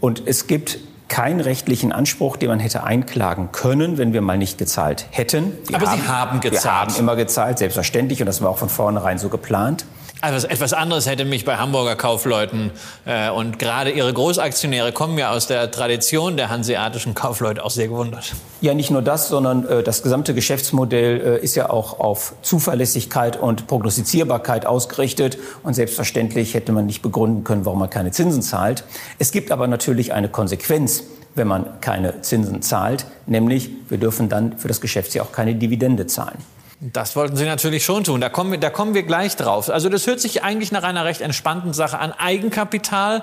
Und 0.00 0.22
es 0.26 0.46
gibt 0.46 0.78
keinen 1.08 1.40
rechtlichen 1.40 1.90
Anspruch, 1.90 2.36
den 2.36 2.50
man 2.50 2.60
hätte 2.60 2.84
einklagen 2.84 3.50
können, 3.52 3.96
wenn 3.96 4.12
wir 4.12 4.20
mal 4.20 4.36
nicht 4.36 4.58
gezahlt 4.58 5.06
hätten. 5.10 5.52
Wir 5.68 5.76
Aber 5.76 5.90
haben, 5.90 6.00
Sie 6.02 6.06
haben 6.06 6.40
gezahlt. 6.40 6.64
Wir 6.64 6.94
haben 6.94 7.00
immer 7.00 7.16
gezahlt, 7.16 7.58
selbstverständlich. 7.58 8.20
Und 8.20 8.26
das 8.26 8.42
war 8.42 8.50
auch 8.50 8.58
von 8.58 8.68
vornherein 8.68 9.16
so 9.18 9.30
geplant. 9.30 9.86
Also 10.20 10.48
etwas 10.48 10.72
anderes 10.72 11.06
hätte 11.06 11.24
mich 11.24 11.44
bei 11.44 11.56
Hamburger 11.56 11.94
Kaufleuten 11.94 12.72
äh, 13.04 13.30
und 13.30 13.58
gerade 13.60 13.90
ihre 13.90 14.12
Großaktionäre 14.12 14.90
kommen 14.92 15.16
ja 15.16 15.30
aus 15.30 15.46
der 15.46 15.70
Tradition 15.70 16.36
der 16.36 16.48
hanseatischen 16.48 17.14
Kaufleute 17.14 17.64
auch 17.64 17.70
sehr 17.70 17.86
gewundert. 17.86 18.34
Ja, 18.60 18.74
nicht 18.74 18.90
nur 18.90 19.02
das, 19.02 19.28
sondern 19.28 19.64
äh, 19.66 19.84
das 19.84 20.02
gesamte 20.02 20.34
Geschäftsmodell 20.34 21.38
äh, 21.40 21.44
ist 21.44 21.54
ja 21.54 21.70
auch 21.70 22.00
auf 22.00 22.34
Zuverlässigkeit 22.42 23.36
und 23.36 23.68
Prognostizierbarkeit 23.68 24.66
ausgerichtet 24.66 25.38
und 25.62 25.74
selbstverständlich 25.74 26.54
hätte 26.54 26.72
man 26.72 26.86
nicht 26.86 27.00
begründen 27.00 27.44
können, 27.44 27.64
warum 27.64 27.78
man 27.78 27.90
keine 27.90 28.10
Zinsen 28.10 28.42
zahlt. 28.42 28.82
Es 29.20 29.30
gibt 29.30 29.52
aber 29.52 29.68
natürlich 29.68 30.12
eine 30.12 30.28
Konsequenz 30.28 31.04
wenn 31.34 31.46
man 31.46 31.80
keine 31.80 32.20
Zinsen 32.22 32.62
zahlt, 32.62 33.06
nämlich 33.26 33.70
wir 33.88 33.98
dürfen 33.98 34.28
dann 34.28 34.58
für 34.58 34.66
das 34.66 34.80
Geschäftsjahr 34.80 35.24
auch 35.24 35.30
keine 35.30 35.54
Dividende 35.54 36.08
zahlen. 36.08 36.38
Das 36.80 37.16
wollten 37.16 37.36
Sie 37.36 37.44
natürlich 37.44 37.84
schon 37.84 38.04
tun. 38.04 38.20
Da 38.20 38.28
kommen, 38.28 38.52
wir, 38.52 38.58
da 38.58 38.70
kommen 38.70 38.94
wir 38.94 39.02
gleich 39.02 39.34
drauf. 39.36 39.68
Also 39.68 39.88
das 39.88 40.06
hört 40.06 40.20
sich 40.20 40.44
eigentlich 40.44 40.70
nach 40.70 40.84
einer 40.84 41.04
recht 41.04 41.20
entspannten 41.20 41.72
Sache 41.72 41.98
an. 41.98 42.12
Eigenkapital 42.12 43.22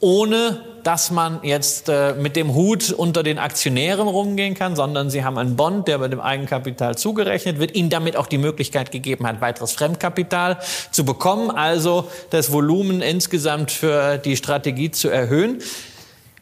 ohne 0.00 0.60
dass 0.82 1.10
man 1.10 1.40
jetzt 1.42 1.88
äh, 1.88 2.14
mit 2.14 2.36
dem 2.36 2.54
Hut 2.54 2.92
unter 2.92 3.24
den 3.24 3.38
Aktionären 3.38 4.06
rumgehen 4.06 4.54
kann, 4.54 4.76
sondern 4.76 5.10
sie 5.10 5.24
haben 5.24 5.36
einen 5.36 5.56
Bond, 5.56 5.88
der 5.88 5.98
bei 5.98 6.06
dem 6.06 6.20
Eigenkapital 6.20 6.96
zugerechnet 6.96 7.58
wird, 7.58 7.74
ihnen 7.74 7.90
damit 7.90 8.16
auch 8.16 8.26
die 8.26 8.38
Möglichkeit 8.38 8.92
gegeben 8.92 9.26
hat, 9.26 9.40
weiteres 9.40 9.72
Fremdkapital 9.72 10.58
zu 10.92 11.04
bekommen, 11.04 11.50
also 11.50 12.08
das 12.30 12.52
Volumen 12.52 13.00
insgesamt 13.00 13.72
für 13.72 14.18
die 14.18 14.36
Strategie 14.36 14.92
zu 14.92 15.08
erhöhen. 15.08 15.60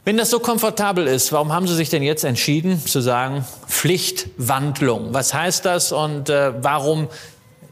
Wenn 0.06 0.18
das 0.18 0.28
so 0.28 0.38
komfortabel 0.38 1.06
ist, 1.06 1.32
warum 1.32 1.50
haben 1.50 1.66
Sie 1.66 1.74
sich 1.74 1.88
denn 1.88 2.02
jetzt 2.02 2.24
entschieden 2.24 2.78
zu 2.78 3.00
sagen, 3.00 3.46
Pflichtwandlung? 3.68 5.14
Was 5.14 5.32
heißt 5.32 5.64
das 5.64 5.92
und 5.92 6.28
äh, 6.28 6.52
warum 6.62 7.08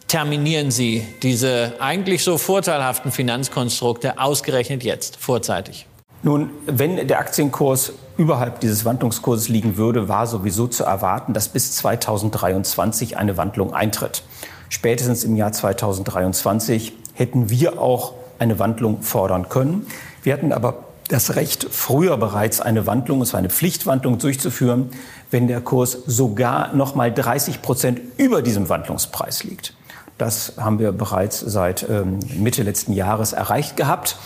terminieren 0.09 0.71
Sie 0.71 1.07
diese 1.23 1.75
eigentlich 1.79 2.25
so 2.25 2.39
vorteilhaften 2.39 3.13
Finanzkonstrukte 3.13 4.19
ausgerechnet 4.19 4.83
jetzt, 4.83 5.17
vorzeitig? 5.17 5.87
Nun, 6.23 6.49
wenn 6.65 7.07
der 7.07 7.19
Aktienkurs 7.19 7.93
überhalb 8.17 8.61
dieses 8.61 8.87
Wandlungskurses 8.87 9.49
liegen 9.49 9.77
würde, 9.77 10.09
war 10.09 10.27
sowieso 10.27 10.69
zu 10.69 10.85
erwarten, 10.85 11.35
dass 11.35 11.49
bis 11.49 11.77
2023 11.77 13.19
eine 13.19 13.37
Wandlung 13.37 13.75
eintritt. 13.75 14.23
Spätestens 14.71 15.23
im 15.25 15.37
Jahr 15.37 15.53
2023 15.53 16.95
hätten 17.13 17.51
wir 17.51 17.79
auch 17.79 18.15
eine 18.39 18.59
Wandlung 18.59 19.03
fordern 19.03 19.51
können. 19.51 19.87
Wir 20.23 20.33
hatten 20.33 20.53
aber 20.53 20.92
das 21.13 21.37
Recht, 21.37 21.67
früher 21.71 22.17
bereits 22.17 22.61
eine 22.61 22.87
Wandlung, 22.87 23.21
es 23.21 23.33
war 23.35 23.39
eine 23.39 23.51
Pflichtwandlung 23.51 24.19
durchzuführen, 24.19 24.91
wenn 25.31 25.47
der 25.47 25.61
Kurs 25.61 25.99
sogar 26.07 26.75
noch 26.75 26.95
mal 26.95 27.13
30 27.13 27.61
Prozent 27.61 28.01
über 28.17 28.41
diesem 28.41 28.69
Wandlungspreis 28.69 29.45
liegt. 29.45 29.75
Das 30.17 30.55
haben 30.57 30.79
wir 30.79 30.93
bereits 30.93 31.41
seit 31.41 31.89
ähm, 31.89 32.19
Mitte 32.39 32.63
letzten 32.63 32.93
Jahres 32.93 33.33
erreicht 33.33 33.77
gehabt. 33.77 34.17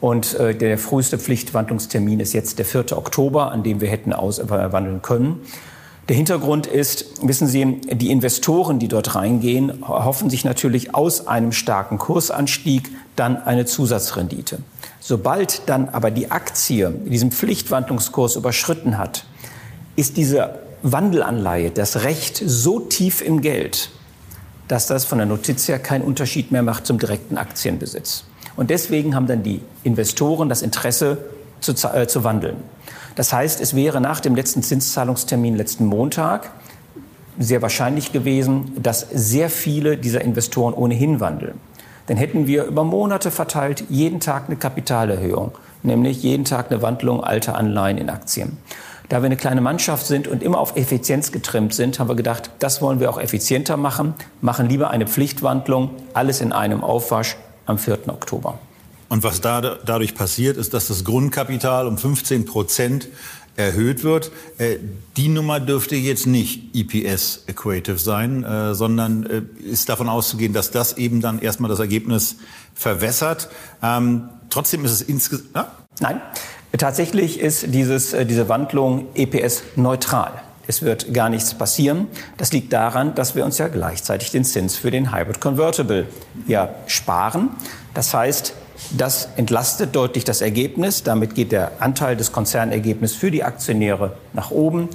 Und 0.00 0.34
äh, 0.34 0.54
der 0.54 0.78
früheste 0.78 1.18
Pflichtwandlungstermin 1.18 2.20
ist 2.20 2.32
jetzt 2.32 2.58
der 2.58 2.64
4. 2.66 2.96
Oktober, 2.96 3.50
an 3.50 3.64
dem 3.64 3.80
wir 3.80 3.88
hätten 3.88 4.12
auswandeln 4.12 5.02
können. 5.02 5.40
Der 6.08 6.16
Hintergrund 6.16 6.66
ist, 6.66 7.04
wissen 7.26 7.46
Sie, 7.46 7.80
die 7.92 8.10
Investoren, 8.10 8.78
die 8.78 8.88
dort 8.88 9.14
reingehen, 9.14 9.86
hoffen 9.86 10.30
sich 10.30 10.42
natürlich 10.42 10.94
aus 10.94 11.26
einem 11.26 11.52
starken 11.52 11.98
Kursanstieg 11.98 12.90
dann 13.14 13.36
eine 13.36 13.66
Zusatzrendite. 13.66 14.60
Sobald 15.00 15.68
dann 15.68 15.90
aber 15.90 16.10
die 16.10 16.30
Aktie 16.30 16.90
diesen 17.04 17.30
Pflichtwandlungskurs 17.30 18.36
überschritten 18.36 18.96
hat, 18.96 19.26
ist 19.96 20.16
diese 20.16 20.60
Wandelanleihe, 20.82 21.70
das 21.70 22.04
Recht 22.04 22.42
so 22.44 22.80
tief 22.80 23.20
im 23.20 23.42
Geld, 23.42 23.90
dass 24.66 24.86
das 24.86 25.04
von 25.04 25.18
der 25.18 25.26
Notiz 25.26 25.68
her 25.68 25.78
keinen 25.78 26.04
Unterschied 26.04 26.52
mehr 26.52 26.62
macht 26.62 26.86
zum 26.86 26.98
direkten 26.98 27.36
Aktienbesitz. 27.36 28.24
Und 28.56 28.70
deswegen 28.70 29.14
haben 29.14 29.26
dann 29.26 29.42
die 29.42 29.60
Investoren 29.84 30.48
das 30.48 30.62
Interesse 30.62 31.18
zu, 31.60 31.72
äh, 31.92 32.06
zu 32.06 32.24
wandeln. 32.24 32.56
Das 33.18 33.32
heißt, 33.32 33.60
es 33.60 33.74
wäre 33.74 34.00
nach 34.00 34.20
dem 34.20 34.36
letzten 34.36 34.62
Zinszahlungstermin 34.62 35.56
letzten 35.56 35.86
Montag 35.86 36.52
sehr 37.36 37.62
wahrscheinlich 37.62 38.12
gewesen, 38.12 38.70
dass 38.80 39.00
sehr 39.12 39.50
viele 39.50 39.96
dieser 39.96 40.20
Investoren 40.20 40.72
ohnehin 40.72 41.18
wandeln. 41.18 41.58
Dann 42.06 42.16
hätten 42.16 42.46
wir 42.46 42.62
über 42.62 42.84
Monate 42.84 43.32
verteilt 43.32 43.82
jeden 43.88 44.20
Tag 44.20 44.44
eine 44.46 44.54
Kapitalerhöhung, 44.54 45.50
nämlich 45.82 46.22
jeden 46.22 46.44
Tag 46.44 46.70
eine 46.70 46.80
Wandlung 46.80 47.24
alter 47.24 47.56
Anleihen 47.56 47.98
in 47.98 48.08
Aktien. 48.08 48.56
Da 49.08 49.20
wir 49.20 49.26
eine 49.26 49.36
kleine 49.36 49.62
Mannschaft 49.62 50.06
sind 50.06 50.28
und 50.28 50.40
immer 50.40 50.60
auf 50.60 50.76
Effizienz 50.76 51.32
getrimmt 51.32 51.74
sind, 51.74 51.98
haben 51.98 52.08
wir 52.08 52.14
gedacht, 52.14 52.50
das 52.60 52.80
wollen 52.80 53.00
wir 53.00 53.10
auch 53.10 53.18
effizienter 53.18 53.76
machen, 53.76 54.14
machen 54.42 54.68
lieber 54.68 54.90
eine 54.90 55.08
Pflichtwandlung, 55.08 55.90
alles 56.14 56.40
in 56.40 56.52
einem 56.52 56.84
Aufwasch, 56.84 57.36
am 57.66 57.78
4. 57.78 57.98
Oktober. 58.10 58.60
Und 59.08 59.22
was 59.22 59.40
da, 59.40 59.60
dadurch 59.60 60.14
passiert, 60.14 60.56
ist, 60.56 60.74
dass 60.74 60.88
das 60.88 61.04
Grundkapital 61.04 61.86
um 61.86 61.96
15 61.96 62.44
Prozent 62.44 63.08
erhöht 63.58 64.04
wird. 64.04 64.30
Äh, 64.58 64.76
die 65.16 65.28
Nummer 65.28 65.58
dürfte 65.60 65.96
jetzt 65.96 66.26
nicht 66.26 66.74
EPS 66.74 67.44
equative 67.48 67.98
sein, 67.98 68.44
äh, 68.44 68.74
sondern 68.74 69.26
äh, 69.26 69.42
ist 69.60 69.88
davon 69.88 70.08
auszugehen, 70.08 70.52
dass 70.52 70.70
das 70.70 70.96
eben 70.96 71.20
dann 71.20 71.40
erstmal 71.40 71.68
das 71.68 71.80
Ergebnis 71.80 72.36
verwässert. 72.74 73.48
Ähm, 73.82 74.28
trotzdem 74.48 74.84
ist 74.84 74.92
es 74.92 75.02
insgesamt. 75.02 75.70
Nein, 76.00 76.20
tatsächlich 76.76 77.40
ist 77.40 77.74
dieses, 77.74 78.14
diese 78.26 78.48
Wandlung 78.48 79.08
EPS 79.14 79.64
neutral. 79.74 80.40
Es 80.68 80.82
wird 80.82 81.12
gar 81.14 81.30
nichts 81.30 81.54
passieren. 81.54 82.08
Das 82.36 82.52
liegt 82.52 82.72
daran, 82.72 83.14
dass 83.14 83.34
wir 83.34 83.44
uns 83.44 83.58
ja 83.58 83.68
gleichzeitig 83.68 84.30
den 84.30 84.44
Zins 84.44 84.76
für 84.76 84.90
den 84.90 85.12
Hybrid 85.12 85.40
Convertible 85.40 86.06
ja 86.46 86.68
sparen. 86.86 87.48
Das 87.94 88.12
heißt, 88.14 88.52
das 88.96 89.28
entlastet 89.36 89.94
deutlich 89.94 90.24
das 90.24 90.40
Ergebnis. 90.40 91.02
Damit 91.02 91.34
geht 91.34 91.52
der 91.52 91.82
Anteil 91.82 92.16
des 92.16 92.32
Konzernergebnisses 92.32 93.16
für 93.16 93.30
die 93.30 93.44
Aktionäre 93.44 94.16
nach 94.32 94.50
oben. 94.50 94.88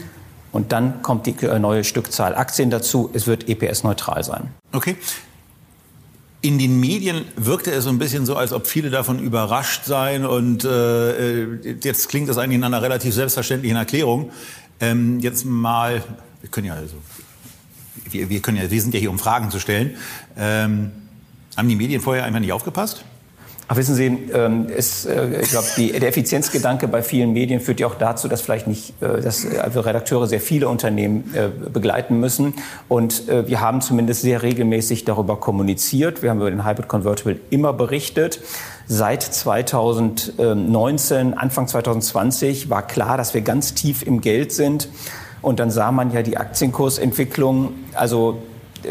Und 0.52 0.72
dann 0.72 1.02
kommt 1.02 1.26
die 1.26 1.36
neue 1.60 1.84
Stückzahl 1.84 2.36
Aktien 2.36 2.70
dazu. 2.70 3.10
Es 3.14 3.28
wird 3.28 3.50
EPS-neutral 3.50 4.24
sein. 4.24 4.50
Okay. 4.72 4.96
In 6.42 6.60
den 6.60 6.80
Medien 6.80 7.26
wirkte 7.36 7.72
es 7.72 7.86
so 7.86 7.90
ein 7.90 7.98
bisschen 7.98 8.26
so, 8.26 8.36
als 8.36 8.52
ob 8.54 8.68
viele 8.68 8.90
davon 8.90 9.20
überrascht 9.20 9.86
seien. 9.86 10.26
Und 10.26 10.64
äh, 10.64 11.42
äh 11.42 11.76
jetzt 11.82 12.10
klingt 12.10 12.30
das 12.30 12.38
eigentlich 12.38 12.58
in 12.58 12.64
einer 12.64 12.82
relativ 12.82 13.14
selbstverständlichen 13.14 13.78
Erklärung. 13.78 14.32
Ähm, 14.80 15.20
jetzt 15.20 15.46
mal, 15.46 16.04
wir 16.42 16.50
können 16.50 16.68
ja 16.68 16.74
also, 16.74 16.98
wir, 18.10 18.30
wir, 18.30 18.42
können 18.42 18.58
ja, 18.58 18.70
wir 18.70 18.82
sind 18.82 18.94
ja 18.94 19.00
hier, 19.00 19.10
um 19.10 19.20
Fragen 19.20 19.50
zu 19.50 19.60
stellen. 19.60 19.96
Ähm, 20.38 20.92
haben 21.56 21.70
die 21.70 21.76
Medien 21.76 22.02
vorher 22.02 22.26
einfach 22.26 22.40
nicht 22.40 22.52
aufgepasst? 22.52 23.06
Ach, 23.74 23.78
wissen 23.78 23.96
Sie, 23.96 24.06
ähm, 24.06 24.68
es, 24.78 25.08
äh, 25.08 25.42
ich 25.42 25.50
glaube, 25.50 25.66
der 25.78 26.08
Effizienzgedanke 26.08 26.88
bei 26.88 27.02
vielen 27.02 27.34
Medien 27.34 27.60
führt 27.60 27.80
ja 27.80 27.88
auch 27.88 27.96
dazu, 27.96 28.28
dass 28.28 28.42
vielleicht 28.42 28.68
nicht, 28.68 28.94
äh, 29.02 29.20
dass 29.20 29.48
also 29.48 29.80
Redakteure 29.80 30.28
sehr 30.28 30.42
viele 30.42 30.70
Unternehmen 30.70 31.34
äh, 31.34 31.48
begleiten 31.70 32.20
müssen. 32.20 32.54
Und 32.88 33.28
äh, 33.30 33.48
wir 33.48 33.62
haben 33.62 33.82
zumindest 33.82 34.22
sehr 34.22 34.44
regelmäßig 34.44 35.06
darüber 35.06 35.38
kommuniziert. 35.38 36.22
Wir 36.22 36.30
haben 36.30 36.38
über 36.38 36.52
den 36.52 36.68
Hybrid 36.68 36.88
Convertible 36.88 37.40
immer 37.50 37.74
berichtet. 37.74 38.42
Seit 38.86 39.24
2019, 39.24 41.34
Anfang 41.34 41.68
2020 41.68 42.70
war 42.70 42.86
klar, 42.86 43.18
dass 43.18 43.34
wir 43.34 43.42
ganz 43.42 43.74
tief 43.74 44.06
im 44.06 44.22
Geld 44.22 44.52
sind. 44.52 44.88
Und 45.42 45.60
dann 45.60 45.72
sah 45.72 45.92
man 45.92 46.12
ja 46.12 46.22
die 46.22 46.38
Aktienkursentwicklung. 46.38 47.74
Also 47.96 48.38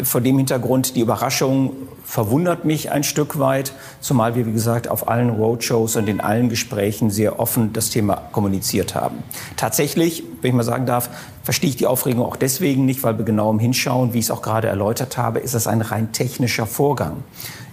vor 0.03 0.21
dem 0.21 0.39
Hintergrund 0.39 0.97
die 0.97 1.03
Überraschung 1.03 1.71
verwundert 2.05 2.65
mich 2.65 2.91
ein 2.91 3.05
Stück 3.05 3.39
weit, 3.39 3.73
zumal 4.01 4.35
wir, 4.35 4.47
wie 4.47 4.53
gesagt, 4.53 4.89
auf 4.89 5.09
allen 5.09 5.31
Roadshows 5.31 5.97
und 5.97 6.09
in 6.09 6.21
allen 6.21 6.49
Gesprächen 6.49 7.11
sehr 7.11 7.39
offen 7.41 7.73
das 7.73 7.91
Thema 7.91 8.17
kommuniziert 8.33 8.95
haben. 8.95 9.23
Tatsächlich, 9.57 10.23
wenn 10.41 10.51
ich 10.51 10.57
mal 10.57 10.63
sagen 10.63 10.87
darf, 10.87 11.09
verstehe 11.43 11.71
ich 11.71 11.77
die 11.77 11.87
Aufregung 11.87 12.25
auch 12.25 12.37
deswegen 12.37 12.85
nicht, 12.85 13.03
weil 13.03 13.19
wir 13.19 13.25
genau 13.25 13.51
im 13.51 13.59
Hinschauen, 13.59 14.13
wie 14.13 14.19
ich 14.19 14.27
es 14.27 14.31
auch 14.31 14.43
gerade 14.43 14.69
erläutert 14.69 15.17
habe, 15.17 15.39
ist 15.39 15.55
das 15.55 15.67
ein 15.67 15.81
rein 15.81 16.13
technischer 16.13 16.67
Vorgang. 16.67 17.25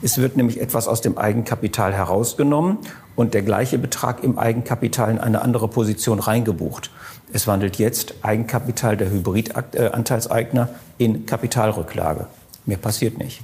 Es 0.02 0.18
wird 0.18 0.38
nämlich 0.38 0.62
etwas 0.62 0.88
aus 0.88 1.02
dem 1.02 1.18
Eigenkapital 1.18 1.94
herausgenommen 1.94 2.78
und 3.16 3.34
der 3.34 3.42
gleiche 3.42 3.78
Betrag 3.78 4.24
im 4.24 4.40
Eigenkapital 4.40 5.12
in 5.12 5.18
eine 5.20 5.42
andere 5.42 5.68
Position 5.68 6.20
reingebucht. 6.20 6.92
Es 7.34 7.46
wandelt 7.46 7.78
jetzt 7.78 8.16
Eigenkapital 8.22 8.98
der 8.98 9.12
Hybridanteilseigner 9.12 10.70
in 10.98 11.26
Kapitalrücklage. 11.26 12.28
Mehr 12.66 12.78
passiert 12.78 13.18
nicht. 13.18 13.42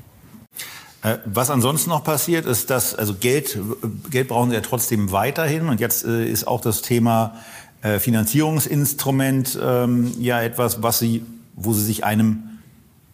Äh, 1.06 1.20
was 1.26 1.52
ansonsten 1.52 1.92
noch 1.92 2.04
passiert, 2.04 2.48
ist, 2.48 2.72
dass 2.72 2.96
also 2.96 3.14
Geld, 3.14 3.60
Geld 4.10 4.28
brauchen 4.28 4.50
sie 4.50 4.56
ja 4.56 4.62
trotzdem 4.62 5.12
weiterhin. 5.12 5.70
Und 5.70 5.80
jetzt 5.80 6.04
äh, 6.04 6.28
ist 6.28 6.48
auch 6.48 6.62
das 6.62 6.82
Thema 6.82 7.36
äh, 7.84 8.00
Finanzierungsinstrument 8.00 9.60
ähm, 9.62 10.12
ja 10.20 10.42
etwas, 10.42 10.82
was 10.82 10.98
sie, 10.98 11.24
wo 11.56 11.74
sie 11.74 11.86
sich 11.86 12.04
einem 12.04 12.60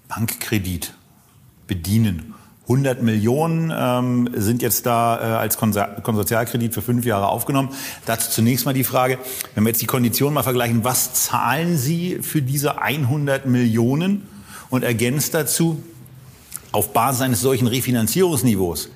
Bankkredit 0.08 0.94
bedienen. 1.68 2.34
100 2.64 3.02
Millionen 3.02 3.74
ähm, 3.76 4.30
sind 4.36 4.62
jetzt 4.62 4.86
da 4.86 5.20
äh, 5.20 5.24
als 5.36 5.58
Konsortialkredit 5.58 6.74
für 6.74 6.82
fünf 6.82 7.06
Jahre 7.06 7.28
aufgenommen. 7.28 7.70
Dazu 8.06 8.32
zunächst 8.32 8.66
mal 8.66 8.74
die 8.74 8.86
Frage, 8.86 9.18
wenn 9.54 9.66
wir 9.66 9.70
jetzt 9.70 9.82
die 9.82 9.88
Konditionen 9.88 10.34
mal 10.34 10.44
vergleichen, 10.44 10.86
was 10.86 11.14
zahlen 11.14 11.78
Sie 11.78 12.20
für 12.22 12.42
diese 12.42 12.82
100 12.82 13.48
Millionen? 13.48 14.28
Und 14.70 14.86
ergänzt 14.86 15.34
dazu, 15.34 15.84
auf 16.72 16.94
Basis 16.94 17.22
eines 17.22 17.42
solchen 17.42 17.68
Refinanzierungsniveaus 17.68 18.90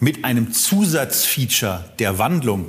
mit 0.00 0.24
einem 0.24 0.52
Zusatzfeature 0.52 1.84
der 1.98 2.18
Wandlung 2.18 2.66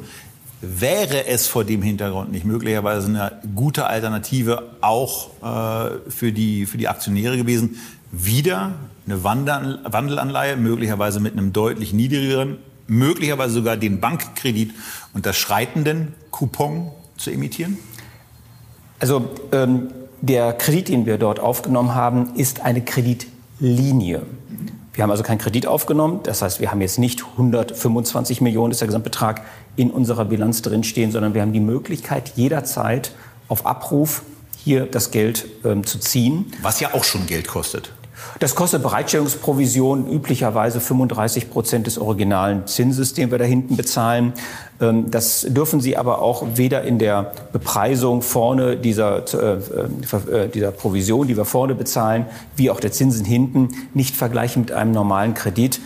wäre 0.61 1.27
es 1.27 1.47
vor 1.47 1.63
dem 1.63 1.81
Hintergrund 1.81 2.31
nicht 2.31 2.45
möglicherweise 2.45 3.07
eine 3.07 3.39
gute 3.55 3.85
Alternative 3.85 4.63
auch 4.81 5.29
äh, 5.41 6.09
für, 6.09 6.31
die, 6.31 6.65
für 6.65 6.77
die 6.77 6.87
Aktionäre 6.87 7.37
gewesen, 7.37 7.77
wieder 8.11 8.73
eine 9.05 9.23
Wandelanleihe, 9.23 10.57
möglicherweise 10.57 11.19
mit 11.19 11.33
einem 11.33 11.53
deutlich 11.53 11.93
niedrigeren, 11.93 12.57
möglicherweise 12.87 13.53
sogar 13.53 13.77
den 13.77 13.99
Bankkredit 14.01 14.73
unterschreitenden 15.13 16.13
Coupon 16.31 16.91
zu 17.17 17.31
emittieren? 17.31 17.77
Also 18.99 19.29
ähm, 19.51 19.91
der 20.21 20.53
Kredit, 20.53 20.89
den 20.89 21.05
wir 21.05 21.17
dort 21.17 21.39
aufgenommen 21.39 21.95
haben, 21.95 22.35
ist 22.35 22.61
eine 22.61 22.81
Kreditlinie. 22.81 24.23
Wir 24.99 25.03
haben 25.03 25.11
also 25.11 25.23
keinen 25.23 25.37
Kredit 25.37 25.65
aufgenommen. 25.65 26.19
Das 26.23 26.41
heißt, 26.41 26.59
wir 26.59 26.71
haben 26.71 26.81
jetzt 26.81 26.99
nicht 26.99 27.23
125 27.23 28.41
Millionen, 28.41 28.71
ist 28.71 28.81
der 28.81 28.87
Gesamtbetrag, 28.89 29.43
in 29.77 29.91
unserer 29.91 30.25
Bilanz 30.25 30.61
drinstehen, 30.61 31.13
sondern 31.13 31.33
wir 31.33 31.41
haben 31.41 31.53
die 31.53 31.61
Möglichkeit, 31.61 32.33
jederzeit 32.35 33.13
auf 33.47 33.65
Abruf 33.65 34.23
hier 34.57 34.85
das 34.85 35.11
Geld 35.11 35.45
ähm, 35.63 35.85
zu 35.85 35.99
ziehen. 35.99 36.51
Was 36.61 36.81
ja 36.81 36.93
auch 36.93 37.05
schon 37.05 37.27
Geld 37.27 37.47
kostet. 37.47 37.93
Das 38.39 38.55
kostet 38.55 38.83
Bereitstellungsprovision 38.83 40.09
üblicherweise 40.09 40.79
35 40.79 41.49
Prozent 41.49 41.87
des 41.87 41.97
originalen 41.97 42.67
Zinses, 42.67 43.13
den 43.13 43.31
wir 43.31 43.37
da 43.37 43.45
hinten 43.45 43.75
bezahlen. 43.75 44.33
Ähm, 44.79 45.11
das 45.11 45.45
dürfen 45.49 45.81
Sie 45.81 45.97
aber 45.97 46.21
auch 46.21 46.45
weder 46.55 46.83
in 46.83 46.99
der 46.99 47.31
Bepreisung 47.51 48.21
vorne 48.21 48.77
dieser, 48.77 49.23
äh, 49.33 49.57
äh, 50.31 50.49
dieser 50.49 50.71
Provision, 50.71 51.27
die 51.27 51.37
wir 51.37 51.45
vorne 51.45 51.75
bezahlen, 51.75 52.25
wie 52.55 52.69
auch 52.69 52.79
der 52.79 52.91
Zinsen 52.91 53.25
hinten 53.25 53.69
nicht 53.93 54.15
vergleichen 54.15 54.61
mit 54.61 54.71
einem 54.71 54.91
normalen 54.91 55.33
Kredit. 55.33 55.81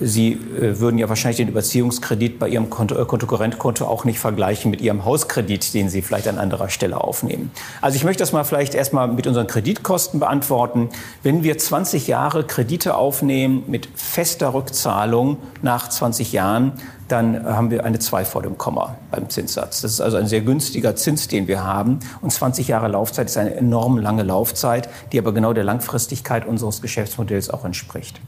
Sie 0.00 0.32
äh, 0.32 0.80
würden 0.80 0.98
ja 0.98 1.08
wahrscheinlich 1.08 1.36
den 1.36 1.48
Überziehungskredit 1.48 2.38
bei 2.38 2.48
Ihrem 2.48 2.68
Konto, 2.68 2.96
äh, 2.96 3.04
Kontokorrentkonto 3.04 3.84
auch 3.86 4.04
nicht 4.04 4.18
vergleichen 4.18 4.70
mit 4.70 4.80
Ihrem 4.80 5.04
Hauskredit, 5.04 5.72
den 5.72 5.88
Sie 5.88 6.02
vielleicht 6.02 6.26
an 6.26 6.38
anderer 6.38 6.68
Stelle 6.68 7.00
aufnehmen. 7.00 7.50
Also 7.80 7.96
ich 7.96 8.04
möchte 8.04 8.22
das 8.22 8.32
mal 8.32 8.44
vielleicht 8.44 8.74
erstmal 8.74 9.06
mit 9.08 9.26
unseren 9.26 9.46
Kreditkosten 9.46 10.18
beantworten. 10.18 10.88
Wenn 11.22 11.44
wir 11.44 11.58
20 11.58 12.08
Jahre 12.08 12.44
Kredite 12.44 12.96
aufnehmen 12.96 13.64
mit 13.68 13.88
fester 13.94 14.52
Rückzahlung 14.52 15.38
nach 15.62 15.88
20 15.88 16.32
Jahren, 16.32 16.72
dann 17.08 17.44
haben 17.44 17.70
wir 17.70 17.84
eine 17.84 17.98
2 17.98 18.24
vor 18.24 18.42
dem 18.42 18.58
Komma 18.58 18.96
beim 19.10 19.28
Zinssatz. 19.28 19.82
Das 19.82 19.92
ist 19.92 20.00
also 20.00 20.16
ein 20.16 20.26
sehr 20.26 20.40
günstiger 20.40 20.96
Zins, 20.96 21.28
den 21.28 21.46
wir 21.46 21.62
haben. 21.62 22.00
Und 22.20 22.32
20 22.32 22.66
Jahre 22.66 22.88
Laufzeit 22.88 23.28
ist 23.28 23.36
eine 23.36 23.54
enorm 23.54 23.98
lange 23.98 24.22
Laufzeit, 24.22 24.88
die 25.12 25.18
aber 25.18 25.32
genau 25.32 25.52
der 25.52 25.64
Langfristigkeit 25.64 26.46
unseres 26.46 26.82
Geschäftsmodells 26.82 27.50
auch 27.50 27.64
entspricht. 27.64 28.20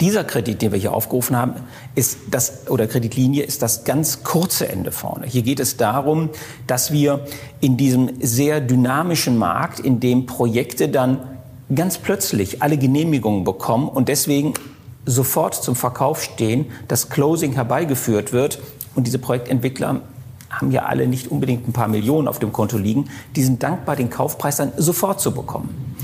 Dieser 0.00 0.24
Kredit, 0.24 0.62
den 0.62 0.72
wir 0.72 0.78
hier 0.78 0.92
aufgerufen 0.92 1.36
haben, 1.36 1.54
ist 1.94 2.18
das, 2.30 2.68
oder 2.68 2.86
Kreditlinie 2.86 3.44
ist 3.44 3.62
das 3.62 3.84
ganz 3.84 4.22
kurze 4.22 4.68
Ende 4.68 4.92
vorne. 4.92 5.26
Hier 5.26 5.42
geht 5.42 5.60
es 5.60 5.76
darum, 5.76 6.30
dass 6.66 6.92
wir 6.92 7.24
in 7.60 7.76
diesem 7.76 8.10
sehr 8.20 8.60
dynamischen 8.60 9.38
Markt, 9.38 9.80
in 9.80 10.00
dem 10.00 10.26
Projekte 10.26 10.88
dann 10.88 11.18
ganz 11.74 11.98
plötzlich 11.98 12.62
alle 12.62 12.76
Genehmigungen 12.76 13.44
bekommen 13.44 13.88
und 13.88 14.08
deswegen 14.08 14.54
sofort 15.06 15.54
zum 15.54 15.74
Verkauf 15.74 16.22
stehen, 16.22 16.66
das 16.88 17.08
Closing 17.08 17.52
herbeigeführt 17.52 18.32
wird 18.32 18.60
und 18.94 19.06
diese 19.06 19.18
Projektentwickler 19.18 20.00
haben 20.50 20.70
ja 20.70 20.84
alle 20.84 21.06
nicht 21.06 21.30
unbedingt 21.30 21.66
ein 21.66 21.72
paar 21.72 21.88
Millionen 21.88 22.28
auf 22.28 22.38
dem 22.38 22.52
Konto 22.52 22.76
liegen, 22.76 23.08
die 23.34 23.42
sind 23.42 23.62
dankbar, 23.62 23.96
den 23.96 24.10
Kaufpreis 24.10 24.56
dann 24.56 24.72
sofort 24.76 25.20
zu 25.20 25.32
bekommen. 25.32 25.96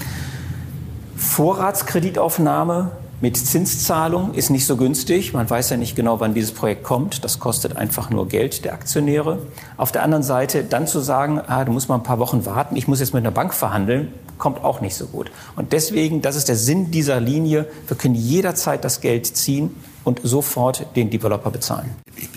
Vorratskreditaufnahme 1.17 2.93
mit 3.21 3.37
Zinszahlung 3.37 4.35
ist 4.35 4.49
nicht 4.49 4.65
so 4.65 4.77
günstig. 4.77 5.33
Man 5.33 5.49
weiß 5.51 5.71
ja 5.71 5.77
nicht 5.77 5.97
genau, 5.97 6.21
wann 6.21 6.35
dieses 6.35 6.53
Projekt 6.53 6.85
kommt. 6.85 7.25
Das 7.25 7.41
kostet 7.41 7.77
einfach 7.77 8.11
nur 8.11 8.29
Geld 8.29 8.65
der 8.65 8.75
Aktionäre. 8.75 9.41
Auf 9.77 9.91
der 9.91 10.05
anderen 10.05 10.23
Seite 10.23 10.63
dann 10.63 10.87
zu 10.87 11.01
sagen, 11.01 11.41
ah, 11.47 11.65
du 11.65 11.73
musst 11.73 11.89
mal 11.89 11.97
ein 11.97 12.05
paar 12.05 12.21
Wochen 12.21 12.47
warten, 12.47 12.77
ich 12.77 12.87
muss 12.87 13.01
jetzt 13.01 13.15
mit 13.15 13.25
einer 13.25 13.33
Bank 13.33 13.55
verhandeln, 13.55 14.13
kommt 14.39 14.63
auch 14.63 14.81
nicht 14.81 14.95
so 14.95 15.07
gut. 15.07 15.33
Und 15.57 15.73
deswegen, 15.73 16.23
das 16.23 16.37
ist 16.37 16.49
der 16.49 16.55
Sinn 16.55 16.93
dieser 16.93 17.19
Linie. 17.19 17.67
Wir 17.89 17.97
können 17.97 18.15
jederzeit 18.15 18.85
das 18.85 19.01
Geld 19.01 19.27
ziehen 19.27 19.75
und 20.05 20.21
sofort 20.23 20.87
den 20.95 21.11
Developer 21.11 21.51
bezahlen. 21.51 21.91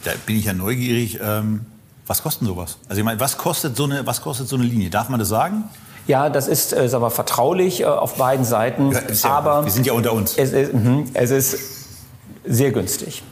Da 0.04 0.12
bin 0.26 0.36
ich 0.36 0.46
ja 0.46 0.54
neugierig. 0.54 1.20
Ähm, 1.24 1.62
was 2.08 2.24
kostet 2.24 2.48
sowas? 2.48 2.80
Also 2.90 3.00
ich 3.00 3.06
meine, 3.06 3.20
was 3.20 3.38
kostet 3.38 3.78
so 3.78 3.84
eine, 3.84 4.06
was 4.08 4.22
kostet 4.22 4.48
so 4.48 4.56
eine 4.56 4.66
Linie? 4.66 4.90
Darf 4.90 5.10
man 5.10 5.20
das 5.20 5.30
sagen? 5.30 5.66
Ja, 6.08 6.30
das 6.30 6.48
ist 6.48 6.74
äh, 6.74 6.90
sagen 6.90 7.04
wir, 7.04 7.10
vertraulich 7.12 7.82
äh, 7.82 7.86
auf 7.86 8.16
beiden 8.16 8.46
Seiten. 8.46 8.92
Ja, 8.92 9.00
ja, 9.12 9.30
aber 9.30 9.66
wir 9.66 9.72
sind 9.72 9.86
ja 9.86 9.94
unter 9.94 10.14
uns. 10.14 10.38
Es 10.38 10.52
ist, 10.52 10.74
mh, 10.74 11.04
es 11.14 11.32
ist 11.32 11.60
sehr 12.46 12.72
günstig. 12.72 13.24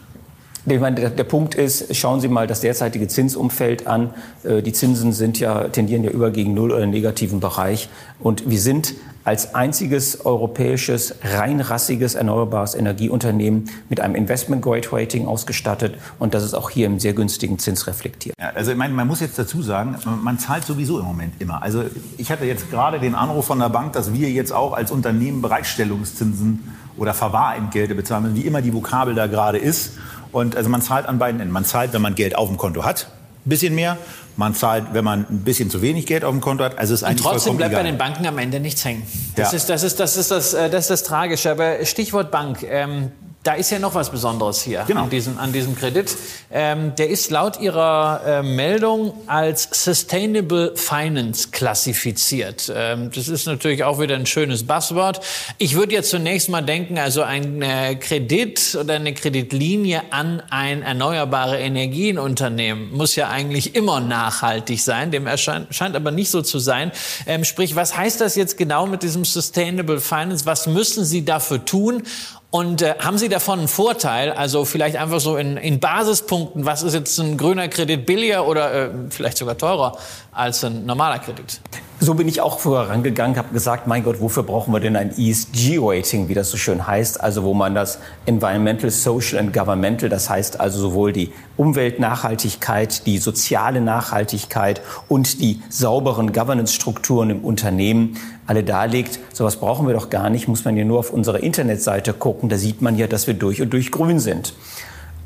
Ich 0.72 0.80
meine, 0.80 0.96
der, 0.96 1.10
der, 1.10 1.24
Punkt 1.24 1.56
ist, 1.56 1.96
schauen 1.96 2.22
Sie 2.22 2.28
mal 2.28 2.46
das 2.46 2.62
derzeitige 2.62 3.08
Zinsumfeld 3.08 3.88
an. 3.88 4.14
Äh, 4.44 4.62
die 4.62 4.74
Zinsen 4.74 5.14
sind 5.14 5.40
ja, 5.40 5.66
tendieren 5.70 6.04
ja 6.04 6.12
übergegen 6.12 6.54
null 6.54 6.72
oder 6.72 6.86
negativen 6.86 7.40
Bereich. 7.40 7.90
Und 8.20 8.50
wir 8.50 8.60
sind 8.60 8.94
als 9.24 9.54
einziges 9.54 10.26
europäisches, 10.26 11.16
reinrassiges 11.24 12.16
erneuerbares 12.16 12.74
Energieunternehmen 12.74 13.70
mit 13.90 14.00
einem 14.00 14.16
Investment 14.16 14.62
Grade 14.62 14.88
Rating 14.92 15.28
ausgestattet. 15.28 15.96
Und 16.18 16.34
das 16.34 16.44
ist 16.44 16.54
auch 16.54 16.70
hier 16.70 16.88
im 16.88 17.00
sehr 17.00 17.14
günstigen 17.14 17.60
Zins 17.60 17.86
reflektiert. 17.86 18.36
Ja, 18.40 18.50
also 18.56 18.72
ich 18.72 18.78
meine, 18.78 18.94
man 18.94 19.08
muss 19.08 19.20
jetzt 19.20 19.38
dazu 19.38 19.62
sagen, 19.62 19.96
man 20.24 20.40
zahlt 20.40 20.64
sowieso 20.66 21.00
im 21.00 21.06
Moment 21.06 21.34
immer. 21.40 21.62
Also 21.62 21.84
ich 22.18 22.32
hatte 22.32 22.46
jetzt 22.46 22.72
gerade 22.72 23.00
den 23.00 23.14
Anruf 23.16 23.46
von 23.46 23.60
der 23.60 23.70
Bank, 23.70 23.94
dass 23.94 24.14
wir 24.14 24.30
jetzt 24.32 24.52
auch 24.52 24.74
als 24.74 24.92
Unternehmen 24.92 25.42
Bereitstellungszinsen 25.42 26.64
oder 26.98 27.14
Verwahrentgelte 27.14 27.96
bezahlen, 27.96 28.36
wie 28.36 28.42
immer 28.42 28.62
die 28.62 28.74
Vokabel 28.74 29.16
da 29.16 29.28
gerade 29.28 29.58
ist. 29.58 29.94
Und 30.32 30.56
also 30.56 30.70
man 30.70 30.82
zahlt 30.82 31.06
an 31.08 31.20
beiden 31.20 31.40
Enden. 31.40 31.54
Man 31.54 31.66
zahlt, 31.66 31.94
wenn 31.94 32.02
man 32.02 32.16
Geld 32.16 32.36
auf 32.36 32.48
dem 32.48 32.58
Konto 32.58 32.84
hat, 32.84 33.08
ein 33.46 33.50
bisschen 33.50 33.74
mehr. 33.76 33.98
Man 34.36 34.54
zahlt, 34.54 34.86
wenn 34.94 35.04
man 35.04 35.26
ein 35.30 35.40
bisschen 35.42 35.70
zu 35.70 35.82
wenig 35.82 36.06
Geld 36.06 36.24
auf 36.24 36.32
dem 36.32 36.42
Konto 36.42 36.64
hat. 36.64 36.78
Also 36.78 36.94
ist 36.94 37.04
eigentlich 37.04 37.26
Und 37.26 37.32
trotzdem 37.32 37.58
bleibt 37.58 37.72
egal. 37.72 37.84
bei 37.84 37.90
den 37.90 37.98
Banken 37.98 38.26
am 38.26 38.38
Ende 38.38 38.60
nichts 38.60 38.86
hängen. 38.86 39.04
Das, 39.36 39.52
ja. 39.52 39.58
ist, 39.58 39.70
das, 39.70 39.84
ist, 39.84 40.00
das, 40.00 40.18
ist, 40.18 40.32
das, 40.32 40.54
äh, 40.54 40.70
das 40.70 40.86
ist 40.86 40.90
das 40.90 41.04
Tragische. 41.04 41.52
Aber 41.52 41.84
Stichwort 41.86 42.32
Bank. 42.32 42.64
Ähm, 42.64 43.12
da 43.44 43.54
ist 43.54 43.70
ja 43.72 43.80
noch 43.80 43.96
was 43.96 44.12
Besonderes 44.12 44.62
hier 44.62 44.84
genau. 44.86 45.04
an, 45.04 45.10
diesem, 45.10 45.38
an 45.40 45.54
diesem 45.54 45.76
Kredit. 45.76 46.14
Ähm, 46.52 46.94
der 46.96 47.10
ist 47.10 47.32
laut 47.32 47.60
Ihrer 47.62 48.22
äh, 48.26 48.44
Meldung 48.44 49.14
als 49.28 49.70
Sustainable 49.72 50.74
Finance 50.76 51.50
klassifiziert. 51.52 52.72
Ähm, 52.76 53.12
das 53.16 53.30
ist 53.30 53.48
natürlich 53.48 53.86
auch 53.86 54.00
wieder 54.00 54.16
ein 54.16 54.26
schönes 54.26 54.68
Buzzword. 54.68 55.22
Ich 55.58 55.76
würde 55.76 55.94
jetzt 55.94 56.10
zunächst 56.10 56.50
mal 56.50 56.62
denken, 56.62 56.98
also 56.98 57.22
ein 57.22 57.62
äh, 57.62 57.96
Kredit 57.96 58.78
oder 58.78 58.96
eine 58.96 59.14
Kreditlinie 59.14 60.02
an 60.12 60.44
ein 60.50 60.82
erneuerbare 60.82 61.60
Energienunternehmen 61.60 62.92
muss 62.92 63.16
ja 63.16 63.30
eigentlich 63.30 63.74
immer 63.74 64.02
nachhaltig 64.02 64.82
sein. 64.82 65.12
Dem 65.12 65.28
erscheint, 65.28 65.74
scheint 65.74 65.96
aber 65.96 66.12
nicht 66.12 66.30
so 66.30 66.42
zu 66.42 66.60
sein. 66.60 66.92
Ähm, 67.26 67.46
sprich, 67.46 67.78
was 67.78 67.96
heißt 67.96 68.20
das 68.20 68.36
jetzt 68.36 68.58
genau 68.58 68.86
mit 68.86 69.02
diesem 69.02 69.24
Sustainable 69.24 70.02
Finance? 70.02 70.46
Was 70.46 70.68
müssen 70.68 71.06
Sie 71.06 71.24
dafür 71.24 71.64
tun? 71.64 72.04
Und 72.52 72.82
äh, 72.82 72.96
haben 73.00 73.18
Sie 73.18 73.30
davon 73.30 73.60
einen 73.60 73.68
Vorteil? 73.68 74.32
Also 74.32 74.66
vielleicht 74.66 74.96
einfach 74.96 75.20
so 75.20 75.38
in, 75.38 75.58
in 75.58 75.80
Basispunkten, 75.80 76.66
was 76.66 76.82
ist 76.82 76.94
jetzt 76.94 77.18
ein 77.20 77.38
grüner 77.38 77.68
Kredit 77.68 78.06
billiger 78.06 78.48
oder 78.48 78.74
äh, 78.74 78.90
vielleicht 79.10 79.38
sogar 79.38 79.58
teurer 79.58 79.98
als 80.32 80.64
ein 80.64 80.86
normaler 80.86 81.20
Kredit? 81.20 81.62
So 82.02 82.14
bin 82.14 82.30
ich 82.30 82.40
auch 82.40 82.60
vorher 82.60 82.88
rangegangen, 82.90 83.36
habe 83.36 83.54
gesagt, 83.54 83.86
mein 83.86 84.06
Gott, 84.06 84.22
wofür 84.22 84.44
brauchen 84.44 84.74
wir 84.74 84.80
denn 84.80 84.96
ein 84.96 85.12
ESG-Rating, 85.18 86.30
wie 86.30 86.34
das 86.34 86.50
so 86.50 86.56
schön 86.56 86.88
heißt, 86.88 87.20
also 87.20 87.44
wo 87.44 87.54
man 87.54 87.76
das 87.76 88.00
Environmental, 88.26 88.90
Social 88.90 89.38
and 89.38 89.52
Governmental, 89.52 90.08
das 90.08 90.30
heißt 90.30 90.62
also 90.62 90.80
sowohl 90.80 91.12
die 91.12 91.34
Umweltnachhaltigkeit, 91.58 93.06
die 93.06 93.18
soziale 93.18 93.82
Nachhaltigkeit 93.82 94.82
und 95.10 95.42
die 95.42 95.62
sauberen 95.68 96.32
Governance-Strukturen 96.32 97.32
im 97.32 97.40
Unternehmen 97.42 98.16
alle 98.48 98.64
darlegt. 98.64 99.20
Sowas 99.34 99.58
brauchen 99.58 99.86
wir 99.86 99.94
doch 99.94 100.10
gar 100.10 100.30
nicht, 100.30 100.48
muss 100.48 100.64
man 100.64 100.78
ja 100.78 100.86
nur 100.86 101.00
auf 101.00 101.12
unsere 101.12 101.40
Internetseite 101.40 102.14
gucken, 102.14 102.48
da 102.48 102.58
sieht 102.58 102.82
man 102.82 102.98
ja, 102.98 103.08
dass 103.08 103.28
wir 103.28 103.34
durch 103.34 103.62
und 103.62 103.74
durch 103.74 103.92
grün 103.92 104.20
sind. 104.20 104.54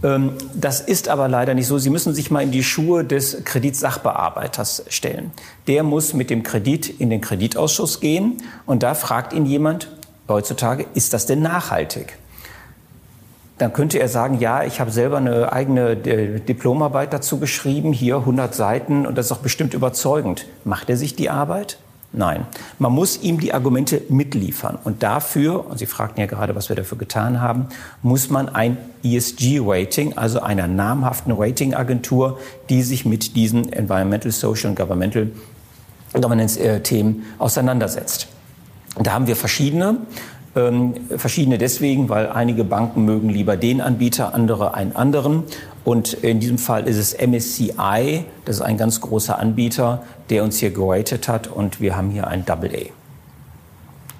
Ähm, 0.04 0.34
das 0.54 0.82
ist 0.82 1.08
aber 1.08 1.28
leider 1.28 1.54
nicht 1.54 1.68
so. 1.68 1.78
Sie 1.78 1.90
müssen 1.90 2.14
sich 2.14 2.30
mal 2.30 2.42
in 2.42 2.52
die 2.52 2.64
Schuhe 2.64 3.04
des 3.04 3.44
Kreditsachbearbeiters 3.46 4.86
stellen. 4.90 5.32
Der 5.68 5.84
muss 5.84 6.14
mit 6.14 6.30
dem 6.30 6.44
Kredit 6.44 7.00
in 7.00 7.10
den 7.10 7.22
Kreditausschuss 7.22 8.00
gehen 8.00 8.44
und 8.66 8.84
da 8.84 8.94
fragt 8.94 9.34
ihn 9.34 9.46
jemand 9.46 9.90
heutzutage, 10.28 10.86
ist 10.94 11.14
das 11.14 11.26
denn 11.26 11.42
nachhaltig? 11.42 12.18
Dann 13.60 13.72
könnte 13.72 14.00
er 14.00 14.10
sagen, 14.10 14.40
ja, 14.40 14.64
ich 14.64 14.80
habe 14.80 14.92
selber 14.92 15.18
eine 15.18 15.54
eigene 15.54 15.92
äh, 15.92 16.40
Diplomarbeit 16.40 17.14
dazu 17.14 17.40
geschrieben, 17.40 17.94
hier 17.94 18.18
100 18.18 18.54
Seiten 18.54 19.06
und 19.06 19.18
das 19.18 19.28
ist 19.28 19.32
doch 19.32 19.38
bestimmt 19.38 19.74
überzeugend. 19.74 20.48
Macht 20.66 20.90
er 20.90 20.98
sich 20.98 21.16
die 21.16 21.30
Arbeit? 21.30 21.78
Nein, 22.16 22.46
man 22.78 22.92
muss 22.92 23.24
ihm 23.24 23.40
die 23.40 23.56
Argumente 23.56 24.04
mitliefern. 24.08 24.78
Und 24.84 25.02
dafür, 25.02 25.66
und 25.66 25.80
Sie 25.80 25.88
fragten 25.88 26.22
ja 26.22 26.28
gerade, 26.28 26.56
was 26.56 26.70
wir 26.70 26.76
dafür 26.76 27.00
getan 27.00 27.42
haben, 27.42 27.70
muss 28.04 28.30
man 28.30 28.50
ein 28.50 28.78
ESG-Rating, 29.04 30.16
also 30.16 30.40
einer 30.40 30.68
namhaften 30.68 31.34
Ratingagentur, 31.34 32.38
die 32.70 32.84
sich 32.84 33.06
mit 33.06 33.36
diesen 33.36 33.74
Environmental, 33.74 34.32
Social 34.32 34.70
und 34.70 34.76
Governmental 34.76 35.32
Governance-Themen 36.14 37.24
auseinandersetzt. 37.40 38.28
Da 39.02 39.14
haben 39.14 39.26
wir 39.26 39.36
verschiedene. 39.36 39.98
Ähm, 40.56 40.94
verschiedene 41.18 41.58
deswegen, 41.58 42.10
weil 42.10 42.30
einige 42.30 42.64
Banken 42.64 43.06
mögen 43.06 43.30
lieber 43.30 43.58
den 43.58 43.82
Anbieter, 43.82 44.34
andere 44.34 44.74
einen 44.74 44.96
anderen. 44.96 45.44
Und 45.84 46.14
in 46.14 46.40
diesem 46.40 46.58
Fall 46.58 46.88
ist 46.88 46.98
es 46.98 47.14
MSCI, 47.14 48.26
das 48.46 48.58
ist 48.58 48.62
ein 48.62 48.78
ganz 48.78 49.02
großer 49.02 49.38
Anbieter, 49.38 50.04
der 50.30 50.44
uns 50.44 50.60
hier 50.60 50.72
geratet 50.72 51.28
hat 51.28 51.48
und 51.48 51.82
wir 51.82 51.98
haben 51.98 52.10
hier 52.12 52.28
ein 52.28 52.46
Double 52.46 52.70
A. 52.70 53.03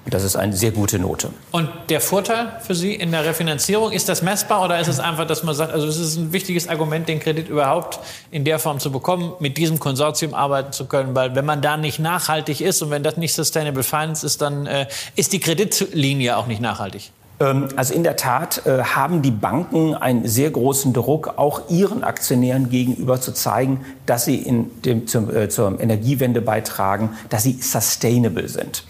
Das 0.06 0.22
ist 0.22 0.36
eine 0.36 0.54
sehr 0.54 0.70
gute 0.70 0.98
Note. 0.98 1.30
Und 1.50 1.68
der 1.88 2.00
Vorteil 2.00 2.60
für 2.60 2.74
Sie 2.74 2.94
in 2.94 3.10
der 3.10 3.24
Refinanzierung, 3.24 3.90
ist 3.90 4.08
das 4.08 4.22
messbar 4.22 4.62
oder 4.62 4.78
ist 4.78 4.88
es 4.88 5.00
einfach, 5.00 5.26
dass 5.26 5.42
man 5.42 5.54
sagt, 5.54 5.72
also 5.72 5.86
es 5.86 5.98
ist 5.98 6.16
ein 6.16 6.32
wichtiges 6.32 6.68
Argument, 6.68 7.08
den 7.08 7.20
Kredit 7.20 7.48
überhaupt 7.48 8.00
in 8.30 8.44
der 8.44 8.58
Form 8.58 8.80
zu 8.80 8.92
bekommen, 8.92 9.32
mit 9.40 9.56
diesem 9.56 9.78
Konsortium 9.78 10.34
arbeiten 10.34 10.72
zu 10.72 10.86
können, 10.86 11.14
weil 11.14 11.34
wenn 11.34 11.46
man 11.46 11.62
da 11.62 11.76
nicht 11.76 11.98
nachhaltig 11.98 12.60
ist 12.60 12.82
und 12.82 12.90
wenn 12.90 13.02
das 13.02 13.16
nicht 13.16 13.34
Sustainable 13.34 13.82
Finance 13.82 14.26
ist, 14.26 14.42
dann 14.42 14.66
äh, 14.66 14.86
ist 15.16 15.32
die 15.32 15.40
Kreditlinie 15.40 16.36
auch 16.36 16.46
nicht 16.46 16.60
nachhaltig. 16.60 17.10
Ähm, 17.40 17.68
also 17.76 17.94
in 17.94 18.02
der 18.02 18.16
Tat 18.16 18.66
äh, 18.66 18.82
haben 18.82 19.22
die 19.22 19.30
Banken 19.30 19.94
einen 19.94 20.26
sehr 20.26 20.50
großen 20.50 20.92
Druck, 20.92 21.34
auch 21.36 21.68
ihren 21.68 22.04
Aktionären 22.04 22.70
gegenüber 22.70 23.20
zu 23.20 23.32
zeigen, 23.32 23.84
dass 24.06 24.24
sie 24.24 24.36
in 24.36 24.70
dem, 24.82 25.06
zum, 25.06 25.34
äh, 25.34 25.48
zur 25.48 25.80
Energiewende 25.80 26.40
beitragen, 26.40 27.10
dass 27.30 27.42
sie 27.42 27.58
sustainable 27.60 28.48
sind. 28.48 28.84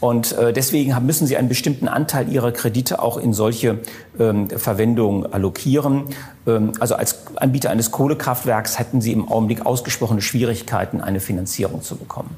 Und 0.00 0.32
äh, 0.32 0.52
deswegen 0.52 0.94
müssen 1.04 1.26
sie 1.26 1.36
einen 1.36 1.48
bestimmten 1.48 1.86
Anteil 1.86 2.32
ihrer 2.32 2.52
Kredite 2.52 3.02
auch 3.02 3.18
in 3.18 3.34
solche 3.34 3.80
ähm, 4.18 4.48
Verwendungen 4.48 5.30
allokieren. 5.30 6.04
Ähm, 6.46 6.72
also 6.80 6.94
als 6.94 7.36
Anbieter 7.36 7.70
eines 7.70 7.90
Kohlekraftwerks 7.90 8.78
hätten 8.78 9.02
sie 9.02 9.12
im 9.12 9.28
Augenblick 9.28 9.66
ausgesprochene 9.66 10.22
Schwierigkeiten, 10.22 11.02
eine 11.02 11.20
Finanzierung 11.20 11.82
zu 11.82 11.96
bekommen. 11.96 12.30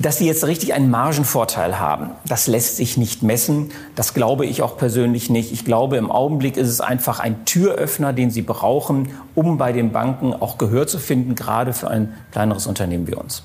Dass 0.00 0.18
sie 0.18 0.26
jetzt 0.26 0.44
richtig 0.44 0.74
einen 0.74 0.90
Margenvorteil 0.90 1.78
haben, 1.78 2.10
das 2.26 2.48
lässt 2.48 2.76
sich 2.76 2.96
nicht 2.96 3.22
messen. 3.22 3.70
Das 3.94 4.12
glaube 4.12 4.44
ich 4.44 4.60
auch 4.60 4.76
persönlich 4.76 5.30
nicht. 5.30 5.52
Ich 5.52 5.64
glaube, 5.64 5.96
im 5.96 6.10
Augenblick 6.10 6.56
ist 6.56 6.68
es 6.68 6.80
einfach 6.80 7.20
ein 7.20 7.44
Türöffner, 7.44 8.12
den 8.12 8.32
sie 8.32 8.42
brauchen, 8.42 9.10
um 9.36 9.56
bei 9.56 9.72
den 9.72 9.92
Banken 9.92 10.34
auch 10.34 10.58
Gehör 10.58 10.88
zu 10.88 10.98
finden, 10.98 11.36
gerade 11.36 11.72
für 11.72 11.88
ein 11.88 12.12
kleineres 12.32 12.66
Unternehmen 12.66 13.06
wie 13.06 13.14
uns. 13.14 13.44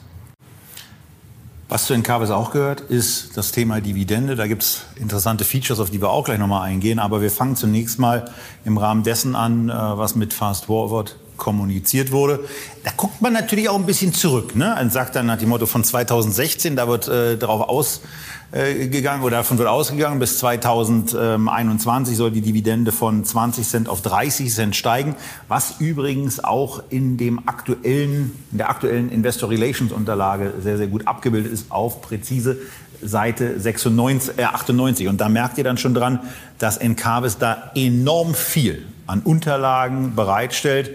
Was 1.71 1.85
zu 1.85 1.93
Encarvis 1.93 2.31
auch 2.31 2.49
gehört, 2.49 2.81
ist 2.81 3.37
das 3.37 3.51
Thema 3.51 3.79
Dividende. 3.79 4.35
Da 4.35 4.47
gibt 4.47 4.63
es 4.63 4.81
interessante 4.95 5.45
Features, 5.45 5.79
auf 5.79 5.91
die 5.91 6.01
wir 6.01 6.09
auch 6.09 6.23
gleich 6.23 6.39
nochmal 6.39 6.67
eingehen. 6.67 6.97
Aber 6.97 7.21
wir 7.21 7.29
fangen 7.29 7.55
zunächst 7.55 7.99
mal 7.99 8.31
im 8.65 8.79
Rahmen 8.79 9.03
dessen 9.03 9.35
an, 9.35 9.69
äh, 9.69 9.73
was 9.73 10.15
mit 10.15 10.33
Fast 10.33 10.65
Forward 10.65 11.15
kommuniziert 11.37 12.11
wurde. 12.11 12.39
Da 12.83 12.89
guckt 12.97 13.21
man 13.21 13.33
natürlich 13.33 13.69
auch 13.69 13.75
ein 13.75 13.85
bisschen 13.85 14.15
zurück. 14.15 14.55
Ne? 14.55 14.73
Man 14.75 14.89
sagt 14.89 15.15
dann 15.15 15.27
nach 15.27 15.37
dem 15.37 15.49
Motto 15.49 15.67
von 15.67 15.83
2016, 15.83 16.75
da 16.75 16.87
wird 16.87 17.07
äh, 17.07 17.37
darauf 17.37 17.69
ausgegangen 17.69 18.09
äh, 18.51 19.19
oder 19.21 19.37
davon 19.37 19.57
wird 19.57 19.67
ausgegangen, 19.67 20.19
bis 20.19 20.39
2021 20.39 22.17
soll 22.17 22.31
die 22.31 22.41
Dividende 22.41 22.91
von 22.91 23.23
20 23.23 23.67
Cent 23.67 23.89
auf 23.89 24.01
30 24.01 24.53
Cent 24.53 24.75
steigen, 24.75 25.15
was 25.47 25.75
übrigens 25.79 26.43
auch 26.43 26.83
in 26.89 27.17
dem 27.17 27.47
aktuellen, 27.47 28.31
in 28.51 28.57
der 28.57 28.69
aktuellen 28.69 29.09
Investor 29.09 29.49
Relations 29.49 29.91
Unterlage 29.91 30.53
sehr, 30.61 30.77
sehr 30.77 30.87
gut 30.87 31.07
abgebildet 31.07 31.51
ist 31.51 31.71
auf 31.71 32.01
präzise 32.01 32.57
Seite 33.01 33.59
96, 33.59 34.37
äh 34.37 34.43
98. 34.43 35.07
Und 35.07 35.21
da 35.21 35.29
merkt 35.29 35.57
ihr 35.57 35.63
dann 35.63 35.77
schon 35.77 35.93
dran, 35.93 36.19
dass 36.57 36.77
Encarvis 36.77 37.37
da 37.37 37.71
enorm 37.75 38.33
viel 38.33 38.85
an 39.07 39.21
Unterlagen 39.21 40.15
bereitstellt 40.15 40.91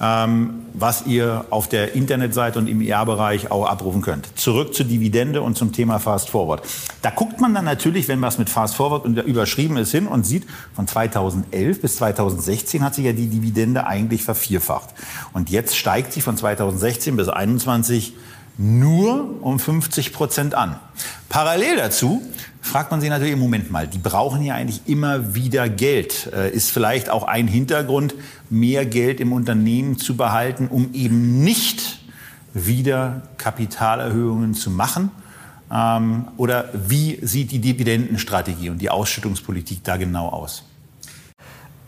ähm, 0.00 0.66
was 0.72 1.06
ihr 1.06 1.44
auf 1.50 1.68
der 1.68 1.94
Internetseite 1.94 2.58
und 2.58 2.68
im 2.68 2.80
IR-Bereich 2.80 3.50
auch 3.50 3.66
abrufen 3.66 4.02
könnt. 4.02 4.38
Zurück 4.38 4.74
zur 4.74 4.86
Dividende 4.86 5.42
und 5.42 5.56
zum 5.56 5.72
Thema 5.72 5.98
Fast 5.98 6.30
Forward. 6.30 6.62
Da 7.02 7.10
guckt 7.10 7.40
man 7.40 7.54
dann 7.54 7.64
natürlich, 7.64 8.08
wenn 8.08 8.22
was 8.22 8.38
mit 8.38 8.48
Fast 8.48 8.76
Forward 8.76 9.04
überschrieben 9.26 9.76
ist, 9.76 9.90
hin 9.90 10.06
und 10.06 10.24
sieht, 10.24 10.46
von 10.74 10.86
2011 10.86 11.80
bis 11.80 11.96
2016 11.96 12.82
hat 12.82 12.94
sich 12.94 13.04
ja 13.04 13.12
die 13.12 13.28
Dividende 13.28 13.86
eigentlich 13.86 14.22
vervierfacht. 14.22 14.90
Und 15.32 15.50
jetzt 15.50 15.76
steigt 15.76 16.12
sie 16.12 16.20
von 16.20 16.36
2016 16.36 17.16
bis 17.16 17.26
2021 17.26 18.14
nur 18.58 19.42
um 19.42 19.58
50 19.58 20.12
Prozent 20.12 20.54
an. 20.54 20.76
Parallel 21.28 21.76
dazu 21.76 22.22
fragt 22.60 22.90
man 22.90 23.00
sich 23.00 23.10
natürlich 23.10 23.32
im 23.32 23.38
Moment 23.38 23.70
mal, 23.70 23.86
die 23.86 23.98
brauchen 23.98 24.42
ja 24.42 24.54
eigentlich 24.54 24.82
immer 24.86 25.34
wieder 25.34 25.68
Geld. 25.68 26.30
Äh, 26.32 26.50
ist 26.50 26.70
vielleicht 26.70 27.08
auch 27.08 27.24
ein 27.24 27.48
Hintergrund, 27.48 28.14
mehr 28.48 28.84
Geld 28.84 29.20
im 29.20 29.32
Unternehmen 29.32 29.98
zu 29.98 30.16
behalten, 30.16 30.68
um 30.68 30.92
eben 30.92 31.42
nicht 31.42 32.00
wieder 32.52 33.22
Kapitalerhöhungen 33.38 34.54
zu 34.54 34.70
machen? 34.70 35.10
Ähm, 35.72 36.28
oder 36.36 36.68
wie 36.74 37.18
sieht 37.22 37.52
die 37.52 37.60
Dividendenstrategie 37.60 38.70
und 38.70 38.78
die 38.78 38.90
Ausschüttungspolitik 38.90 39.84
da 39.84 39.96
genau 39.96 40.28
aus? 40.28 40.64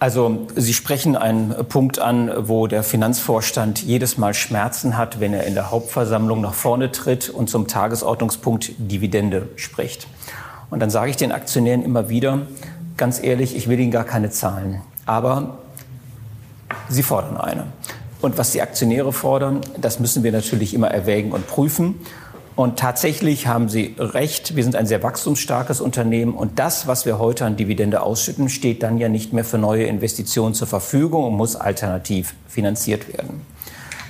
Also 0.03 0.49
Sie 0.57 0.75
sprechen 0.75 1.15
einen 1.15 1.55
Punkt 1.69 2.01
an, 2.01 2.49
wo 2.49 2.67
der 2.67 2.83
Finanzvorstand 2.83 3.85
jedes 3.85 4.19
Mal 4.19 4.35
Schmerzen 4.35 4.99
hat, 4.99 5.21
wenn 5.21 5.33
er 5.33 5.45
in 5.45 5.55
der 5.55 5.71
Hauptversammlung 5.71 6.41
nach 6.41 6.55
vorne 6.55 6.91
tritt 6.91 7.31
und 7.31 7.49
zum 7.49 7.69
Tagesordnungspunkt 7.69 8.73
Dividende 8.79 9.51
spricht. 9.55 10.09
Und 10.71 10.81
dann 10.81 10.91
sage 10.91 11.11
ich 11.11 11.17
den 11.17 11.31
Aktionären 11.31 11.85
immer 11.85 12.09
wieder, 12.09 12.41
ganz 12.97 13.23
ehrlich, 13.23 13.55
ich 13.55 13.69
will 13.69 13.79
Ihnen 13.79 13.93
gar 13.93 14.03
keine 14.03 14.31
Zahlen. 14.31 14.81
Aber 15.07 15.59
Sie 16.89 17.05
fordern 17.05 17.37
eine. 17.37 17.67
Und 18.21 18.39
was 18.39 18.51
die 18.51 18.61
Aktionäre 18.61 19.13
fordern, 19.13 19.61
das 19.81 20.01
müssen 20.01 20.25
wir 20.25 20.33
natürlich 20.33 20.75
immer 20.75 20.89
erwägen 20.89 21.31
und 21.31 21.47
prüfen. 21.47 21.95
Und 22.55 22.79
tatsächlich 22.79 23.47
haben 23.47 23.69
Sie 23.69 23.95
recht, 23.99 24.57
wir 24.57 24.63
sind 24.63 24.77
ein 24.77 24.87
sehr 24.87 25.03
wachstumsstarkes 25.03 25.81
Unternehmen 25.81 26.35
und 26.35 26.59
das, 26.59 26.87
was 26.87 27.07
wir 27.07 27.19
heute 27.19 27.47
an 27.47 27.57
Dividende 27.57 28.03
ausschütten, 28.03 28.51
steht 28.51 28.83
dann 28.83 28.99
ja 28.99 29.09
nicht 29.09 29.33
mehr 29.33 29.45
für 29.45 29.59
neue 29.59 29.85
Investitionen 29.85 30.55
zur 30.55 30.67
Verfügung 30.67 31.25
und 31.25 31.35
muss 31.35 31.57
alternativ 31.57 32.35
finanziert 32.49 33.09
werden. 33.17 33.41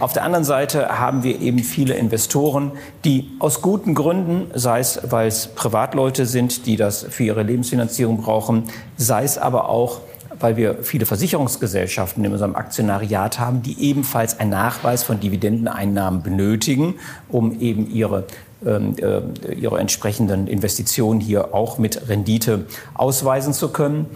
Auf 0.00 0.12
der 0.12 0.24
anderen 0.24 0.44
Seite 0.44 0.98
haben 0.98 1.22
wir 1.22 1.40
eben 1.40 1.60
viele 1.60 1.94
Investoren, 1.94 2.72
die 3.04 3.30
aus 3.38 3.62
guten 3.62 3.94
Gründen, 3.94 4.50
sei 4.52 4.80
es, 4.80 4.98
weil 5.04 5.28
es 5.28 5.46
Privatleute 5.46 6.26
sind, 6.26 6.66
die 6.66 6.74
das 6.74 7.06
für 7.08 7.22
ihre 7.22 7.44
Lebensfinanzierung 7.44 8.16
brauchen, 8.16 8.64
sei 8.96 9.22
es 9.22 9.38
aber 9.38 9.68
auch, 9.68 10.00
weil 10.42 10.56
wir 10.56 10.78
viele 10.82 11.06
Versicherungsgesellschaften 11.06 12.24
in 12.24 12.32
unserem 12.32 12.56
Aktionariat 12.56 13.38
haben, 13.38 13.62
die 13.62 13.80
ebenfalls 13.80 14.38
einen 14.40 14.50
Nachweis 14.50 15.02
von 15.02 15.20
Dividendeneinnahmen 15.20 16.22
benötigen, 16.22 16.94
um 17.28 17.60
eben 17.60 17.90
ihre 17.90 18.24
ähm, 18.64 18.94
äh, 18.98 19.54
ihre 19.54 19.80
entsprechenden 19.80 20.46
Investitionen 20.46 21.20
hier 21.20 21.54
auch 21.54 21.78
mit 21.78 22.08
Rendite 22.08 22.66
ausweisen 22.94 23.52
zu 23.52 23.70
können 23.70 24.06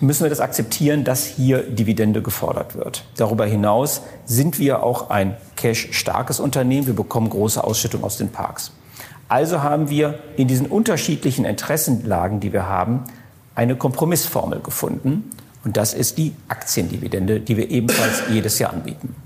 müssen 0.00 0.24
wir 0.24 0.30
das 0.30 0.40
akzeptieren, 0.40 1.04
dass 1.04 1.24
hier 1.24 1.62
Dividende 1.62 2.22
gefordert 2.22 2.74
wird. 2.74 3.04
Darüber 3.16 3.46
hinaus 3.46 4.02
sind 4.26 4.58
wir 4.58 4.82
auch 4.82 5.10
ein 5.10 5.36
cash-starkes 5.56 6.40
Unternehmen. 6.40 6.86
Wir 6.86 6.94
bekommen 6.94 7.30
große 7.30 7.62
Ausschüttung 7.62 8.04
aus 8.04 8.18
den 8.18 8.28
Parks. 8.28 8.72
Also 9.28 9.62
haben 9.62 9.90
wir 9.90 10.18
in 10.36 10.48
diesen 10.48 10.66
unterschiedlichen 10.66 11.44
Interessenlagen, 11.44 12.40
die 12.40 12.52
wir 12.52 12.68
haben, 12.68 13.04
eine 13.54 13.74
Kompromissformel 13.74 14.60
gefunden. 14.60 15.30
Und 15.66 15.76
das 15.76 15.94
ist 15.94 16.16
die 16.16 16.32
Aktiendividende, 16.46 17.40
die 17.40 17.56
wir 17.56 17.68
ebenfalls 17.68 18.22
jedes 18.30 18.60
Jahr 18.60 18.72
anbieten. 18.72 19.16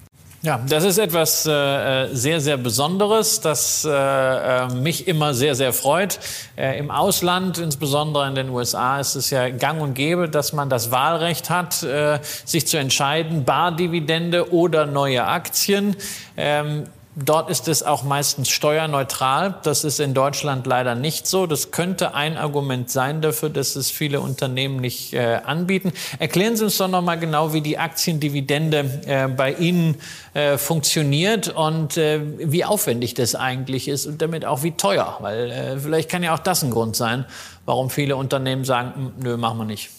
Ja, 0.41 0.59
das 0.67 0.85
ist 0.85 0.97
etwas 0.97 1.45
äh, 1.45 2.09
sehr, 2.15 2.41
sehr 2.41 2.57
Besonderes, 2.57 3.43
das 3.43 3.85
äh, 3.85 3.91
äh, 3.91 4.69
mich 4.73 5.07
immer 5.07 5.35
sehr, 5.35 5.55
sehr 5.55 5.75
freut. 5.75 6.19
Äh, 6.57 6.79
Im 6.79 6.91
Ausland, 6.91 7.59
insbesondere 7.59 8.27
in 8.27 8.35
den 8.35 8.49
USA, 8.49 9.01
ist 9.01 9.17
es 9.17 9.29
ja 9.29 9.51
gang 9.51 9.83
und 9.83 9.93
gäbe, 9.93 10.31
dass 10.31 10.55
man 10.55 10.71
das 10.71 10.91
Wahlrecht 10.91 11.51
hat, 11.51 11.83
äh, 11.83 12.21
sich 12.23 12.67
zu 12.67 12.79
entscheiden, 12.79 13.45
Bardividende 13.45 14.51
oder 14.51 14.87
neue 14.87 15.27
Aktien. 15.27 15.95
Ähm, 16.39 16.85
Dort 17.17 17.51
ist 17.51 17.67
es 17.67 17.83
auch 17.83 18.05
meistens 18.05 18.51
steuerneutral. 18.51 19.57
Das 19.65 19.83
ist 19.83 19.99
in 19.99 20.15
Deutschland 20.15 20.65
leider 20.65 20.95
nicht 20.95 21.27
so. 21.27 21.49
Das 21.49 21.73
könnte 21.73 22.15
ein 22.15 22.37
Argument 22.37 22.89
sein 22.89 23.21
dafür, 23.21 23.51
dass 23.51 23.75
es 23.75 23.91
viele 23.91 24.21
Unternehmen 24.21 24.77
nicht 24.77 25.13
äh, 25.13 25.41
anbieten. 25.45 25.93
Erklären 26.21 26.57
Sie 26.57 26.63
uns 26.63 26.79
doch 26.79 26.87
noch 26.87 27.03
mal 27.03 27.19
genau, 27.19 27.53
wie 27.53 27.63
die 27.63 27.79
Aktiendividende 27.79 29.01
äh, 29.07 29.27
bei 29.27 29.55
Ihnen 29.55 29.97
äh, 30.35 30.57
funktioniert 30.57 31.49
und 31.49 31.97
äh, 31.97 32.21
wie 32.39 32.65
aufwendig 32.65 33.15
das 33.15 33.35
eigentlich 33.35 33.89
ist 33.89 34.07
und 34.07 34.23
damit 34.23 34.45
auch 34.45 34.63
wie 34.63 34.73
teuer. 34.73 35.17
Weil 35.19 35.51
äh, 35.51 35.79
vielleicht 35.81 36.09
kann 36.09 36.23
ja 36.23 36.33
auch 36.33 36.39
das 36.39 36.63
ein 36.63 36.71
Grund 36.71 36.95
sein, 36.95 37.25
warum 37.67 37.91
viele 37.91 38.15
Unternehmen 38.15 38.65
sagen, 38.65 38.93
hm, 38.95 39.13
nö, 39.19 39.37
machen 39.37 39.59
wir 39.59 39.65
nicht. 39.65 39.91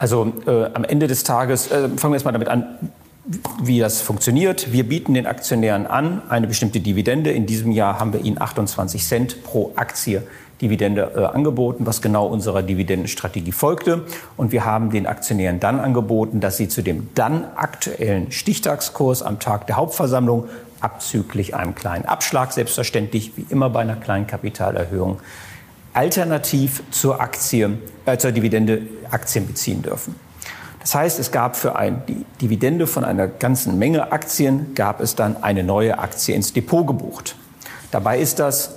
Also 0.00 0.32
äh, 0.48 0.64
am 0.74 0.82
Ende 0.82 1.06
des 1.06 1.22
Tages, 1.22 1.68
fangen 1.68 1.96
wir 2.02 2.14
jetzt 2.14 2.24
mal 2.24 2.32
damit 2.32 2.48
an, 2.48 2.90
wie 3.62 3.78
das 3.78 4.00
funktioniert. 4.00 4.72
Wir 4.72 4.84
bieten 4.84 5.14
den 5.14 5.26
Aktionären 5.26 5.86
an 5.86 6.22
eine 6.28 6.46
bestimmte 6.46 6.80
Dividende. 6.80 7.30
In 7.30 7.46
diesem 7.46 7.70
Jahr 7.70 8.00
haben 8.00 8.12
wir 8.12 8.24
ihnen 8.24 8.40
28 8.40 9.04
Cent 9.04 9.44
pro 9.44 9.72
Aktie 9.76 10.22
Dividende 10.60 11.12
äh, 11.16 11.24
angeboten, 11.24 11.86
was 11.86 12.02
genau 12.02 12.26
unserer 12.26 12.62
Dividendenstrategie 12.62 13.52
folgte. 13.52 14.04
Und 14.36 14.52
wir 14.52 14.64
haben 14.64 14.90
den 14.90 15.06
Aktionären 15.06 15.58
dann 15.58 15.80
angeboten, 15.80 16.40
dass 16.40 16.56
sie 16.56 16.68
zu 16.68 16.82
dem 16.82 17.08
dann 17.14 17.44
aktuellen 17.56 18.30
Stichtagskurs 18.30 19.22
am 19.22 19.38
Tag 19.38 19.66
der 19.66 19.76
Hauptversammlung 19.76 20.48
abzüglich 20.80 21.54
einem 21.54 21.74
kleinen 21.74 22.04
Abschlag, 22.04 22.52
selbstverständlich 22.52 23.32
wie 23.36 23.46
immer 23.48 23.70
bei 23.70 23.80
einer 23.80 23.96
kleinen 23.96 24.26
Kapitalerhöhung, 24.26 25.20
alternativ 25.94 26.82
zur 26.90 27.20
Aktie, 27.20 27.78
äh, 28.04 28.18
zur 28.18 28.32
Dividende 28.32 28.82
Aktien 29.10 29.46
beziehen 29.46 29.82
dürfen. 29.82 30.14
Das 30.80 30.94
heißt, 30.94 31.18
es 31.18 31.30
gab 31.30 31.56
für 31.56 31.76
ein, 31.76 32.02
die 32.08 32.24
Dividende 32.40 32.86
von 32.86 33.04
einer 33.04 33.26
ganzen 33.28 33.78
Menge 33.78 34.12
Aktien, 34.12 34.74
gab 34.74 35.00
es 35.00 35.14
dann 35.14 35.42
eine 35.42 35.62
neue 35.62 35.98
Aktie 35.98 36.34
ins 36.34 36.52
Depot 36.52 36.86
gebucht. 36.86 37.36
Dabei 37.90 38.18
ist 38.18 38.38
das 38.38 38.76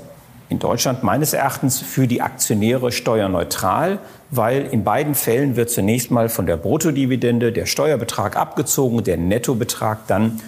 in 0.50 0.60
Deutschland 0.60 1.02
meines 1.02 1.34
Erachtens 1.34 1.80
für 1.80 2.06
die 2.06 2.22
Aktionäre 2.22 2.92
steuerneutral, 2.92 4.00
weil 4.30 4.66
in 4.66 4.84
beiden 4.84 5.16
Fällen 5.16 5.56
wird 5.56 5.70
zunächst 5.70 6.12
mal 6.12 6.28
von 6.28 6.46
der 6.46 6.58
Bruttodividende 6.58 7.52
der 7.54 7.66
Steuerbetrag 7.66 8.36
abgezogen, 8.36 9.04
der 9.04 9.18
Nettobetrag 9.18 10.06
dann 10.08 10.42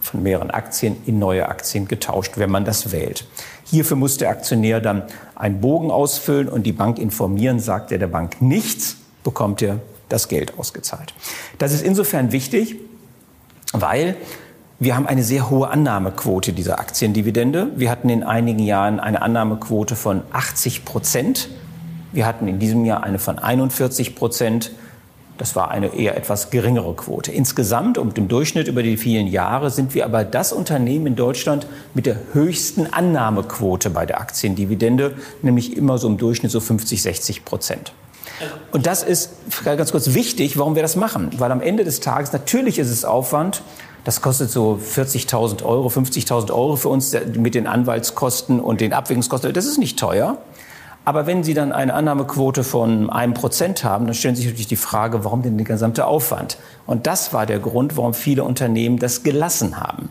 von 0.00 0.22
mehreren 0.22 0.50
Aktien 0.50 0.96
in 1.06 1.18
neue 1.18 1.48
Aktien 1.48 1.88
getauscht, 1.88 2.32
wenn 2.36 2.50
man 2.50 2.64
das 2.64 2.92
wählt. 2.92 3.26
Hierfür 3.64 3.96
muss 3.96 4.18
der 4.18 4.30
Aktionär 4.30 4.80
dann 4.80 5.04
einen 5.34 5.60
Bogen 5.60 5.90
ausfüllen 5.90 6.48
und 6.48 6.64
die 6.64 6.72
Bank 6.72 6.98
informieren, 6.98 7.60
sagt 7.60 7.92
er 7.92 7.98
der 7.98 8.08
Bank 8.08 8.42
nichts 8.42 8.96
bekommt 9.22 9.62
ihr 9.62 9.80
das 10.12 10.28
Geld 10.28 10.58
ausgezahlt. 10.58 11.14
Das 11.58 11.72
ist 11.72 11.82
insofern 11.82 12.32
wichtig, 12.32 12.76
weil 13.72 14.16
wir 14.78 14.96
haben 14.96 15.06
eine 15.06 15.22
sehr 15.22 15.48
hohe 15.48 15.68
Annahmequote 15.68 16.52
dieser 16.52 16.80
Aktiendividende. 16.80 17.68
Wir 17.76 17.88
hatten 17.88 18.08
in 18.08 18.24
einigen 18.24 18.58
Jahren 18.58 18.98
eine 18.98 19.22
Annahmequote 19.22 19.94
von 19.94 20.22
80 20.32 20.84
Prozent. 20.84 21.48
Wir 22.12 22.26
hatten 22.26 22.48
in 22.48 22.58
diesem 22.58 22.84
Jahr 22.84 23.04
eine 23.04 23.20
von 23.20 23.38
41 23.38 24.16
Prozent. 24.16 24.72
Das 25.38 25.56
war 25.56 25.70
eine 25.70 25.94
eher 25.94 26.16
etwas 26.16 26.50
geringere 26.50 26.94
Quote. 26.94 27.32
Insgesamt 27.32 27.96
und 27.96 28.18
im 28.18 28.28
Durchschnitt 28.28 28.68
über 28.68 28.82
die 28.82 28.96
vielen 28.96 29.28
Jahre 29.28 29.70
sind 29.70 29.94
wir 29.94 30.04
aber 30.04 30.24
das 30.24 30.52
Unternehmen 30.52 31.06
in 31.06 31.16
Deutschland 31.16 31.66
mit 31.94 32.06
der 32.06 32.16
höchsten 32.32 32.92
Annahmequote 32.92 33.88
bei 33.88 34.04
der 34.04 34.20
Aktiendividende, 34.20 35.14
nämlich 35.42 35.76
immer 35.76 35.96
so 35.98 36.08
im 36.08 36.18
Durchschnitt 36.18 36.50
so 36.50 36.58
50, 36.58 37.02
60 37.02 37.44
Prozent. 37.44 37.92
Und 38.72 38.86
das 38.86 39.02
ist 39.02 39.30
ganz 39.64 39.92
kurz 39.92 40.14
wichtig, 40.14 40.58
warum 40.58 40.74
wir 40.74 40.82
das 40.82 40.96
machen. 40.96 41.30
Weil 41.38 41.52
am 41.52 41.60
Ende 41.60 41.84
des 41.84 42.00
Tages, 42.00 42.32
natürlich 42.32 42.78
ist 42.78 42.90
es 42.90 43.04
Aufwand, 43.04 43.62
das 44.04 44.20
kostet 44.20 44.50
so 44.50 44.80
40.000 44.84 45.62
Euro, 45.62 45.88
50.000 45.88 46.50
Euro 46.50 46.76
für 46.76 46.88
uns 46.88 47.14
mit 47.36 47.54
den 47.54 47.66
Anwaltskosten 47.66 48.60
und 48.60 48.80
den 48.80 48.92
Abwägungskosten. 48.92 49.52
Das 49.52 49.66
ist 49.66 49.78
nicht 49.78 49.98
teuer. 49.98 50.38
Aber 51.04 51.26
wenn 51.26 51.42
Sie 51.42 51.54
dann 51.54 51.72
eine 51.72 51.94
Annahmequote 51.94 52.62
von 52.62 53.10
einem 53.10 53.34
Prozent 53.34 53.82
haben, 53.82 54.06
dann 54.06 54.14
stellen 54.14 54.36
Sie 54.36 54.42
sich 54.42 54.50
natürlich 54.50 54.68
die 54.68 54.76
Frage, 54.76 55.24
warum 55.24 55.42
denn 55.42 55.56
der 55.56 55.66
gesamte 55.66 56.06
Aufwand? 56.06 56.58
Und 56.86 57.08
das 57.08 57.32
war 57.32 57.44
der 57.44 57.58
Grund, 57.58 57.96
warum 57.96 58.14
viele 58.14 58.44
Unternehmen 58.44 58.98
das 58.98 59.24
gelassen 59.24 59.80
haben. 59.80 60.10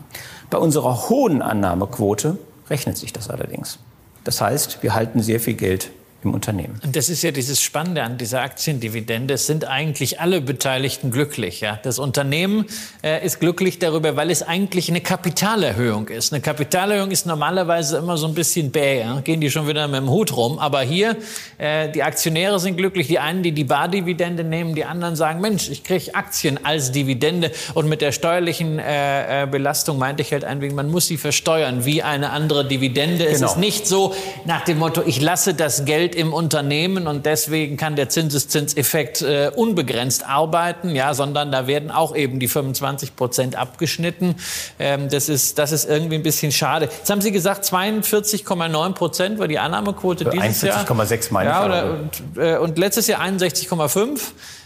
Bei 0.50 0.58
unserer 0.58 1.08
hohen 1.08 1.40
Annahmequote 1.40 2.36
rechnet 2.68 2.98
sich 2.98 3.12
das 3.12 3.30
allerdings. 3.30 3.78
Das 4.24 4.42
heißt, 4.42 4.82
wir 4.82 4.94
halten 4.94 5.22
sehr 5.22 5.40
viel 5.40 5.54
Geld 5.54 5.90
im 6.24 6.34
Unternehmen. 6.34 6.80
Und 6.84 6.94
das 6.94 7.08
ist 7.08 7.22
ja 7.22 7.30
dieses 7.30 7.60
Spannende 7.60 8.02
an 8.02 8.18
dieser 8.18 8.42
Aktiendividende. 8.42 9.34
Es 9.34 9.46
sind 9.46 9.66
eigentlich 9.66 10.20
alle 10.20 10.40
Beteiligten 10.40 11.10
glücklich. 11.10 11.60
Ja? 11.60 11.78
Das 11.82 11.98
Unternehmen 11.98 12.66
äh, 13.02 13.24
ist 13.24 13.40
glücklich 13.40 13.78
darüber, 13.78 14.16
weil 14.16 14.30
es 14.30 14.42
eigentlich 14.42 14.88
eine 14.88 15.00
Kapitalerhöhung 15.00 16.08
ist. 16.08 16.32
Eine 16.32 16.40
Kapitalerhöhung 16.40 17.10
ist 17.10 17.26
normalerweise 17.26 17.98
immer 17.98 18.16
so 18.16 18.26
ein 18.26 18.34
bisschen 18.34 18.70
bäh. 18.70 19.00
Ja? 19.00 19.20
Gehen 19.20 19.40
die 19.40 19.50
schon 19.50 19.66
wieder 19.66 19.88
mit 19.88 20.00
dem 20.00 20.10
Hut 20.10 20.36
rum. 20.36 20.58
Aber 20.58 20.82
hier, 20.82 21.16
äh, 21.58 21.90
die 21.90 22.02
Aktionäre 22.02 22.60
sind 22.60 22.76
glücklich. 22.76 23.08
Die 23.08 23.18
einen, 23.18 23.42
die 23.42 23.52
die 23.52 23.64
Bardividende 23.64 24.44
nehmen, 24.44 24.74
die 24.74 24.84
anderen 24.84 25.16
sagen, 25.16 25.40
Mensch, 25.40 25.68
ich 25.70 25.82
kriege 25.82 26.14
Aktien 26.14 26.64
als 26.64 26.92
Dividende. 26.92 27.50
Und 27.74 27.88
mit 27.88 28.00
der 28.00 28.12
steuerlichen 28.12 28.78
äh, 28.78 29.42
äh 29.42 29.46
Belastung 29.46 29.98
meinte 29.98 30.22
ich 30.22 30.32
halt 30.32 30.44
ein 30.44 30.60
wenig, 30.60 30.74
man 30.74 30.90
muss 30.90 31.06
sie 31.06 31.16
versteuern 31.16 31.84
wie 31.84 32.02
eine 32.02 32.30
andere 32.30 32.66
Dividende. 32.66 33.24
Genau. 33.24 33.30
Es 33.30 33.42
ist 33.42 33.58
nicht 33.58 33.86
so 33.86 34.14
nach 34.44 34.64
dem 34.64 34.78
Motto, 34.78 35.02
ich 35.04 35.20
lasse 35.20 35.54
das 35.54 35.84
Geld 35.84 36.11
Geld 36.12 36.14
im 36.14 36.32
Unternehmen 36.32 37.06
und 37.06 37.26
deswegen 37.26 37.76
kann 37.76 37.96
der 37.96 38.08
Zinseszinseffekt 38.08 39.22
äh, 39.22 39.50
unbegrenzt 39.54 40.26
arbeiten, 40.26 40.94
ja, 40.94 41.14
sondern 41.14 41.50
da 41.50 41.66
werden 41.66 41.90
auch 41.90 42.14
eben 42.14 42.38
die 42.38 42.48
25 42.48 43.16
Prozent 43.16 43.56
abgeschnitten. 43.56 44.36
Ähm, 44.78 45.08
das 45.08 45.28
ist, 45.28 45.58
das 45.58 45.72
ist 45.72 45.88
irgendwie 45.88 46.16
ein 46.16 46.22
bisschen 46.22 46.52
schade. 46.52 46.86
Jetzt 46.86 47.10
haben 47.10 47.20
Sie 47.20 47.32
gesagt, 47.32 47.64
42,9 47.64 48.92
Prozent 48.92 49.38
war 49.38 49.48
die 49.48 49.58
Annahmequote 49.58 50.26
dieses 50.26 50.62
Jahr. 50.62 50.84
41,6 50.84 51.32
meine 51.32 51.50
ja, 51.50 51.64
oder, 51.64 51.90
und, 51.90 52.42
äh, 52.42 52.56
und 52.58 52.78
letztes 52.78 53.06
Jahr 53.06 53.20
61,5. 53.20 54.20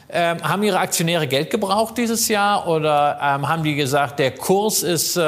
Ähm, 0.09 0.41
haben 0.45 0.63
Ihre 0.63 0.79
Aktionäre 0.79 1.27
Geld 1.27 1.51
gebraucht 1.51 1.99
dieses 1.99 2.29
Jahr 2.29 2.69
oder 2.69 3.19
ähm, 3.21 3.49
haben 3.49 3.65
die 3.65 3.75
gesagt, 3.75 4.21
der 4.21 4.31
Kurs 4.31 4.85
ist 4.85 5.17
äh, 5.17 5.23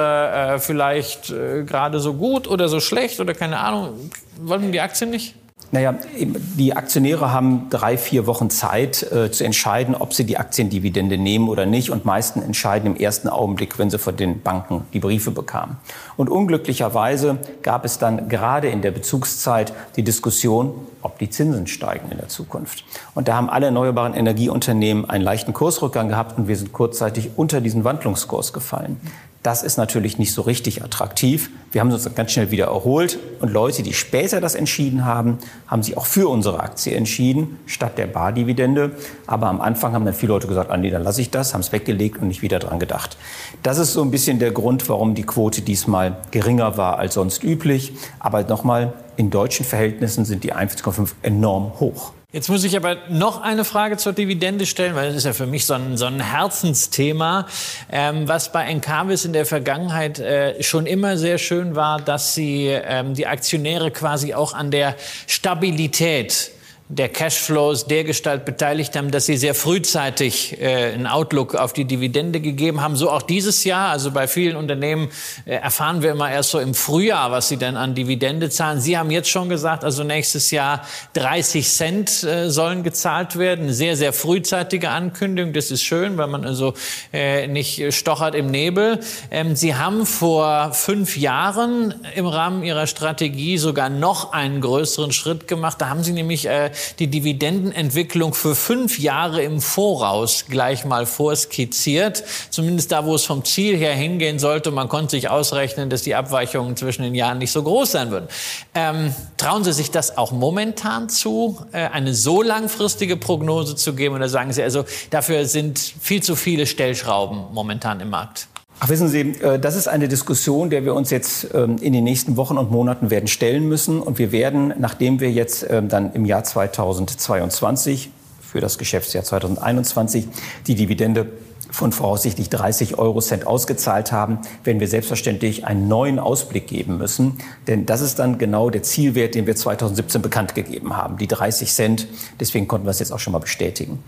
äh 0.54 0.58
vielleicht 0.60 1.30
äh, 1.30 1.64
gerade 1.64 1.98
so 1.98 2.14
gut 2.14 2.46
oder 2.46 2.68
so 2.68 2.78
schlecht 2.78 3.18
oder 3.18 3.34
keine 3.34 3.58
Ahnung? 3.58 4.12
Wollen 4.40 4.70
die 4.70 4.80
Aktien 4.80 5.10
nicht? 5.10 5.34
Naja, 5.70 5.94
die 6.16 6.74
Aktionäre 6.74 7.30
haben 7.30 7.68
drei, 7.68 7.98
vier 7.98 8.26
Wochen 8.26 8.48
Zeit 8.48 9.02
äh, 9.12 9.30
zu 9.30 9.44
entscheiden, 9.44 9.94
ob 9.94 10.14
sie 10.14 10.24
die 10.24 10.38
Aktiendividende 10.38 11.18
nehmen 11.18 11.48
oder 11.48 11.66
nicht. 11.66 11.90
Und 11.90 12.06
meisten 12.06 12.40
entscheiden 12.40 12.94
im 12.94 12.96
ersten 12.96 13.28
Augenblick, 13.28 13.78
wenn 13.78 13.90
sie 13.90 13.98
von 13.98 14.16
den 14.16 14.40
Banken 14.40 14.86
die 14.94 14.98
Briefe 15.00 15.30
bekamen. 15.30 15.76
Und 16.16 16.30
unglücklicherweise 16.30 17.38
gab 17.62 17.84
es 17.84 17.98
dann 17.98 18.30
gerade 18.30 18.68
in 18.68 18.80
der 18.80 18.92
Bezugszeit 18.92 19.74
die 19.96 20.02
Diskussion, 20.02 20.72
ob 21.02 21.18
die 21.18 21.28
Zinsen 21.28 21.66
steigen 21.66 22.10
in 22.10 22.16
der 22.16 22.28
Zukunft. 22.28 22.84
Und 23.14 23.28
da 23.28 23.36
haben 23.36 23.50
alle 23.50 23.66
erneuerbaren 23.66 24.14
Energieunternehmen 24.14 25.08
einen 25.08 25.22
leichten 25.22 25.52
Kursrückgang 25.52 26.08
gehabt 26.08 26.38
und 26.38 26.48
wir 26.48 26.56
sind 26.56 26.72
kurzzeitig 26.72 27.32
unter 27.36 27.60
diesen 27.60 27.84
Wandlungskurs 27.84 28.52
gefallen. 28.52 29.00
Das 29.42 29.62
ist 29.62 29.76
natürlich 29.76 30.18
nicht 30.18 30.32
so 30.32 30.42
richtig 30.42 30.82
attraktiv. 30.82 31.50
Wir 31.70 31.80
haben 31.80 31.92
uns 31.92 32.12
ganz 32.16 32.32
schnell 32.32 32.50
wieder 32.50 32.66
erholt 32.66 33.18
und 33.40 33.52
Leute, 33.52 33.84
die 33.84 33.94
später 33.94 34.40
das 34.40 34.56
entschieden 34.56 35.04
haben, 35.04 35.38
haben 35.68 35.82
sich 35.82 35.96
auch 35.96 36.06
für 36.06 36.28
unsere 36.28 36.60
Aktie 36.60 36.96
entschieden, 36.96 37.58
statt 37.66 37.98
der 37.98 38.08
Bardividende. 38.08 38.92
Aber 39.26 39.46
am 39.46 39.60
Anfang 39.60 39.92
haben 39.92 40.04
dann 40.04 40.14
viele 40.14 40.32
Leute 40.32 40.48
gesagt, 40.48 40.70
ah, 40.70 40.76
nee, 40.76 40.90
dann 40.90 41.04
lasse 41.04 41.20
ich 41.20 41.30
das, 41.30 41.54
haben 41.54 41.60
es 41.60 41.70
weggelegt 41.70 42.20
und 42.20 42.28
nicht 42.28 42.42
wieder 42.42 42.58
dran 42.58 42.80
gedacht. 42.80 43.16
Das 43.62 43.78
ist 43.78 43.92
so 43.92 44.02
ein 44.02 44.10
bisschen 44.10 44.40
der 44.40 44.50
Grund, 44.50 44.88
warum 44.88 45.14
die 45.14 45.24
Quote 45.24 45.62
diesmal 45.62 46.16
geringer 46.32 46.76
war 46.76 46.98
als 46.98 47.14
sonst 47.14 47.44
üblich. 47.44 47.92
Aber 48.18 48.42
nochmal, 48.42 48.92
in 49.16 49.30
deutschen 49.30 49.64
Verhältnissen 49.64 50.24
sind 50.24 50.42
die 50.42 50.52
41,5 50.52 51.10
enorm 51.22 51.78
hoch. 51.78 52.12
Jetzt 52.30 52.50
muss 52.50 52.62
ich 52.62 52.76
aber 52.76 52.98
noch 53.08 53.40
eine 53.40 53.64
Frage 53.64 53.96
zur 53.96 54.12
Dividende 54.12 54.66
stellen, 54.66 54.94
weil 54.94 55.06
das 55.06 55.16
ist 55.16 55.24
ja 55.24 55.32
für 55.32 55.46
mich 55.46 55.64
so 55.64 55.72
ein, 55.72 55.96
so 55.96 56.04
ein 56.04 56.20
Herzensthema. 56.20 57.46
Ähm, 57.90 58.28
was 58.28 58.52
bei 58.52 58.66
Encarvis 58.66 59.24
in 59.24 59.32
der 59.32 59.46
Vergangenheit 59.46 60.18
äh, 60.18 60.62
schon 60.62 60.84
immer 60.84 61.16
sehr 61.16 61.38
schön 61.38 61.74
war, 61.74 62.02
dass 62.02 62.34
sie 62.34 62.66
ähm, 62.66 63.14
die 63.14 63.26
Aktionäre 63.26 63.90
quasi 63.90 64.34
auch 64.34 64.52
an 64.52 64.70
der 64.70 64.94
Stabilität 65.26 66.50
der 66.90 67.10
Cashflows 67.10 67.86
dergestalt 67.86 68.46
beteiligt 68.46 68.96
haben, 68.96 69.10
dass 69.10 69.26
sie 69.26 69.36
sehr 69.36 69.54
frühzeitig 69.54 70.58
äh, 70.58 70.94
einen 70.94 71.06
Outlook 71.06 71.54
auf 71.54 71.74
die 71.74 71.84
Dividende 71.84 72.40
gegeben 72.40 72.80
haben. 72.80 72.96
So 72.96 73.10
auch 73.10 73.20
dieses 73.20 73.64
Jahr. 73.64 73.90
Also 73.90 74.10
bei 74.10 74.26
vielen 74.26 74.56
Unternehmen 74.56 75.10
äh, 75.44 75.56
erfahren 75.56 76.00
wir 76.02 76.12
immer 76.12 76.30
erst 76.30 76.50
so 76.50 76.58
im 76.58 76.72
Frühjahr, 76.72 77.30
was 77.30 77.48
sie 77.48 77.58
denn 77.58 77.76
an 77.76 77.94
Dividende 77.94 78.48
zahlen. 78.48 78.80
Sie 78.80 78.96
haben 78.96 79.10
jetzt 79.10 79.28
schon 79.28 79.50
gesagt, 79.50 79.84
also 79.84 80.02
nächstes 80.02 80.50
Jahr 80.50 80.82
30 81.12 81.68
Cent 81.68 82.22
äh, 82.24 82.48
sollen 82.48 82.82
gezahlt 82.82 83.38
werden. 83.38 83.70
Sehr, 83.70 83.94
sehr 83.94 84.14
frühzeitige 84.14 84.88
Ankündigung. 84.88 85.52
Das 85.52 85.70
ist 85.70 85.82
schön, 85.82 86.16
weil 86.16 86.28
man 86.28 86.46
also 86.46 86.72
äh, 87.12 87.48
nicht 87.48 87.92
stochert 87.92 88.34
im 88.34 88.50
Nebel. 88.50 89.00
Ähm, 89.30 89.56
sie 89.56 89.74
haben 89.74 90.06
vor 90.06 90.72
fünf 90.72 91.18
Jahren 91.18 91.94
im 92.14 92.26
Rahmen 92.26 92.62
ihrer 92.62 92.86
Strategie 92.86 93.58
sogar 93.58 93.90
noch 93.90 94.32
einen 94.32 94.62
größeren 94.62 95.12
Schritt 95.12 95.48
gemacht. 95.48 95.82
Da 95.82 95.90
haben 95.90 96.02
sie 96.02 96.12
nämlich 96.12 96.46
äh, 96.46 96.70
die 96.98 97.08
Dividendenentwicklung 97.08 98.34
für 98.34 98.54
fünf 98.54 98.98
Jahre 98.98 99.42
im 99.42 99.60
Voraus 99.60 100.46
gleich 100.48 100.84
mal 100.84 101.06
vorskizziert. 101.06 102.24
Zumindest 102.50 102.92
da, 102.92 103.04
wo 103.04 103.14
es 103.14 103.24
vom 103.24 103.44
Ziel 103.44 103.76
her 103.76 103.94
hingehen 103.94 104.38
sollte. 104.38 104.70
Man 104.70 104.88
konnte 104.88 105.12
sich 105.12 105.28
ausrechnen, 105.28 105.90
dass 105.90 106.02
die 106.02 106.14
Abweichungen 106.14 106.76
zwischen 106.76 107.02
den 107.02 107.14
Jahren 107.14 107.38
nicht 107.38 107.52
so 107.52 107.62
groß 107.62 107.92
sein 107.92 108.10
würden. 108.10 108.28
Ähm, 108.74 109.14
trauen 109.36 109.64
Sie 109.64 109.72
sich 109.72 109.90
das 109.90 110.16
auch 110.16 110.32
momentan 110.32 111.08
zu, 111.08 111.58
äh, 111.72 111.88
eine 111.88 112.14
so 112.14 112.42
langfristige 112.42 113.16
Prognose 113.16 113.76
zu 113.76 113.94
geben? 113.94 114.14
Oder 114.14 114.28
sagen 114.28 114.52
Sie 114.52 114.62
also, 114.62 114.84
dafür 115.10 115.46
sind 115.46 115.78
viel 115.78 116.22
zu 116.22 116.36
viele 116.36 116.66
Stellschrauben 116.66 117.46
momentan 117.52 118.00
im 118.00 118.10
Markt? 118.10 118.48
Ach, 118.80 118.88
wissen 118.88 119.08
Sie, 119.08 119.20
äh, 119.20 119.58
das 119.58 119.74
ist 119.74 119.88
eine 119.88 120.08
Diskussion, 120.08 120.70
der 120.70 120.84
wir 120.84 120.94
uns 120.94 121.10
jetzt 121.10 121.48
ähm, 121.52 121.76
in 121.80 121.92
den 121.92 122.04
nächsten 122.04 122.36
Wochen 122.36 122.56
und 122.56 122.70
Monaten 122.70 123.10
werden 123.10 123.26
stellen 123.26 123.68
müssen. 123.68 124.00
Und 124.00 124.18
wir 124.18 124.30
werden, 124.30 124.72
nachdem 124.78 125.18
wir 125.18 125.32
jetzt 125.32 125.66
ähm, 125.68 125.88
dann 125.88 126.12
im 126.12 126.24
Jahr 126.24 126.44
2022 126.44 128.10
für 128.40 128.60
das 128.60 128.78
Geschäftsjahr 128.78 129.24
2021 129.24 130.28
die 130.66 130.76
Dividende 130.76 131.26
von 131.70 131.92
voraussichtlich 131.92 132.48
30 132.48 132.98
Euro 132.98 133.20
Cent 133.20 133.46
ausgezahlt 133.46 134.12
haben, 134.12 134.38
werden 134.64 134.80
wir 134.80 134.88
selbstverständlich 134.88 135.66
einen 135.66 135.88
neuen 135.88 136.18
Ausblick 136.18 136.68
geben 136.68 136.98
müssen. 136.98 137.38
Denn 137.66 137.84
das 137.84 138.00
ist 138.00 138.20
dann 138.20 138.38
genau 138.38 138.70
der 138.70 138.84
Zielwert, 138.84 139.34
den 139.34 139.46
wir 139.46 139.56
2017 139.56 140.22
bekannt 140.22 140.54
gegeben 140.54 140.96
haben, 140.96 141.18
die 141.18 141.26
30 141.26 141.72
Cent. 141.72 142.08
Deswegen 142.40 142.68
konnten 142.68 142.86
wir 142.86 142.92
es 142.92 143.00
jetzt 143.00 143.12
auch 143.12 143.18
schon 143.18 143.32
mal 143.32 143.40
bestätigen. 143.40 143.98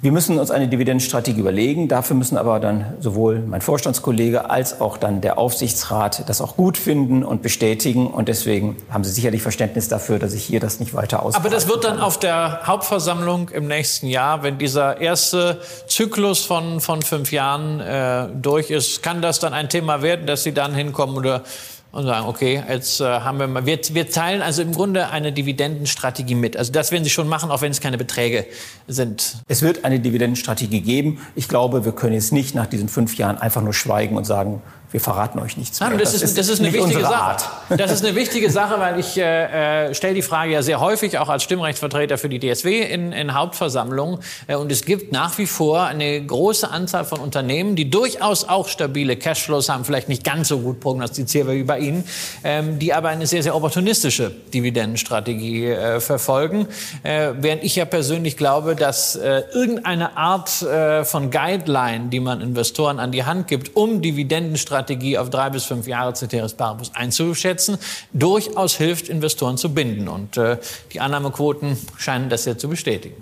Wir 0.00 0.12
müssen 0.12 0.38
uns 0.38 0.52
eine 0.52 0.68
Dividendenstrategie 0.68 1.40
überlegen. 1.40 1.88
Dafür 1.88 2.14
müssen 2.14 2.38
aber 2.38 2.60
dann 2.60 2.94
sowohl 3.00 3.40
mein 3.40 3.60
Vorstandskollege 3.60 4.48
als 4.48 4.80
auch 4.80 4.96
dann 4.96 5.20
der 5.20 5.38
Aufsichtsrat 5.38 6.28
das 6.28 6.40
auch 6.40 6.54
gut 6.54 6.78
finden 6.78 7.24
und 7.24 7.42
bestätigen. 7.42 8.06
Und 8.06 8.28
deswegen 8.28 8.76
haben 8.90 9.02
Sie 9.02 9.10
sicherlich 9.10 9.42
Verständnis 9.42 9.88
dafür, 9.88 10.20
dass 10.20 10.34
ich 10.34 10.44
hier 10.44 10.60
das 10.60 10.78
nicht 10.78 10.94
weiter 10.94 11.24
ausführe. 11.24 11.44
Aber 11.44 11.52
das 11.52 11.66
wird 11.66 11.82
dann 11.82 11.98
auf 11.98 12.16
der 12.16 12.60
Hauptversammlung 12.64 13.48
im 13.48 13.66
nächsten 13.66 14.06
Jahr, 14.06 14.44
wenn 14.44 14.56
dieser 14.56 15.00
erste 15.00 15.60
Zyklus 15.88 16.44
von, 16.44 16.80
von 16.80 17.02
fünf 17.02 17.32
Jahren 17.32 17.80
äh, 17.80 18.28
durch 18.40 18.70
ist, 18.70 19.02
kann 19.02 19.20
das 19.20 19.40
dann 19.40 19.52
ein 19.52 19.68
Thema 19.68 20.00
werden, 20.00 20.28
dass 20.28 20.44
Sie 20.44 20.54
dann 20.54 20.76
hinkommen 20.76 21.16
oder 21.16 21.42
und 21.90 22.04
sagen, 22.04 22.26
okay, 22.26 22.62
jetzt 22.68 23.00
äh, 23.00 23.04
haben 23.04 23.38
wir 23.38 23.46
mal, 23.46 23.64
wir, 23.64 23.78
wir 23.92 24.10
teilen 24.10 24.42
also 24.42 24.60
im 24.62 24.72
Grunde 24.72 25.08
eine 25.08 25.32
Dividendenstrategie 25.32 26.34
mit. 26.34 26.56
Also 26.56 26.70
das 26.70 26.92
werden 26.92 27.04
Sie 27.04 27.10
schon 27.10 27.28
machen, 27.28 27.50
auch 27.50 27.62
wenn 27.62 27.72
es 27.72 27.80
keine 27.80 27.96
Beträge 27.96 28.46
sind. 28.86 29.38
Es 29.48 29.62
wird 29.62 29.84
eine 29.84 29.98
Dividendenstrategie 29.98 30.80
geben. 30.80 31.20
Ich 31.34 31.48
glaube, 31.48 31.84
wir 31.84 31.92
können 31.92 32.12
jetzt 32.12 32.32
nicht 32.32 32.54
nach 32.54 32.66
diesen 32.66 32.88
fünf 32.88 33.16
Jahren 33.16 33.38
einfach 33.38 33.62
nur 33.62 33.72
schweigen 33.72 34.16
und 34.16 34.24
sagen, 34.24 34.62
wir 34.90 35.00
verraten 35.00 35.38
euch 35.38 35.58
nichts 35.58 35.80
mehr. 35.80 35.90
Nein, 35.90 35.98
das, 35.98 36.12
das, 36.12 36.22
ist, 36.22 36.38
das 36.38 36.48
ist 36.48 36.60
eine 36.60 36.72
wichtige 36.72 37.02
Sache. 37.02 37.14
Art. 37.14 37.44
Das 37.68 37.92
ist 37.92 38.02
eine 38.04 38.14
wichtige 38.14 38.50
Sache, 38.50 38.80
weil 38.80 38.98
ich 38.98 39.18
äh, 39.18 39.88
äh, 39.88 39.94
stelle 39.94 40.14
die 40.14 40.22
Frage 40.22 40.52
ja 40.52 40.62
sehr 40.62 40.80
häufig 40.80 41.18
auch 41.18 41.28
als 41.28 41.42
Stimmrechtsvertreter 41.42 42.16
für 42.16 42.30
die 42.30 42.40
DSW 42.40 42.80
in, 42.80 43.12
in 43.12 43.34
Hauptversammlungen. 43.34 44.20
Äh, 44.46 44.56
und 44.56 44.72
es 44.72 44.86
gibt 44.86 45.12
nach 45.12 45.36
wie 45.36 45.46
vor 45.46 45.82
eine 45.82 46.24
große 46.24 46.70
Anzahl 46.70 47.04
von 47.04 47.20
Unternehmen, 47.20 47.76
die 47.76 47.90
durchaus 47.90 48.48
auch 48.48 48.68
stabile 48.68 49.16
Cashflows 49.16 49.68
haben, 49.68 49.84
vielleicht 49.84 50.08
nicht 50.08 50.24
ganz 50.24 50.48
so 50.48 50.60
gut 50.60 50.80
prognostizierbar 50.80 51.54
wie 51.54 51.64
bei 51.64 51.80
Ihnen, 51.80 52.04
ähm, 52.42 52.78
die 52.78 52.94
aber 52.94 53.10
eine 53.10 53.26
sehr, 53.26 53.42
sehr 53.42 53.54
opportunistische 53.54 54.30
Dividendenstrategie 54.54 55.66
äh, 55.66 56.00
verfolgen. 56.00 56.66
Äh, 57.02 57.32
während 57.38 57.62
ich 57.62 57.76
ja 57.76 57.84
persönlich 57.84 58.38
glaube, 58.38 58.74
dass 58.74 59.16
äh, 59.16 59.42
irgendeine 59.52 60.16
Art 60.16 60.48
von 60.48 61.30
Guideline, 61.30 62.08
die 62.08 62.20
man 62.20 62.40
Investoren 62.40 62.98
an 62.98 63.12
die 63.12 63.24
Hand 63.24 63.48
gibt, 63.48 63.76
um 63.76 64.00
Dividendenstrategien 64.00 64.77
Strategie 64.78 65.18
auf 65.18 65.28
drei 65.28 65.50
bis 65.50 65.64
fünf 65.64 65.88
Jahre 65.88 66.14
Ceteris 66.14 66.54
Paribus 66.54 66.94
einzuschätzen, 66.94 67.78
durchaus 68.12 68.76
hilft, 68.76 69.08
Investoren 69.08 69.58
zu 69.58 69.74
binden. 69.74 70.06
Und 70.06 70.36
äh, 70.36 70.58
die 70.92 71.00
Annahmequoten 71.00 71.76
scheinen 71.96 72.28
das 72.28 72.44
ja 72.44 72.56
zu 72.56 72.68
bestätigen. 72.68 73.20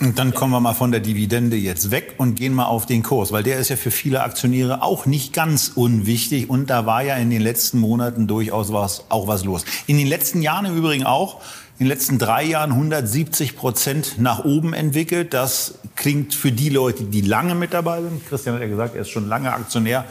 Und 0.00 0.18
dann 0.18 0.34
kommen 0.34 0.52
wir 0.52 0.60
mal 0.60 0.74
von 0.74 0.90
der 0.90 1.00
Dividende 1.00 1.56
jetzt 1.56 1.92
weg 1.92 2.16
und 2.18 2.34
gehen 2.34 2.52
mal 2.52 2.66
auf 2.66 2.84
den 2.84 3.04
Kurs, 3.04 3.30
weil 3.30 3.44
der 3.44 3.58
ist 3.58 3.70
ja 3.70 3.76
für 3.76 3.92
viele 3.92 4.24
Aktionäre 4.24 4.82
auch 4.82 5.06
nicht 5.06 5.32
ganz 5.32 5.72
unwichtig 5.74 6.50
und 6.50 6.68
da 6.68 6.84
war 6.84 7.02
ja 7.02 7.14
in 7.14 7.30
den 7.30 7.40
letzten 7.40 7.78
Monaten 7.78 8.26
durchaus 8.26 8.72
was, 8.72 9.04
auch 9.08 9.26
was 9.26 9.44
los. 9.44 9.64
In 9.86 9.96
den 9.96 10.06
letzten 10.06 10.42
Jahren 10.42 10.66
im 10.66 10.76
Übrigen 10.76 11.06
auch, 11.06 11.40
in 11.78 11.86
den 11.86 11.88
letzten 11.88 12.18
drei 12.18 12.42
Jahren 12.42 12.72
170 12.72 13.54
Prozent 13.54 14.18
nach 14.18 14.44
oben 14.44 14.72
entwickelt. 14.72 15.34
Das 15.34 15.74
klingt 15.94 16.34
für 16.34 16.50
die 16.50 16.70
Leute, 16.70 17.04
die 17.04 17.20
lange 17.20 17.54
mit 17.54 17.74
dabei 17.74 18.00
sind. 18.00 18.26
Christian 18.26 18.54
hat 18.54 18.62
ja 18.62 18.68
gesagt, 18.68 18.94
er 18.94 19.02
ist 19.02 19.10
schon 19.10 19.28
lange 19.28 19.52
Aktionär 19.52 20.06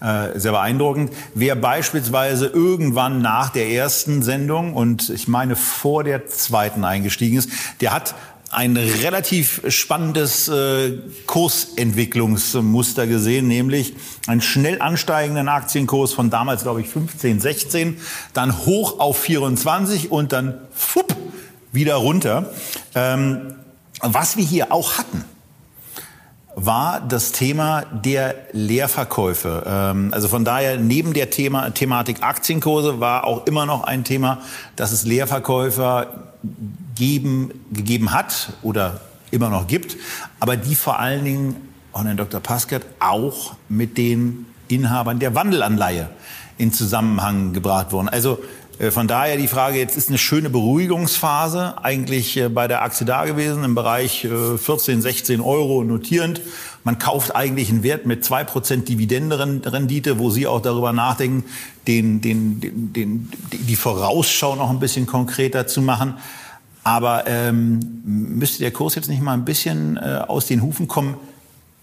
äh, 0.00 0.38
sehr 0.38 0.52
beeindruckend. 0.52 1.12
Wer 1.34 1.54
beispielsweise 1.54 2.46
irgendwann 2.46 3.22
nach 3.22 3.50
der 3.50 3.68
ersten 3.70 4.22
Sendung 4.22 4.74
und 4.74 5.10
ich 5.10 5.28
meine 5.28 5.56
vor 5.56 6.04
der 6.04 6.26
zweiten 6.26 6.84
eingestiegen 6.84 7.38
ist, 7.38 7.50
der 7.80 7.92
hat 7.92 8.14
ein 8.54 8.76
relativ 8.76 9.62
spannendes 9.68 10.48
äh, 10.48 10.98
Kursentwicklungsmuster 11.26 13.06
gesehen, 13.06 13.48
nämlich 13.48 13.94
einen 14.26 14.40
schnell 14.40 14.80
ansteigenden 14.80 15.48
Aktienkurs 15.48 16.12
von 16.12 16.30
damals, 16.30 16.62
glaube 16.62 16.80
ich, 16.80 16.88
15, 16.88 17.40
16, 17.40 17.96
dann 18.32 18.64
hoch 18.64 19.00
auf 19.00 19.18
24 19.18 20.12
und 20.12 20.32
dann 20.32 20.58
fupp, 20.72 21.16
wieder 21.72 21.96
runter. 21.96 22.52
Ähm, 22.94 23.54
was 24.00 24.36
wir 24.36 24.44
hier 24.44 24.72
auch 24.72 24.98
hatten, 24.98 25.24
war 26.56 27.00
das 27.00 27.32
Thema 27.32 27.82
der 27.92 28.34
Leerverkäufe. 28.52 29.64
Ähm, 29.66 30.10
also 30.12 30.28
von 30.28 30.44
daher, 30.44 30.76
neben 30.78 31.12
der 31.12 31.30
Thema, 31.30 31.70
Thematik 31.70 32.22
Aktienkurse 32.22 33.00
war 33.00 33.24
auch 33.24 33.46
immer 33.46 33.66
noch 33.66 33.84
ein 33.84 34.04
Thema, 34.04 34.38
dass 34.76 34.92
es 34.92 35.04
Leerverkäufer 35.04 36.32
geben, 36.94 37.50
gegeben 37.72 38.12
hat 38.12 38.52
oder 38.62 39.00
immer 39.30 39.50
noch 39.50 39.66
gibt, 39.66 39.96
aber 40.38 40.56
die 40.56 40.74
vor 40.74 40.98
allen 40.98 41.24
Dingen, 41.24 41.56
und 41.92 42.06
Herr 42.06 42.14
Dr. 42.14 42.40
Paskat, 42.40 42.82
auch 43.00 43.54
mit 43.68 43.98
den 43.98 44.46
Inhabern 44.68 45.18
der 45.18 45.34
Wandelanleihe 45.34 46.08
in 46.56 46.72
Zusammenhang 46.72 47.52
gebracht 47.52 47.92
wurden. 47.92 48.08
Also 48.08 48.38
von 48.90 49.06
daher 49.06 49.36
die 49.36 49.46
Frage, 49.46 49.78
jetzt 49.78 49.96
ist 49.96 50.08
eine 50.08 50.18
schöne 50.18 50.50
Beruhigungsphase 50.50 51.76
eigentlich 51.84 52.36
äh, 52.36 52.48
bei 52.48 52.66
der 52.66 52.82
Aktie 52.82 53.06
da 53.06 53.24
gewesen, 53.24 53.62
im 53.62 53.74
Bereich 53.76 54.26
14, 54.26 54.98
äh, 54.98 55.02
16 55.02 55.40
Euro 55.40 55.84
notierend. 55.84 56.40
Man 56.82 56.98
kauft 56.98 57.34
eigentlich 57.36 57.70
einen 57.70 57.84
Wert 57.84 58.04
mit 58.04 58.24
2% 58.24 58.84
Dividendenrendite, 58.84 60.18
wo 60.18 60.30
Sie 60.30 60.46
auch 60.46 60.60
darüber 60.60 60.92
nachdenken, 60.92 61.44
den, 61.86 62.20
den, 62.20 62.60
den, 62.60 62.92
den, 62.92 63.30
die 63.52 63.76
Vorausschau 63.76 64.56
noch 64.56 64.70
ein 64.70 64.80
bisschen 64.80 65.06
konkreter 65.06 65.66
zu 65.66 65.80
machen. 65.80 66.14
Aber 66.82 67.26
ähm, 67.26 68.02
müsste 68.04 68.58
der 68.58 68.72
Kurs 68.72 68.96
jetzt 68.96 69.08
nicht 69.08 69.22
mal 69.22 69.34
ein 69.34 69.44
bisschen 69.44 69.96
äh, 69.96 70.20
aus 70.26 70.46
den 70.46 70.62
Hufen 70.62 70.88
kommen, 70.88 71.16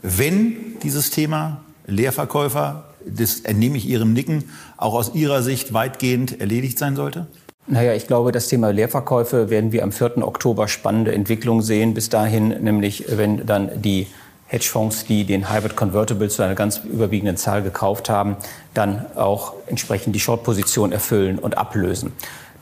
wenn 0.01 0.77
dieses 0.83 1.09
Thema 1.09 1.61
Leerverkäufer 1.87 2.90
das 3.05 3.41
entnehme 3.41 3.77
ich 3.77 3.87
Ihrem 3.87 4.13
Nicken, 4.13 4.45
auch 4.77 4.93
aus 4.93 5.13
Ihrer 5.13 5.43
Sicht 5.43 5.73
weitgehend 5.73 6.39
erledigt 6.39 6.79
sein 6.79 6.95
sollte? 6.95 7.27
Naja, 7.67 7.93
ich 7.93 8.07
glaube, 8.07 8.31
das 8.31 8.47
Thema 8.47 8.71
Leerverkäufe 8.71 9.49
werden 9.49 9.71
wir 9.71 9.83
am 9.83 9.91
4. 9.91 10.27
Oktober 10.27 10.67
spannende 10.67 11.13
Entwicklungen 11.13 11.61
sehen. 11.61 11.93
Bis 11.93 12.09
dahin, 12.09 12.49
nämlich 12.49 13.05
wenn 13.09 13.45
dann 13.45 13.81
die 13.81 14.07
Hedgefonds, 14.47 15.05
die 15.05 15.23
den 15.23 15.49
Hybrid 15.49 15.75
Convertible 15.77 16.27
zu 16.27 16.41
einer 16.41 16.55
ganz 16.55 16.79
überwiegenden 16.79 17.37
Zahl 17.37 17.61
gekauft 17.61 18.09
haben, 18.09 18.35
dann 18.73 19.05
auch 19.15 19.53
entsprechend 19.67 20.15
die 20.15 20.19
Short-Position 20.19 20.91
erfüllen 20.91 21.39
und 21.39 21.57
ablösen. 21.57 22.11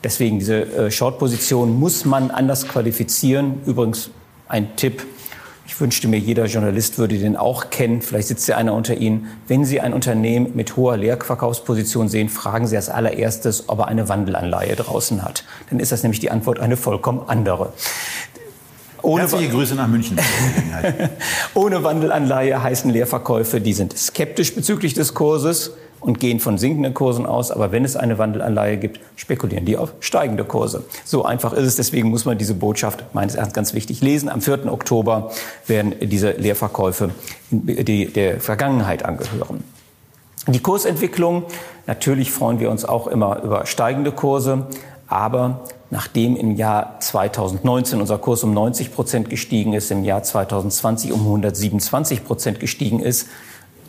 Deswegen 0.04 0.38
diese 0.38 0.62
äh, 0.62 0.90
Short-Position 0.90 1.78
muss 1.78 2.04
man 2.04 2.30
anders 2.30 2.68
qualifizieren. 2.68 3.60
Übrigens 3.66 4.10
ein 4.48 4.76
Tipp, 4.76 5.04
ich 5.70 5.80
wünschte 5.80 6.08
mir, 6.08 6.18
jeder 6.18 6.46
Journalist 6.46 6.98
würde 6.98 7.16
den 7.16 7.36
auch 7.36 7.70
kennen. 7.70 8.02
Vielleicht 8.02 8.26
sitzt 8.26 8.48
ja 8.48 8.56
einer 8.56 8.74
unter 8.74 8.96
Ihnen. 8.96 9.28
Wenn 9.46 9.64
Sie 9.64 9.80
ein 9.80 9.94
Unternehmen 9.94 10.50
mit 10.56 10.76
hoher 10.76 10.96
Leerverkaufsposition 10.96 12.08
sehen, 12.08 12.28
fragen 12.28 12.66
Sie 12.66 12.74
als 12.74 12.88
allererstes, 12.88 13.68
ob 13.68 13.78
er 13.78 13.86
eine 13.86 14.08
Wandelanleihe 14.08 14.74
draußen 14.74 15.22
hat. 15.22 15.44
Dann 15.70 15.78
ist 15.78 15.92
das 15.92 16.02
nämlich 16.02 16.18
die 16.18 16.32
Antwort 16.32 16.58
eine 16.58 16.76
vollkommen 16.76 17.22
andere. 17.28 17.72
Ohne 19.00 19.22
Herzliche 19.22 19.48
Grüße 19.48 19.76
nach 19.76 19.86
München. 19.86 20.18
Ohne 21.54 21.84
Wandelanleihe 21.84 22.60
heißen 22.60 22.90
Leerverkäufe, 22.90 23.60
die 23.60 23.72
sind 23.72 23.96
skeptisch 23.96 24.52
bezüglich 24.56 24.94
des 24.94 25.14
Kurses 25.14 25.70
und 26.00 26.18
gehen 26.18 26.40
von 26.40 26.58
sinkenden 26.58 26.94
Kursen 26.94 27.26
aus. 27.26 27.50
Aber 27.50 27.72
wenn 27.72 27.84
es 27.84 27.96
eine 27.96 28.18
Wandelanleihe 28.18 28.76
gibt, 28.78 29.00
spekulieren 29.16 29.64
die 29.64 29.76
auf 29.76 29.92
steigende 30.00 30.44
Kurse. 30.44 30.84
So 31.04 31.24
einfach 31.24 31.52
ist 31.52 31.66
es. 31.66 31.76
Deswegen 31.76 32.10
muss 32.10 32.24
man 32.24 32.38
diese 32.38 32.54
Botschaft 32.54 33.04
meines 33.12 33.34
Erachtens 33.34 33.54
ganz 33.54 33.74
wichtig 33.74 34.00
lesen. 34.00 34.28
Am 34.28 34.40
4. 34.40 34.72
Oktober 34.72 35.30
werden 35.66 35.94
diese 36.00 36.32
Leerverkäufe 36.32 37.10
der 37.50 38.40
Vergangenheit 38.40 39.04
angehören. 39.04 39.62
Die 40.46 40.60
Kursentwicklung, 40.60 41.44
natürlich 41.86 42.30
freuen 42.30 42.60
wir 42.60 42.70
uns 42.70 42.84
auch 42.84 43.06
immer 43.06 43.42
über 43.42 43.66
steigende 43.66 44.10
Kurse, 44.10 44.66
aber 45.06 45.64
nachdem 45.90 46.34
im 46.36 46.56
Jahr 46.56 46.98
2019 47.00 48.00
unser 48.00 48.16
Kurs 48.16 48.42
um 48.42 48.54
90 48.54 48.94
Prozent 48.94 49.28
gestiegen 49.28 49.74
ist, 49.74 49.90
im 49.90 50.02
Jahr 50.02 50.22
2020 50.22 51.12
um 51.12 51.20
127 51.20 52.24
Prozent 52.24 52.58
gestiegen 52.58 53.00
ist, 53.00 53.28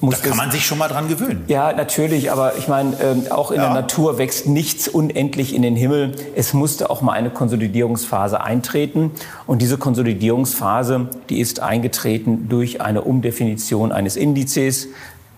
muss 0.02 0.20
da 0.20 0.30
kann 0.30 0.38
man 0.38 0.52
sich 0.52 0.66
schon 0.66 0.78
mal 0.78 0.88
dran 0.88 1.08
gewöhnen. 1.08 1.44
Ja, 1.48 1.74
natürlich, 1.74 2.32
aber 2.32 2.58
ich 2.58 2.68
meine, 2.68 2.94
äh, 3.00 3.30
auch 3.32 3.52
in 3.52 3.58
ja. 3.58 3.66
der 3.66 3.74
Natur 3.74 4.18
wächst 4.18 4.48
nichts 4.48 4.88
unendlich 4.88 5.56
in 5.56 5.62
den 5.62 5.76
Himmel. 5.76 6.14
Es 6.36 6.54
musste 6.54 6.90
auch 6.90 7.02
mal 7.02 7.14
eine 7.14 7.30
Konsolidierungsphase 7.30 8.42
eintreten. 8.42 9.12
Und 9.46 9.62
diese 9.62 9.78
Konsolidierungsphase, 9.78 11.10
die 11.30 11.40
ist 11.40 11.60
eingetreten 11.60 12.50
durch 12.50 12.82
eine 12.82 13.02
Umdefinition 13.02 13.92
eines 13.92 14.16
Indizes 14.16 14.88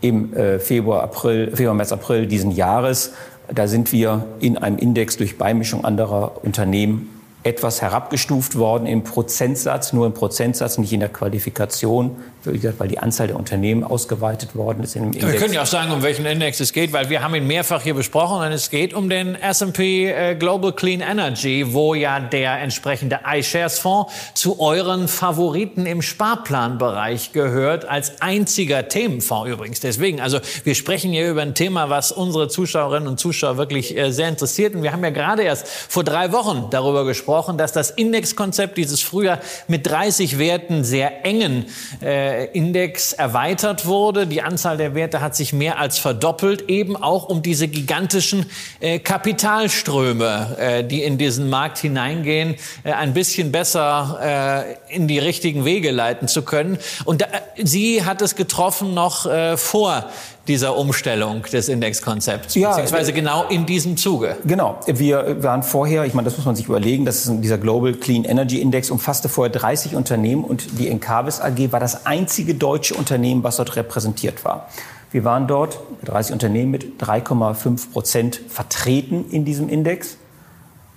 im 0.01 0.33
äh, 0.33 0.59
Februar, 0.59 1.03
April, 1.03 1.51
Februar, 1.55 1.75
März, 1.75 1.91
April 1.91 2.27
diesen 2.27 2.51
Jahres. 2.51 3.13
Da 3.53 3.67
sind 3.67 3.91
wir 3.91 4.25
in 4.39 4.57
einem 4.57 4.77
Index 4.77 5.17
durch 5.17 5.37
Beimischung 5.37 5.83
anderer 5.83 6.43
Unternehmen 6.43 7.09
etwas 7.43 7.81
herabgestuft 7.81 8.57
worden 8.57 8.87
im 8.87 9.03
Prozentsatz, 9.03 9.91
nur 9.91 10.05
im 10.05 10.13
Prozentsatz, 10.13 10.77
nicht 10.77 10.93
in 10.93 11.01
der 11.01 11.09
Qualifikation, 11.09 12.11
weil 12.45 12.87
die 12.87 12.99
Anzahl 12.99 13.27
der 13.27 13.35
Unternehmen 13.35 13.83
ausgeweitet 13.83 14.55
worden 14.55 14.83
ist. 14.83 14.95
In 14.95 15.03
dem 15.03 15.13
Index. 15.13 15.33
Wir 15.33 15.39
können 15.39 15.53
ja 15.53 15.61
auch 15.63 15.67
sagen, 15.67 15.91
um 15.91 16.03
welchen 16.03 16.25
Index 16.25 16.59
es 16.59 16.73
geht, 16.73 16.93
weil 16.93 17.09
wir 17.09 17.21
haben 17.21 17.35
ihn 17.35 17.47
mehrfach 17.47 17.81
hier 17.81 17.93
besprochen 17.93 18.45
und 18.45 18.51
es 18.51 18.69
geht 18.69 18.93
um 18.93 19.09
den 19.09 19.35
S&P 19.35 20.11
äh, 20.11 20.35
Global 20.35 20.73
Clean 20.73 21.01
Energy, 21.01 21.73
wo 21.73 21.93
ja 21.93 22.19
der 22.19 22.59
entsprechende 22.59 23.19
iShares 23.25 23.79
Fonds 23.79 24.13
zu 24.33 24.59
euren 24.59 25.07
Favoriten 25.07 25.85
im 25.85 26.01
Sparplanbereich 26.01 27.31
gehört, 27.31 27.85
als 27.85 28.21
einziger 28.21 28.87
Themenfonds 28.87 29.49
übrigens. 29.49 29.79
Deswegen, 29.79 30.21
also 30.21 30.39
wir 30.63 30.75
sprechen 30.75 31.11
hier 31.11 31.29
über 31.29 31.41
ein 31.41 31.55
Thema, 31.55 31.89
was 31.89 32.11
unsere 32.11 32.47
Zuschauerinnen 32.47 33.07
und 33.07 33.19
Zuschauer 33.19 33.57
wirklich 33.57 33.97
äh, 33.97 34.11
sehr 34.11 34.29
interessiert. 34.29 34.75
Und 34.75 34.83
wir 34.83 34.91
haben 34.91 35.03
ja 35.03 35.09
gerade 35.09 35.43
erst 35.43 35.67
vor 35.67 36.03
drei 36.03 36.31
Wochen 36.31 36.67
darüber 36.69 37.05
gesprochen, 37.05 37.23
gesprochen, 37.23 37.57
dass 37.57 37.71
das 37.71 37.89
Indexkonzept 37.89 38.77
dieses 38.77 39.01
früher 39.01 39.39
mit 39.67 39.87
30 39.87 40.39
Werten 40.39 40.83
sehr 40.83 41.25
engen 41.25 41.65
äh, 42.01 42.32
Index 42.53 43.13
erweitert 43.13 43.85
wurde. 43.85 44.27
Die 44.27 44.41
Anzahl 44.41 44.77
der 44.77 44.95
Werte 44.95 45.21
hat 45.21 45.35
sich 45.35 45.53
mehr 45.53 45.79
als 45.79 45.97
verdoppelt, 45.97 46.69
eben 46.69 46.95
auch 46.95 47.29
um 47.29 47.41
diese 47.41 47.67
gigantischen 47.67 48.45
äh, 48.79 48.99
Kapitalströme, 48.99 50.57
äh, 50.57 50.83
die 50.83 51.03
in 51.03 51.17
diesen 51.17 51.49
Markt 51.49 51.77
hineingehen, 51.77 52.55
äh, 52.83 52.91
ein 52.91 53.13
bisschen 53.13 53.51
besser 53.51 54.75
äh, 54.89 54.95
in 54.95 55.07
die 55.07 55.19
richtigen 55.19 55.65
Wege 55.65 55.91
leiten 55.91 56.27
zu 56.27 56.43
können. 56.43 56.77
Und 57.05 57.25
sie 57.61 58.03
hat 58.03 58.21
es 58.21 58.35
getroffen 58.35 58.93
noch 58.93 59.25
äh, 59.25 59.57
vor 59.57 60.09
dieser 60.47 60.75
Umstellung 60.75 61.43
des 61.43 61.69
Indexkonzepts, 61.69 62.55
ja, 62.55 62.69
beziehungsweise 62.69 63.11
äh, 63.11 63.15
genau 63.15 63.45
in 63.47 63.65
diesem 63.65 63.95
Zuge. 63.95 64.35
Genau. 64.45 64.79
Wir 64.85 65.41
waren 65.41 65.63
vorher, 65.63 66.05
ich 66.05 66.13
meine, 66.13 66.25
das 66.25 66.35
muss 66.37 66.45
man 66.45 66.55
sich 66.55 66.65
überlegen, 66.65 67.05
das 67.05 67.25
ist 67.25 67.41
dieser 67.41 67.57
Global 67.57 67.93
Clean 67.93 68.25
Energy 68.25 68.59
Index 68.59 68.89
umfasste 68.89 69.29
vorher 69.29 69.51
30 69.51 69.95
Unternehmen 69.95 70.43
und 70.43 70.79
die 70.79 70.89
Encarvis 70.89 71.39
AG 71.39 71.71
war 71.71 71.79
das 71.79 72.05
einzige 72.05 72.55
deutsche 72.55 72.93
Unternehmen, 72.95 73.43
was 73.43 73.57
dort 73.57 73.75
repräsentiert 73.75 74.43
war. 74.43 74.67
Wir 75.11 75.23
waren 75.23 75.47
dort 75.47 75.79
30 76.05 76.33
Unternehmen 76.33 76.71
mit 76.71 77.01
3,5 77.01 77.91
Prozent 77.91 78.41
vertreten 78.49 79.25
in 79.29 79.45
diesem 79.45 79.69
Index. 79.69 80.17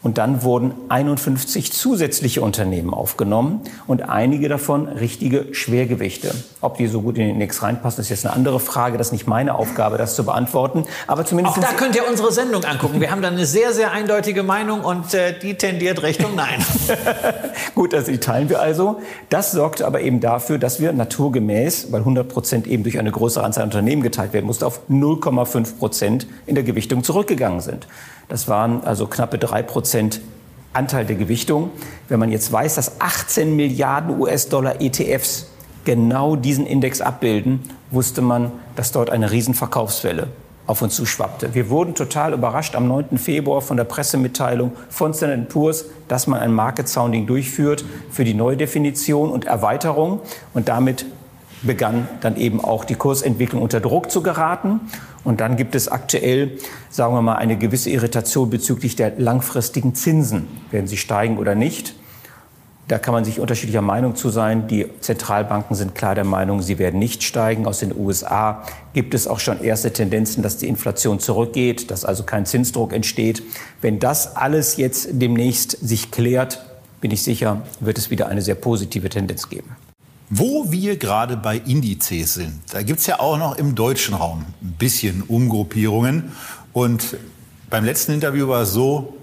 Und 0.07 0.19
dann 0.19 0.45
wurden 0.45 0.73
51 0.89 1.73
zusätzliche 1.73 2.41
Unternehmen 2.41 2.95
aufgenommen 2.95 3.63
und 3.89 4.09
einige 4.09 4.49
davon 4.49 4.87
richtige 4.87 5.53
Schwergewichte. 5.53 6.31
Ob 6.61 6.77
die 6.77 6.87
so 6.87 7.01
gut 7.03 7.19
in 7.19 7.23
den 7.23 7.31
Index 7.31 7.61
reinpassen, 7.61 8.03
ist 8.03 8.11
jetzt 8.11 8.25
eine 8.25 8.33
andere 8.33 8.61
Frage. 8.61 8.99
Das 8.99 9.09
ist 9.09 9.13
nicht 9.13 9.27
meine 9.27 9.57
Aufgabe, 9.57 9.99
das 9.99 10.15
zu 10.15 10.23
beantworten. 10.23 10.85
Aber 11.09 11.25
zumindest 11.25 11.59
auch 11.59 11.61
da 11.61 11.73
könnt 11.73 11.97
ihr 11.97 12.09
unsere 12.09 12.31
Sendung 12.31 12.63
angucken. 12.63 13.01
Wir 13.01 13.11
haben 13.11 13.21
da 13.21 13.27
eine 13.27 13.47
sehr, 13.47 13.73
sehr 13.73 13.91
eindeutige 13.91 14.45
Meinung 14.45 14.83
und 14.83 15.13
äh, 15.13 15.37
die 15.37 15.55
tendiert 15.55 16.01
Richtung 16.05 16.37
Nein. 16.37 16.65
gut, 17.75 17.93
also 17.93 18.13
die 18.13 18.19
teilen 18.19 18.49
wir 18.49 18.61
also. 18.61 19.01
Das 19.29 19.51
sorgt 19.51 19.83
aber 19.83 20.03
eben 20.03 20.21
dafür, 20.21 20.59
dass 20.59 20.79
wir 20.79 20.93
naturgemäß, 20.93 21.91
weil 21.91 22.03
100 22.03 22.29
Prozent 22.29 22.69
eben 22.69 22.85
durch 22.85 23.01
eine 23.01 23.11
größere 23.11 23.43
Anzahl 23.43 23.65
Unternehmen 23.65 24.03
geteilt 24.03 24.33
werden 24.33 24.47
musste, 24.47 24.69
auf 24.69 24.83
0,5 24.89 25.79
Prozent 25.79 26.29
in 26.47 26.55
der 26.55 26.63
Gewichtung 26.63 27.03
zurückgegangen 27.03 27.61
sind. 27.61 27.89
Das 28.29 28.49
waren 28.49 28.83
also 28.85 29.07
knappe 29.07 29.39
drei 29.39 29.63
Prozent 29.63 30.21
Anteil 30.73 31.07
der 31.07 31.17
Gewichtung. 31.17 31.71
Wenn 32.09 32.21
man 32.21 32.31
jetzt 32.31 32.53
weiß, 32.53 32.75
dass 32.75 33.01
18 33.01 33.57
Milliarden 33.57 34.21
US-Dollar 34.21 34.81
ETFs 34.81 35.47
genau 35.85 36.37
diesen 36.37 36.67
Index 36.67 37.01
abbilden, 37.01 37.61
wusste 37.91 38.21
man, 38.21 38.53
dass 38.75 38.93
dort 38.93 39.11
eine 39.11 39.31
Riesenverkaufswelle 39.31 40.29
auf 40.67 40.83
uns 40.83 40.97
zuschwappte. 40.97 41.55
Wir 41.55 41.71
wurden 41.71 41.95
total 41.95 42.33
überrascht 42.33 42.75
am 42.75 42.89
9. 42.89 43.19
Februar 43.19 43.61
von 43.61 43.77
der 43.77 43.85
Pressemitteilung 43.85 44.73
von 44.91 45.15
Standard 45.15 45.49
Poor's, 45.49 45.87
dass 46.09 46.27
man 46.27 46.41
ein 46.41 46.53
Market 46.53 46.89
Sounding 46.89 47.27
durchführt 47.27 47.85
für 48.11 48.25
die 48.25 48.35
Neudefinition 48.35 49.31
und 49.31 49.45
Erweiterung. 49.45 50.21
Und 50.55 50.69
damit 50.69 51.07
begann 51.63 52.09
dann 52.21 52.37
eben 52.37 52.63
auch 52.63 52.85
die 52.85 52.95
Kursentwicklung 52.95 53.63
unter 53.63 53.81
Druck 53.81 54.11
zu 54.11 54.23
geraten. 54.23 54.81
Und 55.25 55.41
dann 55.41 55.57
gibt 55.57 55.75
es 55.75 55.89
aktuell, 55.89 56.59
sagen 56.91 57.15
wir 57.15 57.23
mal, 57.23 57.37
eine 57.37 57.57
gewisse 57.57 57.91
Irritation 57.91 58.51
bezüglich 58.51 58.97
der 58.97 59.19
langfristigen 59.19 59.95
Zinsen. 59.95 60.47
Werden 60.71 60.87
sie 60.87 60.97
steigen 60.97 61.39
oder 61.39 61.55
nicht? 61.55 61.95
Da 62.89 62.99
kann 62.99 63.13
man 63.13 63.25
sich 63.25 63.41
unterschiedlicher 63.41 63.83
Meinung 63.83 64.15
zu 64.15 64.31
sein. 64.31 64.69
Die 64.69 64.87
Zentralbanken 65.01 65.75
sind 65.75 65.97
klar 65.97 66.15
der 66.15 66.25
Meinung, 66.25 66.63
sie 66.63 66.79
werden 66.79 67.01
nicht 67.01 67.25
steigen. 67.25 67.67
Aus 67.67 67.81
den 67.81 67.97
USA 67.97 68.63
gibt 68.93 69.13
es 69.13 69.27
auch 69.27 69.41
schon 69.41 69.61
erste 69.61 69.93
Tendenzen, 69.93 70.43
dass 70.45 70.59
die 70.59 70.69
Inflation 70.69 71.19
zurückgeht, 71.19 71.91
dass 71.91 72.05
also 72.05 72.23
kein 72.23 72.47
Zinsdruck 72.47 72.93
entsteht. 72.93 73.43
Wenn 73.81 73.99
das 73.99 74.37
alles 74.37 74.77
jetzt 74.77 75.09
demnächst 75.11 75.73
sich 75.73 76.13
klärt, 76.13 76.65
bin 77.01 77.11
ich 77.11 77.23
sicher, 77.23 77.63
wird 77.81 77.99
es 77.99 78.11
wieder 78.11 78.29
eine 78.29 78.43
sehr 78.43 78.55
positive 78.55 79.09
Tendenz 79.09 79.49
geben. 79.49 79.75
Wo 80.29 80.73
wir 80.73 80.97
gerade 80.97 81.37
bei 81.37 81.57
Indizes 81.57 82.35
sind, 82.35 82.61
da 82.73 82.83
gibt 82.83 82.99
es 82.99 83.07
ja 83.07 83.21
auch 83.21 83.39
noch 83.39 83.57
im 83.57 83.77
deutschen 83.77 84.15
Raum 84.15 84.45
ein 84.61 84.73
bisschen 84.73 85.23
Umgruppierungen. 85.23 86.33
Und 86.73 87.17
beim 87.71 87.85
letzten 87.85 88.13
Interview 88.13 88.49
war 88.49 88.63
es 88.63 88.73
so, 88.73 89.17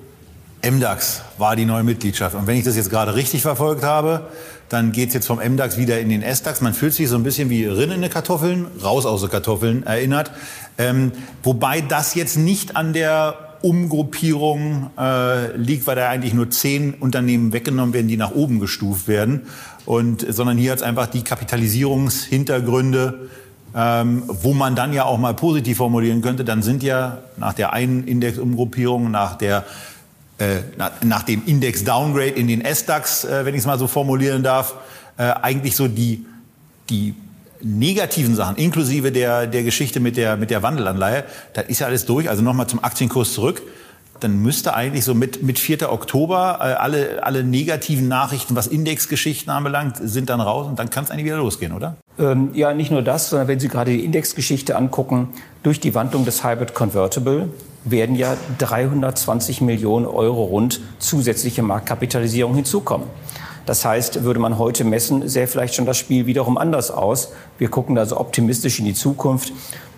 MDAX 0.66 1.22
war 1.38 1.58
die 1.58 1.66
neue 1.66 1.84
Mitgliedschaft. 1.84 2.36
Und 2.36 2.48
wenn 2.48 2.56
ich 2.56 2.64
das 2.64 2.78
jetzt 2.78 2.90
gerade 2.90 3.16
richtig 3.16 3.42
verfolgt 3.42 3.84
habe, 3.84 4.30
dann 4.70 4.94
geht 4.94 5.10
es 5.10 5.14
jetzt 5.14 5.28
vom 5.28 5.40
MDAX 5.40 5.78
wieder 5.78 6.00
in 6.00 6.08
den 6.08 6.24
SDAX. 6.24 6.62
Man 6.62 6.74
fühlt 6.74 6.94
sich 6.94 7.10
so 7.10 7.18
ein 7.18 7.24
bisschen 7.24 7.50
wie 7.50 7.66
Rinn 7.66 7.92
in 7.92 8.02
den 8.02 8.10
Kartoffeln, 8.10 8.68
raus 8.82 9.06
aus 9.06 9.20
den 9.22 9.30
Kartoffeln 9.30 9.86
erinnert. 9.86 10.32
Ähm, 10.78 11.12
wobei 11.44 11.82
das 11.82 12.16
jetzt 12.16 12.38
nicht 12.38 12.78
an 12.78 12.94
der 12.94 13.43
Umgruppierung 13.64 14.90
äh, 15.00 15.56
liegt, 15.56 15.88
weil 15.88 15.96
da 15.96 16.10
eigentlich 16.10 16.34
nur 16.34 16.50
zehn 16.50 16.94
Unternehmen 16.94 17.54
weggenommen 17.54 17.94
werden, 17.94 18.10
die 18.10 18.18
nach 18.18 18.32
oben 18.32 18.60
gestuft 18.60 19.08
werden. 19.08 19.44
Und, 19.86 20.26
sondern 20.30 20.58
hier 20.58 20.72
hat 20.72 20.80
es 20.80 20.84
einfach 20.84 21.08
die 21.08 21.24
Kapitalisierungshintergründe, 21.24 23.30
ähm, 23.76 24.24
wo 24.28 24.54
man 24.54 24.76
dann 24.76 24.92
ja 24.92 25.06
auch 25.06 25.18
mal 25.18 25.34
positiv 25.34 25.78
formulieren 25.78 26.22
könnte, 26.22 26.44
dann 26.44 26.62
sind 26.62 26.84
ja 26.84 27.20
nach 27.38 27.54
der 27.54 27.74
einen 27.74 28.06
Indexumgruppierung, 28.06 29.10
nach 29.10 29.38
der 29.38 29.66
äh, 30.40 30.58
nach, 30.78 30.92
nach, 31.04 31.24
dem 31.24 31.44
Index 31.46 31.86
Downgrade 31.86 32.32
in 32.32 32.48
den 32.48 32.62
S-DAX, 32.62 33.24
äh, 33.24 33.46
wenn 33.46 33.54
ich 33.54 33.60
es 33.60 33.66
mal 33.66 33.80
so 33.80 33.88
formulieren 33.88 34.44
darf, 34.44 34.76
äh, 35.18 35.24
eigentlich 35.24 35.76
so 35.76 35.88
die, 35.88 36.26
die 36.90 37.16
negativen 37.64 38.36
Sachen, 38.36 38.58
inklusive 38.58 39.12
der, 39.12 39.48
der 39.48 39.64
Geschichte 39.64 40.00
mit 40.00 40.18
der, 40.18 40.38
mit 40.38 40.50
der 40.50 40.62
Wandelanleihe, 40.62 41.24
das 41.54 41.66
ist 41.68 41.80
ja 41.80 41.88
alles 41.88 42.06
durch. 42.06 42.30
Also 42.30 42.44
nochmal 42.44 42.68
zum 42.68 42.84
Aktienkurs 42.84 43.34
zurück 43.34 43.62
dann 44.24 44.42
müsste 44.42 44.74
eigentlich 44.74 45.04
so 45.04 45.14
mit, 45.14 45.44
mit 45.44 45.60
4. 45.60 45.92
Oktober 45.92 46.60
äh, 46.62 46.64
alle, 46.74 47.24
alle 47.24 47.44
negativen 47.44 48.08
Nachrichten, 48.08 48.56
was 48.56 48.68
Indexgeschichten 48.68 49.52
anbelangt, 49.52 49.98
sind 50.02 50.30
dann 50.30 50.40
raus 50.40 50.68
und 50.68 50.80
dann 50.80 50.90
kann 50.90 51.04
es 51.04 51.12
eigentlich 51.12 51.26
wieder 51.26 51.38
losgehen, 51.38 51.74
oder? 51.74 51.98
Ähm, 52.18 52.52
ja, 52.54 52.74
nicht 52.74 52.92
nur 52.92 53.02
das, 53.02 53.30
sondern 53.30 53.48
wenn 53.48 53.60
Sie 53.60 53.68
gerade 53.68 53.92
die 53.92 54.06
Indexgeschichte 54.06 54.76
angucken, 54.78 55.30
durch 55.62 55.80
die 55.80 55.94
Wandlung 55.94 56.26
des 56.26 56.44
Hybrid 56.44 56.74
Convertible 56.74 57.50
werden 57.86 58.16
ja 58.16 58.38
320 58.60 59.60
Millionen 59.60 60.06
Euro 60.06 60.44
rund 60.44 60.80
zusätzliche 61.00 61.64
Marktkapitalisierung 61.64 62.56
hinzukommen. 62.56 63.08
Das 63.66 63.86
heißt, 63.86 64.24
würde 64.24 64.40
man 64.40 64.58
heute 64.58 64.84
messen, 64.84 65.28
sähe 65.28 65.48
vielleicht 65.48 65.76
schon 65.76 65.86
das 65.86 65.98
Spiel 65.98 66.26
wiederum 66.26 66.58
anders 66.58 66.92
aus. 66.92 67.32
Wir 67.58 67.70
gucken 67.70 67.96
da 67.96 68.06
so 68.06 68.20
optimistisch 68.20 68.80
in 68.80 68.86
die 68.86 68.94
Zukunft. 68.94 69.54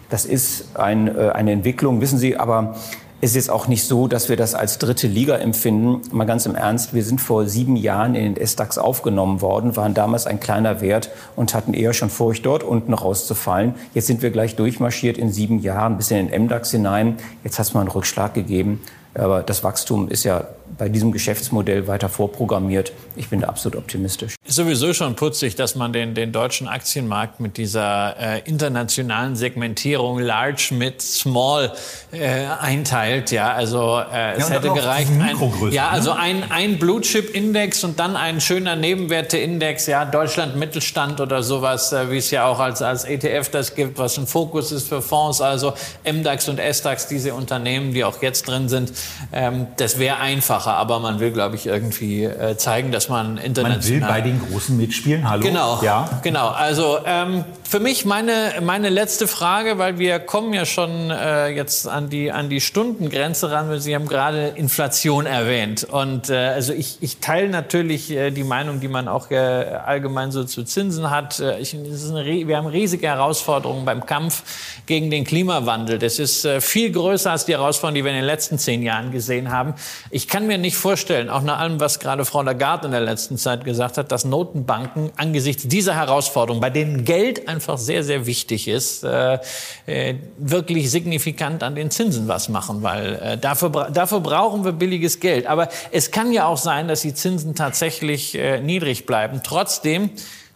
Das 0.10 0.26
ist 0.26 0.76
ein, 0.76 1.08
äh, 1.08 1.32
eine 1.34 1.52
Entwicklung, 1.52 2.00
wissen 2.02 2.20
Sie, 2.20 2.38
aber 2.38 2.76
es 3.22 3.36
ist 3.36 3.50
auch 3.50 3.68
nicht 3.68 3.86
so, 3.88 4.08
dass 4.08 4.30
wir 4.30 4.36
das 4.36 4.54
als 4.54 4.78
dritte 4.78 5.08
Liga 5.08 5.38
empfinden. 5.38 6.02
Mal 6.12 6.26
ganz 6.26 6.46
im 6.46 6.54
Ernst, 6.54 6.94
wir 6.94 7.04
sind 7.04 7.20
vor 7.20 7.48
sieben 7.48 7.76
Jahren 7.76 8.14
in 8.14 8.36
den 8.36 8.38
S-DAX 8.38 8.78
aufgenommen 8.78 9.42
worden, 9.42 9.76
waren 9.76 9.96
damals 9.96 10.28
ein 10.28 10.40
kleiner 10.40 10.80
Wert 10.80 11.10
und 11.36 11.56
hatten 11.56 11.74
eher 11.74 11.94
schon 11.94 12.12
Furcht, 12.12 12.46
dort 12.46 12.62
unten 12.64 12.94
rauszufallen. 12.94 13.74
Jetzt 13.96 14.08
sind 14.08 14.22
wir 14.22 14.30
gleich 14.30 14.56
durchmarschiert 14.58 15.18
in 15.18 15.32
sieben 15.32 15.60
Jahren 15.60 15.98
bis 15.98 16.12
in 16.12 16.28
den 16.28 16.44
MDAX 16.44 16.70
hinein. 16.72 17.18
Jetzt 17.44 17.58
hat 17.58 17.66
es 17.66 17.74
mal 17.74 17.80
einen 17.80 17.90
Rückschlag 17.90 18.36
gegeben. 18.36 18.82
Aber 19.16 19.42
das 19.44 19.64
Wachstum 19.64 20.10
ist 20.10 20.24
ja 20.26 20.50
bei 20.78 20.90
diesem 20.90 21.12
Geschäftsmodell 21.12 21.88
weiter 21.88 22.10
vorprogrammiert. 22.10 22.92
Ich 23.16 23.30
bin 23.30 23.42
da 23.42 23.48
absolut 23.48 23.78
optimistisch. 23.78 24.36
Ist 24.46 24.56
sowieso 24.56 24.94
schon 24.94 25.16
putzig, 25.16 25.56
dass 25.56 25.76
man 25.76 25.94
den, 25.94 26.16
den 26.16 26.32
deutschen 26.32 26.68
Aktienmarkt 26.68 27.40
mit 27.40 27.58
dieser 27.58 28.16
äh, 28.20 28.42
internationalen 28.46 29.36
Segmentierung 29.36 30.20
Large, 30.20 30.70
Mid, 30.72 31.02
Small 31.02 31.72
äh, 32.12 32.46
einteilt. 32.60 33.32
Ja, 33.32 33.54
also 33.54 34.02
äh, 34.14 34.34
es 34.34 34.50
hätte 34.50 34.72
gereicht. 34.72 35.12
Ein, 35.12 35.72
ja, 35.72 35.90
also 35.90 36.14
ne? 36.14 36.20
ein, 36.20 36.52
ein 36.52 36.80
Blue 36.80 37.02
Chip 37.02 37.34
Index 37.34 37.84
und 37.84 38.00
dann 38.00 38.16
ein 38.16 38.42
schöner 38.42 38.76
Nebenwerte-Index. 38.76 39.88
Ja, 39.88 40.06
Deutschland 40.06 40.58
Mittelstand 40.58 41.22
oder 41.22 41.42
sowas, 41.44 41.94
äh, 41.94 42.12
wie 42.12 42.18
es 42.18 42.32
ja 42.32 42.46
auch 42.46 42.60
als, 42.60 42.82
als 42.82 43.06
ETF 43.06 43.50
das 43.50 43.76
gibt, 43.76 43.98
was 43.98 44.18
ein 44.18 44.28
Fokus 44.28 44.72
ist 44.72 44.88
für 44.88 45.02
Fonds. 45.02 45.42
Also 45.42 45.74
MDAX 46.04 46.50
und 46.50 46.60
SDAX, 46.60 47.08
diese 47.08 47.34
Unternehmen, 47.34 47.94
die 47.94 48.04
auch 48.04 48.22
jetzt 48.22 48.48
drin 48.48 48.70
sind. 48.70 48.92
Ähm, 49.32 49.68
das 49.78 50.00
wäre 50.00 50.18
einfach 50.18 50.65
einfacher, 50.66 50.78
aber 50.78 51.00
man 51.00 51.20
will, 51.20 51.32
glaube 51.32 51.56
ich, 51.56 51.66
irgendwie 51.66 52.24
äh, 52.24 52.58
zeigen, 52.58 52.92
dass 52.92 53.10
man 53.10 53.38
international... 53.38 54.00
Man 54.00 54.10
will 54.10 54.16
bei 54.16 54.22
den 54.22 54.42
Großen 54.50 54.76
mitspielen, 54.76 55.30
hallo? 55.30 55.44
Genau, 55.44 55.80
ja. 55.82 56.10
genau. 56.24 56.50
Also 56.50 57.00
ähm, 57.06 57.46
für 57.64 57.80
mich 57.80 58.06
meine, 58.06 58.54
meine 58.62 58.90
letzte 58.90 59.28
Frage, 59.28 59.78
weil 59.78 59.98
wir 59.98 60.20
kommen 60.20 60.54
ja 60.54 60.66
schon 60.66 61.12
äh, 61.12 61.50
jetzt 61.50 61.88
an 61.88 62.10
die, 62.10 62.32
an 62.32 62.50
die 62.50 62.62
Stundengrenze 62.62 63.52
ran, 63.52 63.70
weil 63.70 63.80
Sie 63.80 63.96
haben 63.96 64.08
gerade 64.08 64.50
Inflation 64.50 65.26
erwähnt. 65.26 65.84
Und 65.84 66.30
äh, 66.30 66.36
also 66.36 66.74
ich, 66.74 66.98
ich 67.02 67.18
teile 67.18 67.50
natürlich 67.50 68.12
äh, 68.12 68.32
die 68.32 68.44
Meinung, 68.44 68.80
die 68.80 68.88
man 68.88 69.08
auch 69.08 69.32
äh, 69.32 69.36
allgemein 69.36 70.32
so 70.32 70.44
zu 70.44 70.64
Zinsen 70.64 71.10
hat. 71.10 71.40
Äh, 71.40 71.60
ich, 71.60 71.76
eine, 71.76 72.26
wir 72.48 72.58
haben 72.58 72.68
riesige 72.68 73.08
Herausforderungen 73.08 73.86
beim 73.86 74.06
Kampf 74.06 74.44
gegen 74.86 75.10
den 75.10 75.24
Klimawandel. 75.24 76.00
Das 76.00 76.20
ist 76.20 76.48
viel 76.60 76.92
größer 76.92 77.32
als 77.32 77.46
die 77.46 77.54
Herausforderungen, 77.54 77.96
die 77.96 78.04
wir 78.04 78.12
in 78.12 78.18
den 78.18 78.26
letzten 78.26 78.58
zehn 78.58 78.84
Jahren 78.84 79.12
gesehen 79.12 79.52
haben. 79.52 79.74
Ich 80.12 80.28
kann 80.28 80.48
mir 80.48 80.55
nicht 80.58 80.76
vorstellen, 80.76 81.30
auch 81.30 81.42
nach 81.42 81.60
allem, 81.60 81.80
was 81.80 82.00
gerade 82.00 82.26
Frau 82.26 82.42
Lagarde 82.42 82.88
in 82.88 82.92
der 82.92 83.02
letzten 83.02 83.38
Zeit 83.38 83.64
gesagt 83.66 83.98
hat, 83.98 84.12
dass 84.12 84.26
Notenbanken 84.26 85.12
angesichts 85.16 85.68
dieser 85.68 85.96
Herausforderung, 85.96 86.62
bei 86.62 86.70
denen 86.70 87.06
Geld 87.06 87.48
einfach 87.48 87.78
sehr, 87.78 88.04
sehr 88.04 88.26
wichtig 88.26 88.68
ist, 88.68 89.04
äh, 89.04 89.40
äh, 89.86 90.16
wirklich 90.38 90.92
signifikant 90.92 91.64
an 91.64 91.76
den 91.76 91.92
Zinsen 91.92 92.28
was 92.28 92.50
machen, 92.50 92.84
weil 92.84 93.16
äh, 93.16 93.38
dafür, 93.38 93.70
dafür 93.92 94.20
brauchen 94.20 94.66
wir 94.66 94.72
billiges 94.72 95.20
Geld. 95.20 95.48
Aber 95.48 95.70
es 95.92 96.12
kann 96.12 96.32
ja 96.32 96.46
auch 96.46 96.58
sein, 96.58 96.88
dass 96.88 97.02
die 97.02 97.14
Zinsen 97.14 97.56
tatsächlich 97.56 98.36
äh, 98.36 98.60
niedrig 98.62 99.06
bleiben. 99.06 99.42
Trotzdem 99.44 100.12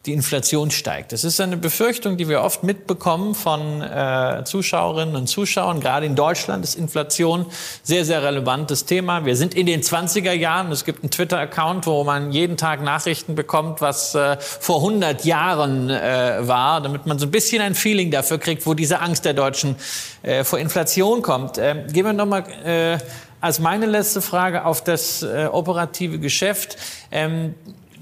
die 0.09 0.13
Inflation 0.13 0.71
steigt. 0.71 1.11
Das 1.11 1.23
ist 1.23 1.39
eine 1.39 1.55
Befürchtung, 1.55 2.17
die 2.17 2.27
wir 2.27 2.41
oft 2.41 2.63
mitbekommen 2.63 3.35
von 3.35 3.83
äh, 3.83 4.41
Zuschauerinnen 4.43 5.15
und 5.15 5.27
Zuschauern. 5.27 5.81
Gerade 5.81 6.07
in 6.07 6.15
Deutschland 6.15 6.63
ist 6.63 6.73
Inflation 6.73 7.45
sehr, 7.83 8.05
sehr 8.05 8.23
relevantes 8.23 8.85
Thema. 8.85 9.25
Wir 9.25 9.35
sind 9.35 9.53
in 9.53 9.67
den 9.67 9.83
20er 9.83 10.31
Jahren. 10.31 10.71
Es 10.71 10.83
gibt 10.83 11.03
einen 11.03 11.11
Twitter-Account, 11.11 11.85
wo 11.85 12.03
man 12.03 12.31
jeden 12.31 12.57
Tag 12.57 12.81
Nachrichten 12.81 13.35
bekommt, 13.35 13.81
was 13.81 14.15
äh, 14.15 14.37
vor 14.39 14.77
100 14.77 15.25
Jahren 15.25 15.91
äh, 15.91 16.37
war, 16.39 16.81
damit 16.81 17.05
man 17.05 17.19
so 17.19 17.27
ein 17.27 17.31
bisschen 17.31 17.61
ein 17.61 17.75
Feeling 17.75 18.09
dafür 18.09 18.39
kriegt, 18.39 18.65
wo 18.65 18.73
diese 18.73 19.01
Angst 19.01 19.25
der 19.25 19.35
Deutschen 19.35 19.75
äh, 20.23 20.43
vor 20.43 20.57
Inflation 20.57 21.21
kommt. 21.21 21.59
Ähm, 21.59 21.85
gehen 21.85 22.05
wir 22.05 22.13
nochmal 22.13 22.45
äh, 22.65 22.97
als 23.41 23.59
meine 23.59 23.85
letzte 23.85 24.21
Frage 24.23 24.65
auf 24.65 24.83
das 24.83 25.21
äh, 25.21 25.47
operative 25.51 26.17
Geschäft. 26.17 26.77
Ähm, 27.11 27.53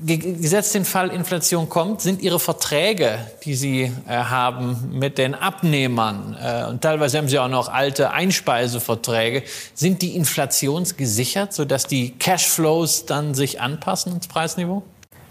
gesetzt 0.05 0.75
den 0.75 0.85
Fall 0.85 1.09
Inflation 1.09 1.69
kommt, 1.69 2.01
sind 2.01 2.21
Ihre 2.21 2.39
Verträge, 2.39 3.19
die 3.43 3.55
Sie 3.55 3.91
äh, 4.07 4.09
haben 4.09 4.91
mit 4.93 5.17
den 5.17 5.33
Abnehmern, 5.33 6.37
äh, 6.41 6.65
und 6.69 6.81
teilweise 6.81 7.17
haben 7.17 7.27
Sie 7.27 7.39
auch 7.39 7.47
noch 7.47 7.69
alte 7.69 8.11
Einspeiseverträge, 8.11 9.43
sind 9.73 10.01
die 10.01 10.15
inflationsgesichert, 10.15 11.53
sodass 11.53 11.87
die 11.87 12.11
Cashflows 12.11 13.05
dann 13.05 13.33
sich 13.33 13.59
anpassen 13.59 14.13
ins 14.13 14.27
Preisniveau? 14.27 14.83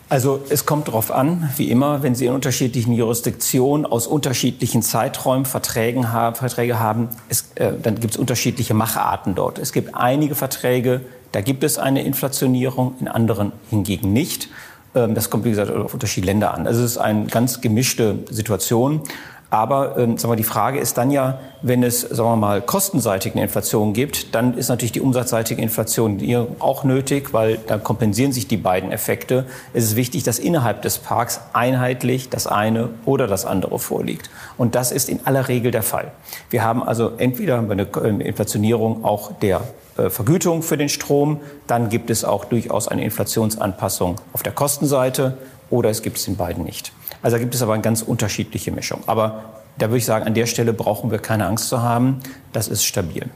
Also 0.09 0.41
es 0.51 0.67
kommt 0.67 0.87
darauf 0.87 1.11
an, 1.11 1.51
wie 1.57 1.69
immer, 1.69 2.05
wenn 2.05 2.15
Sie 2.15 2.27
in 2.27 2.33
unterschiedlichen 2.33 2.93
Jurisdiktionen 2.93 3.85
aus 3.85 4.07
unterschiedlichen 4.07 4.83
Zeiträumen 4.83 5.47
Verträgen 5.47 6.13
haben, 6.13 6.37
Verträge 6.37 6.79
haben, 6.79 7.09
es, 7.29 7.51
äh, 7.57 7.73
dann 7.83 7.99
gibt 7.99 8.15
es 8.15 8.17
unterschiedliche 8.17 8.73
Macharten 8.73 9.35
dort. 9.35 9.59
Es 9.59 9.73
gibt 9.73 9.97
einige 9.97 10.37
Verträge, 10.37 11.01
da 11.33 11.41
gibt 11.41 11.65
es 11.65 11.79
eine 11.79 12.03
Inflationierung, 12.03 12.95
in 13.01 13.09
anderen 13.09 13.53
hingegen 13.71 14.13
nicht. 14.13 14.49
Ähm, 14.95 15.15
das 15.15 15.31
kommt, 15.31 15.45
wie 15.45 15.51
gesagt, 15.51 15.71
auf 15.71 15.95
unterschiedliche 15.95 16.33
Länder 16.33 16.55
an. 16.55 16.67
Also 16.67 16.83
es 16.83 16.93
ist 16.93 16.99
eine 16.99 17.27
ganz 17.27 17.61
gemischte 17.61 18.19
Situation. 18.31 19.03
Aber 19.49 19.97
ähm, 19.97 20.19
sagen 20.19 20.33
wir, 20.33 20.37
die 20.37 20.43
Frage 20.43 20.81
ist 20.81 20.99
dann 20.99 21.13
ja, 21.13 21.39
wenn 21.63 21.85
es 21.85 22.01
sagen 22.01 22.31
wir 22.31 22.37
mal 22.37 22.61
kostenseitig 22.61 23.33
eine 23.33 23.43
Inflation 23.43 23.93
gibt, 23.93 24.35
dann 24.35 24.55
ist 24.59 24.69
natürlich 24.69 24.93
die 24.93 25.01
umsatzseitige 25.01 25.63
Inflation 25.63 26.21
auch 26.59 26.83
nötig, 26.83 27.33
weil 27.33 27.59
dann 27.67 27.83
kompensieren 27.85 28.33
sich 28.33 28.49
die 28.49 28.57
beiden 28.57 28.91
Effekte. 28.91 29.47
Es 29.73 29.85
ist 29.85 29.97
wichtig, 29.97 30.25
dass 30.25 30.41
innerhalb 30.41 30.83
des 30.83 30.99
Parks 30.99 31.41
einheitlich 31.53 32.29
das 32.29 32.49
eine 32.49 32.89
oder 33.05 33.29
das 33.29 33.45
andere 33.45 33.79
vorliegt. 33.79 34.31
Und 34.59 34.75
das 34.75 34.91
ist 34.91 35.09
in 35.09 35.21
aller 35.25 35.47
Regel 35.47 35.71
der 35.71 35.85
Fall. 35.85 36.11
Wir 36.51 36.65
haben 36.65 36.83
also 36.83 37.13
entweder 37.17 37.61
eine 37.61 37.87
ähm, 38.05 38.21
Inflationierung 38.21 39.05
auch 39.05 39.33
der 39.39 39.61
Vergütung 39.97 40.63
für 40.63 40.77
den 40.77 40.89
Strom, 40.89 41.41
dann 41.67 41.89
gibt 41.89 42.11
es 42.11 42.25
auch 42.25 42.45
durchaus 42.45 42.89
eine 42.89 43.05
Inflationsanpassung 43.05 44.17
auf 44.33 44.43
der 44.43 44.53
Kostenseite 44.53 45.39
oder 45.71 45.91
es 45.91 46.03
gibt 46.03 46.19
es 46.19 46.29
in 46.29 46.37
beiden 46.37 46.65
nicht. 46.65 46.93
Also 47.23 47.37
da 47.37 47.41
gibt 47.41 47.55
es 47.55 47.63
aber 47.63 47.73
eine 47.73 47.83
ganz 47.83 48.03
unterschiedliche 48.03 48.73
Mischung. 48.73 49.03
Aber 49.07 49.45
da 49.79 49.89
würde 49.89 49.99
ich 49.99 50.05
sagen, 50.05 50.27
an 50.27 50.35
der 50.35 50.47
Stelle 50.47 50.73
brauchen 50.73 51.11
wir 51.11 51.19
keine 51.19 51.47
Angst 51.47 51.69
zu 51.69 51.83
haben. 51.83 52.21
Das 52.53 52.69
ist 52.69 52.85
stabil. 52.85 53.29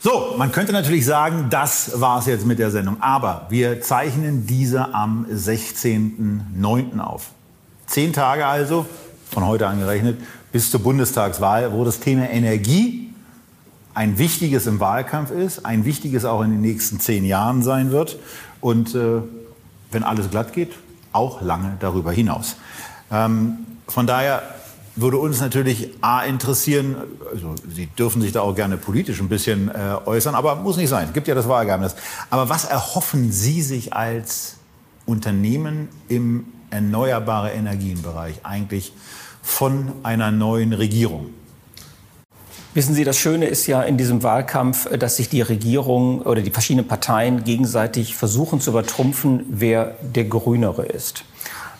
So, 0.00 0.34
man 0.36 0.52
könnte 0.52 0.72
natürlich 0.72 1.04
sagen, 1.04 1.46
das 1.50 2.00
war 2.00 2.20
es 2.20 2.26
jetzt 2.26 2.46
mit 2.46 2.58
der 2.58 2.70
Sendung. 2.70 2.98
Aber 3.00 3.46
wir 3.48 3.80
zeichnen 3.80 4.46
diese 4.46 4.94
am 4.94 5.26
16.09. 5.32 7.00
auf. 7.00 7.30
Zehn 7.86 8.12
Tage 8.12 8.46
also, 8.46 8.86
von 9.30 9.46
heute 9.46 9.66
angerechnet, 9.66 10.20
bis 10.52 10.70
zur 10.70 10.80
Bundestagswahl, 10.80 11.72
wo 11.72 11.84
das 11.84 12.00
Thema 12.00 12.30
Energie 12.30 13.07
ein 13.98 14.16
wichtiges 14.16 14.68
im 14.68 14.78
Wahlkampf 14.78 15.32
ist, 15.32 15.66
ein 15.66 15.84
wichtiges 15.84 16.24
auch 16.24 16.40
in 16.42 16.52
den 16.52 16.60
nächsten 16.60 17.00
zehn 17.00 17.24
Jahren 17.24 17.64
sein 17.64 17.90
wird. 17.90 18.16
Und 18.60 18.94
äh, 18.94 19.22
wenn 19.90 20.04
alles 20.04 20.30
glatt 20.30 20.52
geht, 20.52 20.70
auch 21.12 21.42
lange 21.42 21.76
darüber 21.80 22.12
hinaus. 22.12 22.54
Ähm, 23.10 23.56
von 23.88 24.06
daher 24.06 24.42
würde 24.94 25.16
uns 25.16 25.40
natürlich 25.40 25.90
A 26.00 26.22
interessieren, 26.22 26.94
also 27.32 27.56
Sie 27.74 27.86
dürfen 27.86 28.22
sich 28.22 28.30
da 28.30 28.42
auch 28.42 28.54
gerne 28.54 28.76
politisch 28.76 29.20
ein 29.20 29.28
bisschen 29.28 29.68
äh, 29.68 29.96
äußern, 30.06 30.36
aber 30.36 30.54
muss 30.54 30.76
nicht 30.76 30.90
sein, 30.90 31.08
es 31.08 31.12
gibt 31.12 31.26
ja 31.26 31.34
das 31.34 31.48
Wahlgeheimnis. 31.48 31.96
Aber 32.30 32.48
was 32.48 32.66
erhoffen 32.66 33.32
Sie 33.32 33.62
sich 33.62 33.94
als 33.94 34.58
Unternehmen 35.06 35.88
im 36.06 36.44
erneuerbare 36.70 37.50
Energienbereich 37.50 38.44
eigentlich 38.44 38.92
von 39.42 39.90
einer 40.04 40.30
neuen 40.30 40.72
Regierung? 40.72 41.30
Wissen 42.78 42.94
Sie, 42.94 43.02
das 43.02 43.18
Schöne 43.18 43.46
ist 43.46 43.66
ja 43.66 43.82
in 43.82 43.96
diesem 43.96 44.22
Wahlkampf, 44.22 44.88
dass 44.96 45.16
sich 45.16 45.28
die 45.28 45.42
Regierung 45.42 46.22
oder 46.22 46.42
die 46.42 46.52
verschiedenen 46.52 46.86
Parteien 46.86 47.42
gegenseitig 47.42 48.14
versuchen 48.14 48.60
zu 48.60 48.70
übertrumpfen, 48.70 49.44
wer 49.48 49.96
der 50.00 50.26
Grünere 50.26 50.86
ist. 50.86 51.24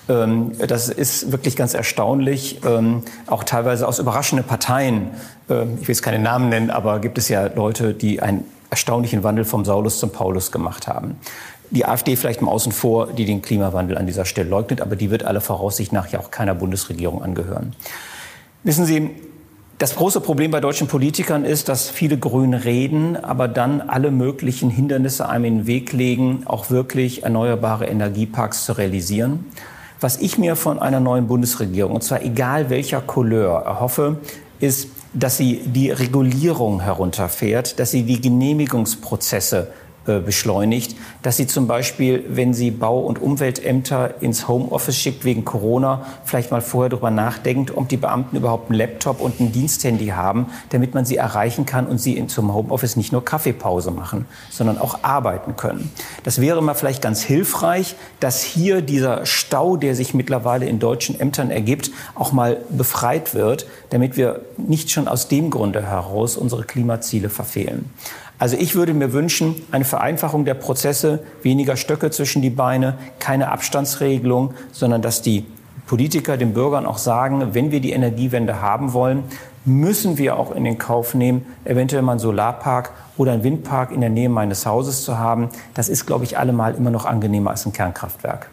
Ähm, 0.08 0.54
das 0.58 0.88
ist 0.88 1.30
wirklich 1.30 1.54
ganz 1.54 1.74
erstaunlich. 1.74 2.58
Ähm, 2.66 3.04
auch 3.28 3.44
teilweise 3.44 3.86
aus 3.86 4.00
überraschenden 4.00 4.44
Parteien. 4.44 5.12
Ähm, 5.48 5.78
ich 5.80 5.86
will 5.86 5.94
jetzt 5.94 6.02
keine 6.02 6.18
Namen 6.18 6.48
nennen, 6.48 6.70
aber 6.72 6.98
gibt 6.98 7.16
es 7.16 7.28
ja 7.28 7.46
Leute, 7.46 7.94
die 7.94 8.20
einen 8.20 8.42
erstaunlichen 8.68 9.22
Wandel 9.22 9.44
vom 9.44 9.64
Saulus 9.64 10.00
zum 10.00 10.10
Paulus 10.10 10.50
gemacht 10.50 10.88
haben. 10.88 11.16
Die 11.70 11.86
AfD 11.86 12.16
vielleicht 12.16 12.42
mal 12.42 12.50
außen 12.50 12.72
vor, 12.72 13.06
die 13.12 13.24
den 13.24 13.40
Klimawandel 13.40 13.96
an 13.96 14.08
dieser 14.08 14.24
Stelle 14.24 14.48
leugnet, 14.48 14.80
aber 14.80 14.96
die 14.96 15.12
wird 15.12 15.22
alle 15.22 15.40
Voraussicht 15.40 15.92
nach 15.92 16.08
ja 16.08 16.18
auch 16.18 16.32
keiner 16.32 16.56
Bundesregierung 16.56 17.22
angehören. 17.22 17.76
Wissen 18.64 18.84
Sie, 18.84 19.12
das 19.78 19.94
große 19.94 20.20
Problem 20.20 20.50
bei 20.50 20.60
deutschen 20.60 20.88
Politikern 20.88 21.44
ist, 21.44 21.68
dass 21.68 21.88
viele 21.88 22.18
grün 22.18 22.52
reden, 22.52 23.16
aber 23.16 23.46
dann 23.46 23.80
alle 23.80 24.10
möglichen 24.10 24.70
Hindernisse 24.70 25.28
einem 25.28 25.44
in 25.44 25.58
den 25.58 25.66
Weg 25.68 25.92
legen, 25.92 26.42
auch 26.46 26.70
wirklich 26.70 27.22
erneuerbare 27.22 27.86
Energieparks 27.86 28.64
zu 28.64 28.72
realisieren. 28.72 29.46
Was 30.00 30.16
ich 30.16 30.36
mir 30.36 30.56
von 30.56 30.80
einer 30.80 30.98
neuen 30.98 31.28
Bundesregierung, 31.28 31.94
und 31.94 32.02
zwar 32.02 32.22
egal 32.22 32.70
welcher 32.70 33.00
Couleur, 33.00 33.62
erhoffe, 33.62 34.18
ist, 34.58 34.88
dass 35.14 35.36
sie 35.36 35.62
die 35.64 35.92
Regulierung 35.92 36.80
herunterfährt, 36.80 37.78
dass 37.78 37.92
sie 37.92 38.02
die 38.02 38.20
Genehmigungsprozesse 38.20 39.68
beschleunigt, 40.08 40.96
dass 41.22 41.36
sie 41.36 41.46
zum 41.46 41.66
Beispiel, 41.66 42.24
wenn 42.28 42.54
sie 42.54 42.70
Bau- 42.70 43.00
und 43.00 43.20
Umweltämter 43.20 44.14
ins 44.20 44.48
Homeoffice 44.48 44.96
schickt 44.96 45.24
wegen 45.24 45.44
Corona, 45.44 46.06
vielleicht 46.24 46.50
mal 46.50 46.60
vorher 46.60 46.88
darüber 46.88 47.10
nachdenkt, 47.10 47.76
ob 47.76 47.88
die 47.88 47.96
Beamten 47.96 48.36
überhaupt 48.36 48.70
einen 48.70 48.78
Laptop 48.78 49.20
und 49.20 49.40
ein 49.40 49.52
Diensthandy 49.52 50.08
haben, 50.08 50.46
damit 50.70 50.94
man 50.94 51.04
sie 51.04 51.16
erreichen 51.16 51.66
kann 51.66 51.86
und 51.86 51.98
sie 51.98 52.26
zum 52.26 52.54
Homeoffice 52.54 52.96
nicht 52.96 53.12
nur 53.12 53.24
Kaffeepause 53.24 53.90
machen, 53.90 54.26
sondern 54.50 54.78
auch 54.78 55.02
arbeiten 55.02 55.56
können. 55.56 55.90
Das 56.24 56.40
wäre 56.40 56.62
mal 56.62 56.74
vielleicht 56.74 57.02
ganz 57.02 57.22
hilfreich, 57.22 57.94
dass 58.20 58.42
hier 58.42 58.82
dieser 58.82 59.26
Stau, 59.26 59.76
der 59.76 59.94
sich 59.94 60.14
mittlerweile 60.14 60.66
in 60.66 60.78
deutschen 60.78 61.18
Ämtern 61.18 61.50
ergibt, 61.50 61.90
auch 62.14 62.32
mal 62.32 62.58
befreit 62.70 63.34
wird, 63.34 63.66
damit 63.90 64.16
wir 64.16 64.42
nicht 64.56 64.90
schon 64.90 65.08
aus 65.08 65.28
dem 65.28 65.50
Grunde 65.50 65.86
heraus 65.86 66.36
unsere 66.36 66.64
Klimaziele 66.64 67.28
verfehlen. 67.28 67.90
Also 68.38 68.56
ich 68.56 68.76
würde 68.76 68.94
mir 68.94 69.12
wünschen, 69.12 69.56
eine 69.72 69.84
Vereinfachung 69.84 70.44
der 70.44 70.54
Prozesse, 70.54 71.20
weniger 71.42 71.76
Stöcke 71.76 72.10
zwischen 72.10 72.40
die 72.40 72.50
Beine, 72.50 72.94
keine 73.18 73.50
Abstandsregelung, 73.50 74.54
sondern 74.70 75.02
dass 75.02 75.22
die 75.22 75.44
Politiker 75.88 76.36
den 76.36 76.54
Bürgern 76.54 76.86
auch 76.86 76.98
sagen, 76.98 77.54
wenn 77.54 77.72
wir 77.72 77.80
die 77.80 77.92
Energiewende 77.92 78.60
haben 78.60 78.92
wollen, 78.92 79.24
müssen 79.64 80.18
wir 80.18 80.36
auch 80.36 80.54
in 80.54 80.64
den 80.64 80.78
Kauf 80.78 81.14
nehmen, 81.14 81.46
eventuell 81.64 82.02
mal 82.02 82.12
einen 82.12 82.20
Solarpark 82.20 82.92
oder 83.16 83.32
einen 83.32 83.42
Windpark 83.42 83.90
in 83.90 84.00
der 84.00 84.10
Nähe 84.10 84.28
meines 84.28 84.66
Hauses 84.66 85.02
zu 85.02 85.18
haben. 85.18 85.48
Das 85.74 85.88
ist, 85.88 86.06
glaube 86.06 86.24
ich, 86.24 86.38
allemal 86.38 86.74
immer 86.74 86.90
noch 86.90 87.06
angenehmer 87.06 87.50
als 87.50 87.66
ein 87.66 87.72
Kernkraftwerk. 87.72 88.50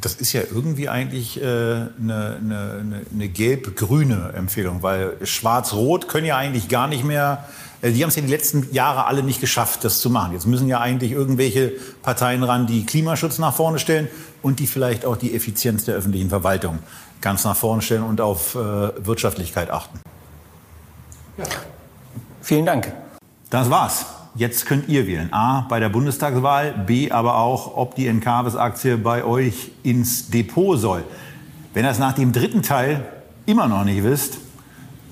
Das 0.00 0.14
ist 0.14 0.32
ja 0.32 0.40
irgendwie 0.52 0.88
eigentlich 0.88 1.40
äh, 1.40 1.44
eine, 1.44 1.90
eine, 2.00 3.02
eine 3.12 3.28
gelb-grüne 3.28 4.32
Empfehlung, 4.36 4.82
weil 4.82 5.12
schwarz-rot 5.22 6.08
können 6.08 6.26
ja 6.26 6.36
eigentlich 6.36 6.68
gar 6.68 6.88
nicht 6.88 7.04
mehr 7.04 7.44
die 7.92 8.02
haben 8.02 8.08
es 8.08 8.16
ja 8.16 8.22
die 8.22 8.28
letzten 8.28 8.72
Jahre 8.72 9.06
alle 9.06 9.22
nicht 9.22 9.40
geschafft, 9.40 9.84
das 9.84 10.00
zu 10.00 10.10
machen. 10.10 10.32
Jetzt 10.32 10.46
müssen 10.46 10.68
ja 10.68 10.80
eigentlich 10.80 11.12
irgendwelche 11.12 11.72
Parteien 12.02 12.42
ran, 12.42 12.66
die 12.66 12.86
Klimaschutz 12.86 13.38
nach 13.38 13.54
vorne 13.54 13.78
stellen 13.78 14.08
und 14.42 14.58
die 14.58 14.66
vielleicht 14.66 15.04
auch 15.04 15.16
die 15.16 15.34
Effizienz 15.34 15.84
der 15.84 15.94
öffentlichen 15.94 16.28
Verwaltung 16.30 16.78
ganz 17.20 17.44
nach 17.44 17.56
vorne 17.56 17.82
stellen 17.82 18.02
und 18.02 18.20
auf 18.20 18.54
äh, 18.54 18.58
Wirtschaftlichkeit 18.58 19.70
achten. 19.70 19.98
Ja. 21.38 21.44
Vielen 22.42 22.66
Dank. 22.66 22.92
Das 23.50 23.70
war's. 23.70 24.06
Jetzt 24.36 24.66
könnt 24.66 24.88
ihr 24.88 25.06
wählen. 25.06 25.32
A, 25.32 25.66
bei 25.68 25.78
der 25.78 25.88
Bundestagswahl, 25.88 26.72
B, 26.72 27.10
aber 27.10 27.38
auch, 27.38 27.76
ob 27.76 27.94
die 27.94 28.08
Encarvis-Aktie 28.08 28.98
bei 28.98 29.24
euch 29.24 29.70
ins 29.82 30.28
Depot 30.28 30.78
soll. 30.78 31.04
Wenn 31.72 31.84
ihr 31.84 31.90
es 31.90 31.98
nach 31.98 32.14
dem 32.14 32.32
dritten 32.32 32.62
Teil 32.62 33.04
immer 33.46 33.68
noch 33.68 33.84
nicht 33.84 34.02
wisst, 34.02 34.38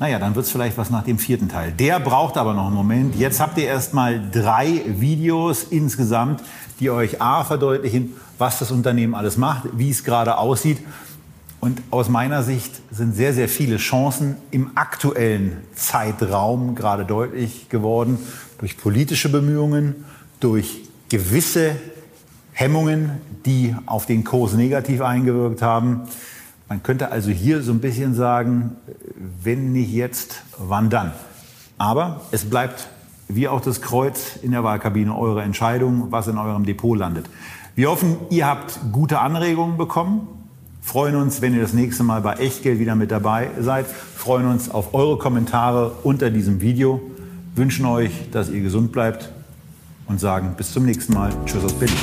naja, 0.03 0.19
dann 0.19 0.35
wird 0.35 0.47
es 0.47 0.51
vielleicht 0.51 0.77
was 0.79 0.91
nach 0.91 1.05
dem 1.05 1.17
vierten 1.17 1.49
Teil. 1.49 1.71
Der 1.71 2.01
braucht 2.01 2.37
aber 2.37 2.55
noch 2.55 2.67
einen 2.67 2.75
Moment. 2.75 3.15
Jetzt 3.15 3.39
habt 3.39 3.57
ihr 3.57 3.67
erst 3.67 3.95
mal 3.95 4.21
drei 4.33 4.83
Videos 4.85 5.63
insgesamt, 5.63 6.43
die 6.81 6.91
euch 6.91 7.23
A 7.23 7.45
verdeutlichen, 7.45 8.15
was 8.37 8.59
das 8.59 8.73
Unternehmen 8.73 9.15
alles 9.15 9.37
macht, 9.37 9.69
wie 9.75 9.91
es 9.91 10.03
gerade 10.03 10.39
aussieht. 10.39 10.79
Und 11.61 11.81
aus 11.93 12.09
meiner 12.09 12.43
Sicht 12.43 12.83
sind 12.91 13.15
sehr, 13.15 13.33
sehr 13.33 13.49
viele 13.49 13.77
Chancen 13.77 14.35
im 14.51 14.73
aktuellen 14.75 15.59
Zeitraum 15.77 16.75
gerade 16.75 17.05
deutlich 17.05 17.69
geworden 17.69 18.19
durch 18.59 18.77
politische 18.79 19.29
Bemühungen, 19.29 20.05
durch 20.41 20.81
gewisse 21.11 21.77
Hemmungen, 22.51 23.21
die 23.47 23.77
auf 23.87 24.07
den 24.07 24.25
Kurs 24.25 24.55
negativ 24.55 25.01
eingewirkt 25.01 25.63
haben. 25.63 26.09
Man 26.73 26.83
könnte 26.83 27.13
also 27.13 27.31
hier 27.31 27.61
so 27.61 27.71
ein 27.71 27.81
bisschen 27.81 28.15
sagen, 28.15 28.77
wenn 29.43 29.73
nicht 29.73 29.93
jetzt, 29.93 30.43
wann 30.57 30.89
dann? 30.89 31.13
Aber 31.77 32.23
es 32.31 32.47
bleibt 32.47 32.89
wie 33.29 33.47
auch 33.47 33.61
das 33.61 33.83
Kreuz 33.83 34.37
in 34.41 34.53
der 34.53 34.65
Wahlkabine 34.65 35.15
eure 35.15 35.43
Entscheidung, 35.43 36.07
was 36.09 36.29
in 36.29 36.39
eurem 36.39 36.65
Depot 36.65 36.97
landet. 36.97 37.27
Wir 37.75 37.91
hoffen, 37.91 38.17
ihr 38.31 38.47
habt 38.47 38.81
gute 38.91 39.19
Anregungen 39.19 39.77
bekommen. 39.77 40.27
Freuen 40.81 41.17
uns, 41.17 41.43
wenn 41.43 41.55
ihr 41.55 41.61
das 41.61 41.75
nächste 41.75 42.05
Mal 42.05 42.23
bei 42.23 42.37
Echtgeld 42.37 42.79
wieder 42.79 42.95
mit 42.95 43.11
dabei 43.11 43.51
seid. 43.61 43.85
Freuen 43.87 44.47
uns 44.47 44.71
auf 44.71 44.95
eure 44.95 45.19
Kommentare 45.19 45.93
unter 46.05 46.31
diesem 46.31 46.63
Video. 46.63 47.03
Wünschen 47.55 47.85
euch, 47.85 48.31
dass 48.31 48.49
ihr 48.49 48.63
gesund 48.63 48.93
bleibt 48.93 49.31
und 50.09 50.21
sagen 50.21 50.55
bis 50.57 50.73
zum 50.73 50.87
nächsten 50.87 51.13
Mal. 51.13 51.33
Tschüss 51.45 51.65
aus 51.65 51.75
Berlin. 51.75 51.99